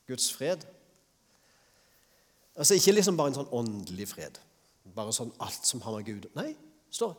Guds 0.07 0.29
fred. 0.31 0.61
Altså 2.55 2.77
Ikke 2.77 2.93
liksom 2.93 3.17
bare 3.17 3.33
en 3.33 3.39
sånn 3.39 3.53
åndelig 3.53 4.11
fred, 4.13 4.37
bare 4.95 5.15
sånn 5.15 5.33
alt 5.43 5.65
som 5.67 5.81
har 5.83 5.97
med 5.97 6.07
Gud 6.07 6.29
Nei, 6.37 6.51
står 6.93 7.17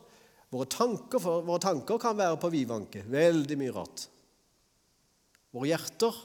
våre 0.49 0.65
tanker, 0.71 1.21
for, 1.21 1.43
våre 1.45 1.61
tanker 1.61 1.99
kan 2.01 2.17
være 2.17 2.39
på 2.41 2.49
vidvanke. 2.49 3.03
Veldig 3.05 3.57
mye 3.59 3.75
rart. 3.75 4.07
Våre 5.53 5.69
hjerter 5.69 6.15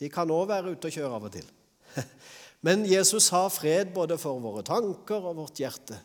de 0.00 0.08
kan 0.10 0.30
òg 0.32 0.48
være 0.50 0.72
ute 0.74 0.88
og 0.88 0.96
kjøre 0.96 1.18
av 1.20 1.28
og 1.28 1.34
til. 1.36 1.46
Men 2.66 2.84
Jesus 2.84 3.30
har 3.32 3.48
fred 3.52 3.94
både 3.94 4.18
for 4.20 4.40
våre 4.42 4.62
tanker 4.66 5.26
og 5.30 5.38
vårt 5.40 5.62
hjerte. 5.62 5.98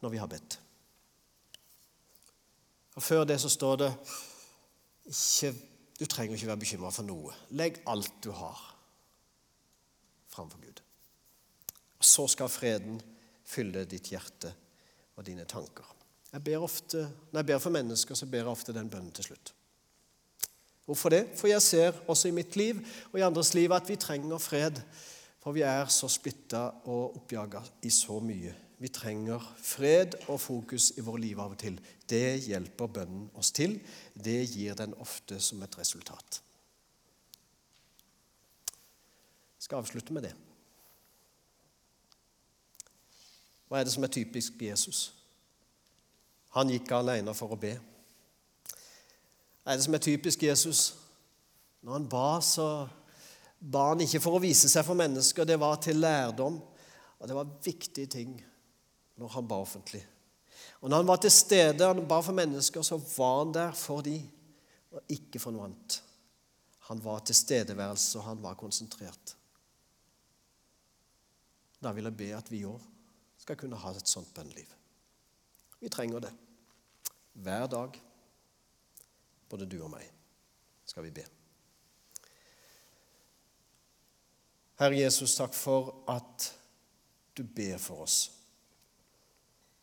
når 0.00 0.12
vi 0.14 0.18
har 0.18 0.30
bedt. 0.30 0.60
Og 2.94 3.02
Før 3.02 3.24
det 3.24 3.40
så 3.40 3.48
står 3.50 3.76
det 3.76 3.92
ikke, 5.06 5.54
Du 5.98 6.06
trenger 6.06 6.36
ikke 6.36 6.46
være 6.46 6.62
bekymra 6.62 6.90
for 6.94 7.02
noe. 7.02 7.32
Legg 7.50 7.80
alt 7.90 8.20
du 8.22 8.30
har, 8.30 8.58
framfor 10.30 10.60
Gud. 10.62 10.78
Så 11.98 12.28
skal 12.30 12.48
freden 12.48 13.00
fylle 13.42 13.82
ditt 13.84 14.12
hjerte 14.12 14.52
og 15.16 15.26
dine 15.26 15.44
tanker. 15.44 15.88
Jeg 16.32 16.44
ber 16.44 16.62
ofte, 16.62 17.10
Når 17.32 17.40
jeg 17.40 17.46
ber 17.46 17.58
for 17.58 17.70
mennesker, 17.70 18.14
så 18.14 18.26
ber 18.26 18.38
jeg 18.38 18.46
ofte 18.46 18.72
den 18.72 18.90
bønnen 18.90 19.10
til 19.10 19.24
slutt. 19.24 19.54
Hvorfor 20.88 21.12
det? 21.12 21.26
For 21.36 21.50
jeg 21.50 21.60
ser 21.62 21.96
også 22.08 22.30
i 22.30 22.32
mitt 22.32 22.56
liv 22.56 22.78
og 23.12 23.18
i 23.18 23.24
andres 23.26 23.52
liv 23.52 23.72
at 23.76 23.88
vi 23.90 23.96
trenger 24.00 24.38
fred. 24.40 24.78
For 25.44 25.52
vi 25.52 25.60
er 25.60 25.90
så 25.92 26.08
splitta 26.08 26.62
og 26.88 27.18
oppjaga 27.18 27.60
i 27.84 27.90
så 27.92 28.16
mye. 28.24 28.54
Vi 28.80 28.88
trenger 28.88 29.44
fred 29.60 30.16
og 30.30 30.40
fokus 30.40 30.94
i 30.96 31.04
vårt 31.04 31.20
liv 31.20 31.40
av 31.44 31.52
og 31.52 31.60
til. 31.60 31.76
Det 32.08 32.38
hjelper 32.46 32.88
bønnen 32.94 33.26
oss 33.36 33.52
til. 33.52 33.76
Det 34.16 34.38
gir 34.48 34.78
den 34.80 34.96
ofte 34.96 35.36
som 35.44 35.60
et 35.62 35.76
resultat. 35.78 36.40
Jeg 39.58 39.68
skal 39.68 39.82
avslutte 39.82 40.16
med 40.16 40.24
det. 40.30 40.32
Hva 43.68 43.82
er 43.82 43.84
det 43.84 43.92
som 43.92 44.08
er 44.08 44.14
typisk 44.16 44.56
Jesus? 44.62 45.04
Han 46.56 46.72
gikk 46.72 46.96
alene 46.96 47.36
for 47.36 47.52
å 47.52 47.60
be. 47.60 47.76
Hva 49.68 49.74
er 49.74 49.82
det 49.82 49.84
som 49.84 49.94
er 49.98 50.00
typisk 50.00 50.42
Jesus? 50.46 50.78
Når 51.84 51.92
han 51.92 52.04
ba, 52.08 52.38
så 52.40 52.86
ba 53.60 53.82
han 53.90 54.00
ikke 54.00 54.22
for 54.24 54.38
å 54.38 54.40
vise 54.40 54.64
seg 54.72 54.80
for 54.86 54.96
mennesker, 54.96 55.44
det 55.44 55.58
var 55.60 55.76
til 55.84 56.00
lærdom. 56.00 56.56
Og 57.18 57.28
det 57.28 57.36
var 57.36 57.50
viktige 57.66 58.08
ting 58.08 58.30
når 59.20 59.34
han 59.34 59.50
ba 59.50 59.58
offentlig. 59.60 60.00
Og 60.80 60.88
når 60.88 61.02
han 61.02 61.10
var 61.12 61.20
til 61.20 61.34
stede, 61.36 61.84
han 61.84 62.00
ba 62.08 62.22
for 62.24 62.38
mennesker, 62.40 62.80
så 62.80 62.96
var 62.96 63.36
han 63.42 63.52
der 63.58 63.76
for 63.76 64.00
de, 64.08 64.16
og 64.96 65.14
ikke 65.18 65.44
for 65.44 65.52
noe 65.52 65.68
annet. 65.68 66.00
Han 66.88 67.04
var 67.04 67.20
tilstedeværelse, 67.28 68.22
og 68.22 68.28
han 68.30 68.40
var 68.48 68.56
konsentrert. 68.56 69.36
Da 71.84 71.92
vil 71.92 72.08
jeg 72.08 72.20
be 72.24 72.32
at 72.40 72.48
vi 72.56 72.64
òg 72.64 72.80
skal 73.44 73.60
kunne 73.60 73.84
ha 73.84 73.92
et 73.92 74.08
sånt 74.08 74.32
bønneliv. 74.32 74.72
Vi 75.84 75.92
trenger 75.92 76.24
det. 76.24 76.36
Hver 77.36 77.68
dag, 77.68 78.00
både 79.50 79.68
du 79.68 79.78
og 79.82 79.90
meg, 79.92 80.06
skal 80.88 81.06
vi 81.06 81.14
be. 81.20 81.26
Herre 84.78 85.00
Jesus, 85.00 85.34
takk 85.34 85.56
for 85.58 86.04
at 86.10 86.52
du 87.34 87.42
ber 87.42 87.80
for 87.82 88.04
oss. 88.04 88.18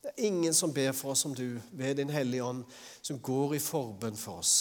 Det 0.06 0.14
er 0.14 0.28
ingen 0.28 0.54
som 0.54 0.74
ber 0.74 0.94
for 0.94 1.12
oss 1.12 1.26
som 1.26 1.34
du, 1.36 1.60
ved 1.72 1.98
Din 1.98 2.14
Hellige 2.14 2.44
Ånd, 2.44 2.64
som 3.02 3.20
går 3.20 3.58
i 3.58 3.64
forbønn 3.64 4.16
for 4.20 4.44
oss. 4.44 4.56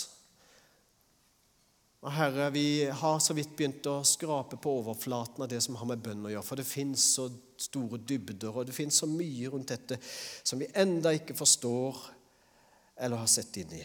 Og 2.05 2.13
Herre, 2.13 2.51
vi 2.53 2.85
har 2.85 3.21
så 3.21 3.33
vidt 3.37 3.55
begynt 3.57 3.87
å 3.89 4.03
skrape 4.05 4.59
på 4.61 4.73
overflaten 4.83 5.45
av 5.45 5.49
det 5.49 5.63
som 5.65 5.77
har 5.81 5.89
med 5.89 6.03
bønn 6.05 6.27
å 6.27 6.33
gjøre. 6.35 6.45
For 6.45 6.61
det 6.61 6.67
fins 6.69 7.07
så 7.17 7.31
store 7.61 8.01
dybder, 8.01 8.51
og 8.53 8.67
det 8.69 8.77
fins 8.77 8.99
så 9.01 9.09
mye 9.09 9.53
rundt 9.53 9.73
dette 9.73 9.97
som 10.05 10.61
vi 10.61 10.69
enda 10.77 11.15
ikke 11.17 11.37
forstår 11.39 12.03
eller 13.01 13.23
har 13.23 13.31
sett 13.31 13.57
inn 13.63 13.73
i. 13.79 13.85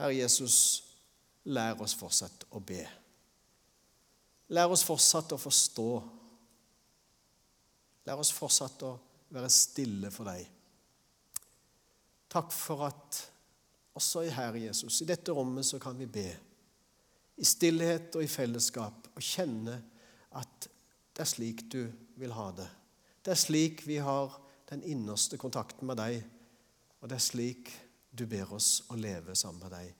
Herre 0.00 0.16
Jesus, 0.16 0.56
lær 1.52 1.76
oss 1.84 1.92
fortsatt 1.98 2.46
å 2.56 2.60
be. 2.64 2.80
Lær 4.56 4.72
oss 4.72 4.84
fortsatt 4.86 5.34
å 5.36 5.38
forstå. 5.38 5.88
Lær 8.08 8.22
oss 8.22 8.30
fortsatt 8.32 8.86
å 8.88 8.94
være 9.30 9.50
stille 9.52 10.08
for 10.14 10.30
deg. 10.30 10.46
Takk 12.32 12.48
for 12.54 12.86
at 12.86 13.20
også 13.98 14.24
i 14.24 14.32
Herre 14.32 14.62
Jesus, 14.62 15.02
i 15.02 15.08
dette 15.10 15.34
rommet 15.36 15.68
så 15.68 15.80
kan 15.82 15.98
vi 15.98 16.08
be. 16.08 16.30
I 17.36 17.44
stillhet 17.44 18.16
og 18.16 18.24
i 18.24 18.30
fellesskap 18.30 19.10
og 19.12 19.24
kjenne 19.24 19.76
at 20.40 20.68
det 21.12 21.26
er 21.26 21.28
slik 21.28 21.66
du 21.68 21.82
vil 22.16 22.32
ha 22.32 22.48
det. 22.56 22.68
Det 23.20 23.34
er 23.34 23.42
slik 23.42 23.84
vi 23.84 24.00
har 24.00 24.32
den 24.70 24.80
innerste 24.86 25.36
kontakten 25.36 25.90
med 25.90 26.00
deg, 26.00 26.22
og 27.02 27.10
det 27.10 27.18
er 27.18 27.26
slik 27.26 27.72
du 28.10 28.26
ber 28.26 28.52
oss 28.52 28.82
å 28.90 28.98
leve 28.98 29.36
sammen 29.38 29.62
med 29.64 29.74
deg. 29.74 29.94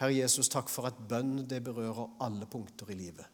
Herre 0.00 0.16
Jesus, 0.16 0.48
takk 0.48 0.70
for 0.72 0.88
at 0.88 1.00
bønn 1.10 1.44
det 1.48 1.60
berører 1.64 2.16
alle 2.24 2.48
punkter 2.48 2.88
i 2.92 2.96
livet. 2.96 3.26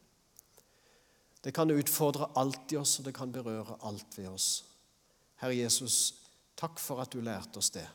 Det 1.42 1.52
kan 1.54 1.70
utfordre 1.70 2.32
alt 2.34 2.72
i 2.74 2.80
oss, 2.80 2.96
og 2.98 3.06
det 3.06 3.14
kan 3.14 3.30
berøre 3.30 3.78
alt 3.86 4.18
ved 4.18 4.32
oss. 4.32 4.48
Herre 5.38 5.54
Jesus, 5.54 5.98
takk 6.58 6.80
for 6.82 7.04
at 7.04 7.14
du 7.14 7.20
lærte 7.22 7.62
oss 7.62 7.70
det. 7.76 7.86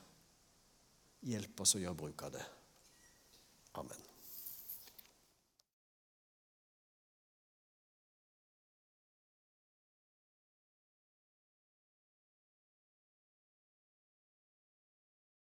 Hjelp 1.28 1.66
oss 1.66 1.76
å 1.76 1.84
gjøre 1.84 2.00
bruk 2.00 2.24
av 2.30 2.38
det. 2.38 2.46
Amen. 3.82 4.11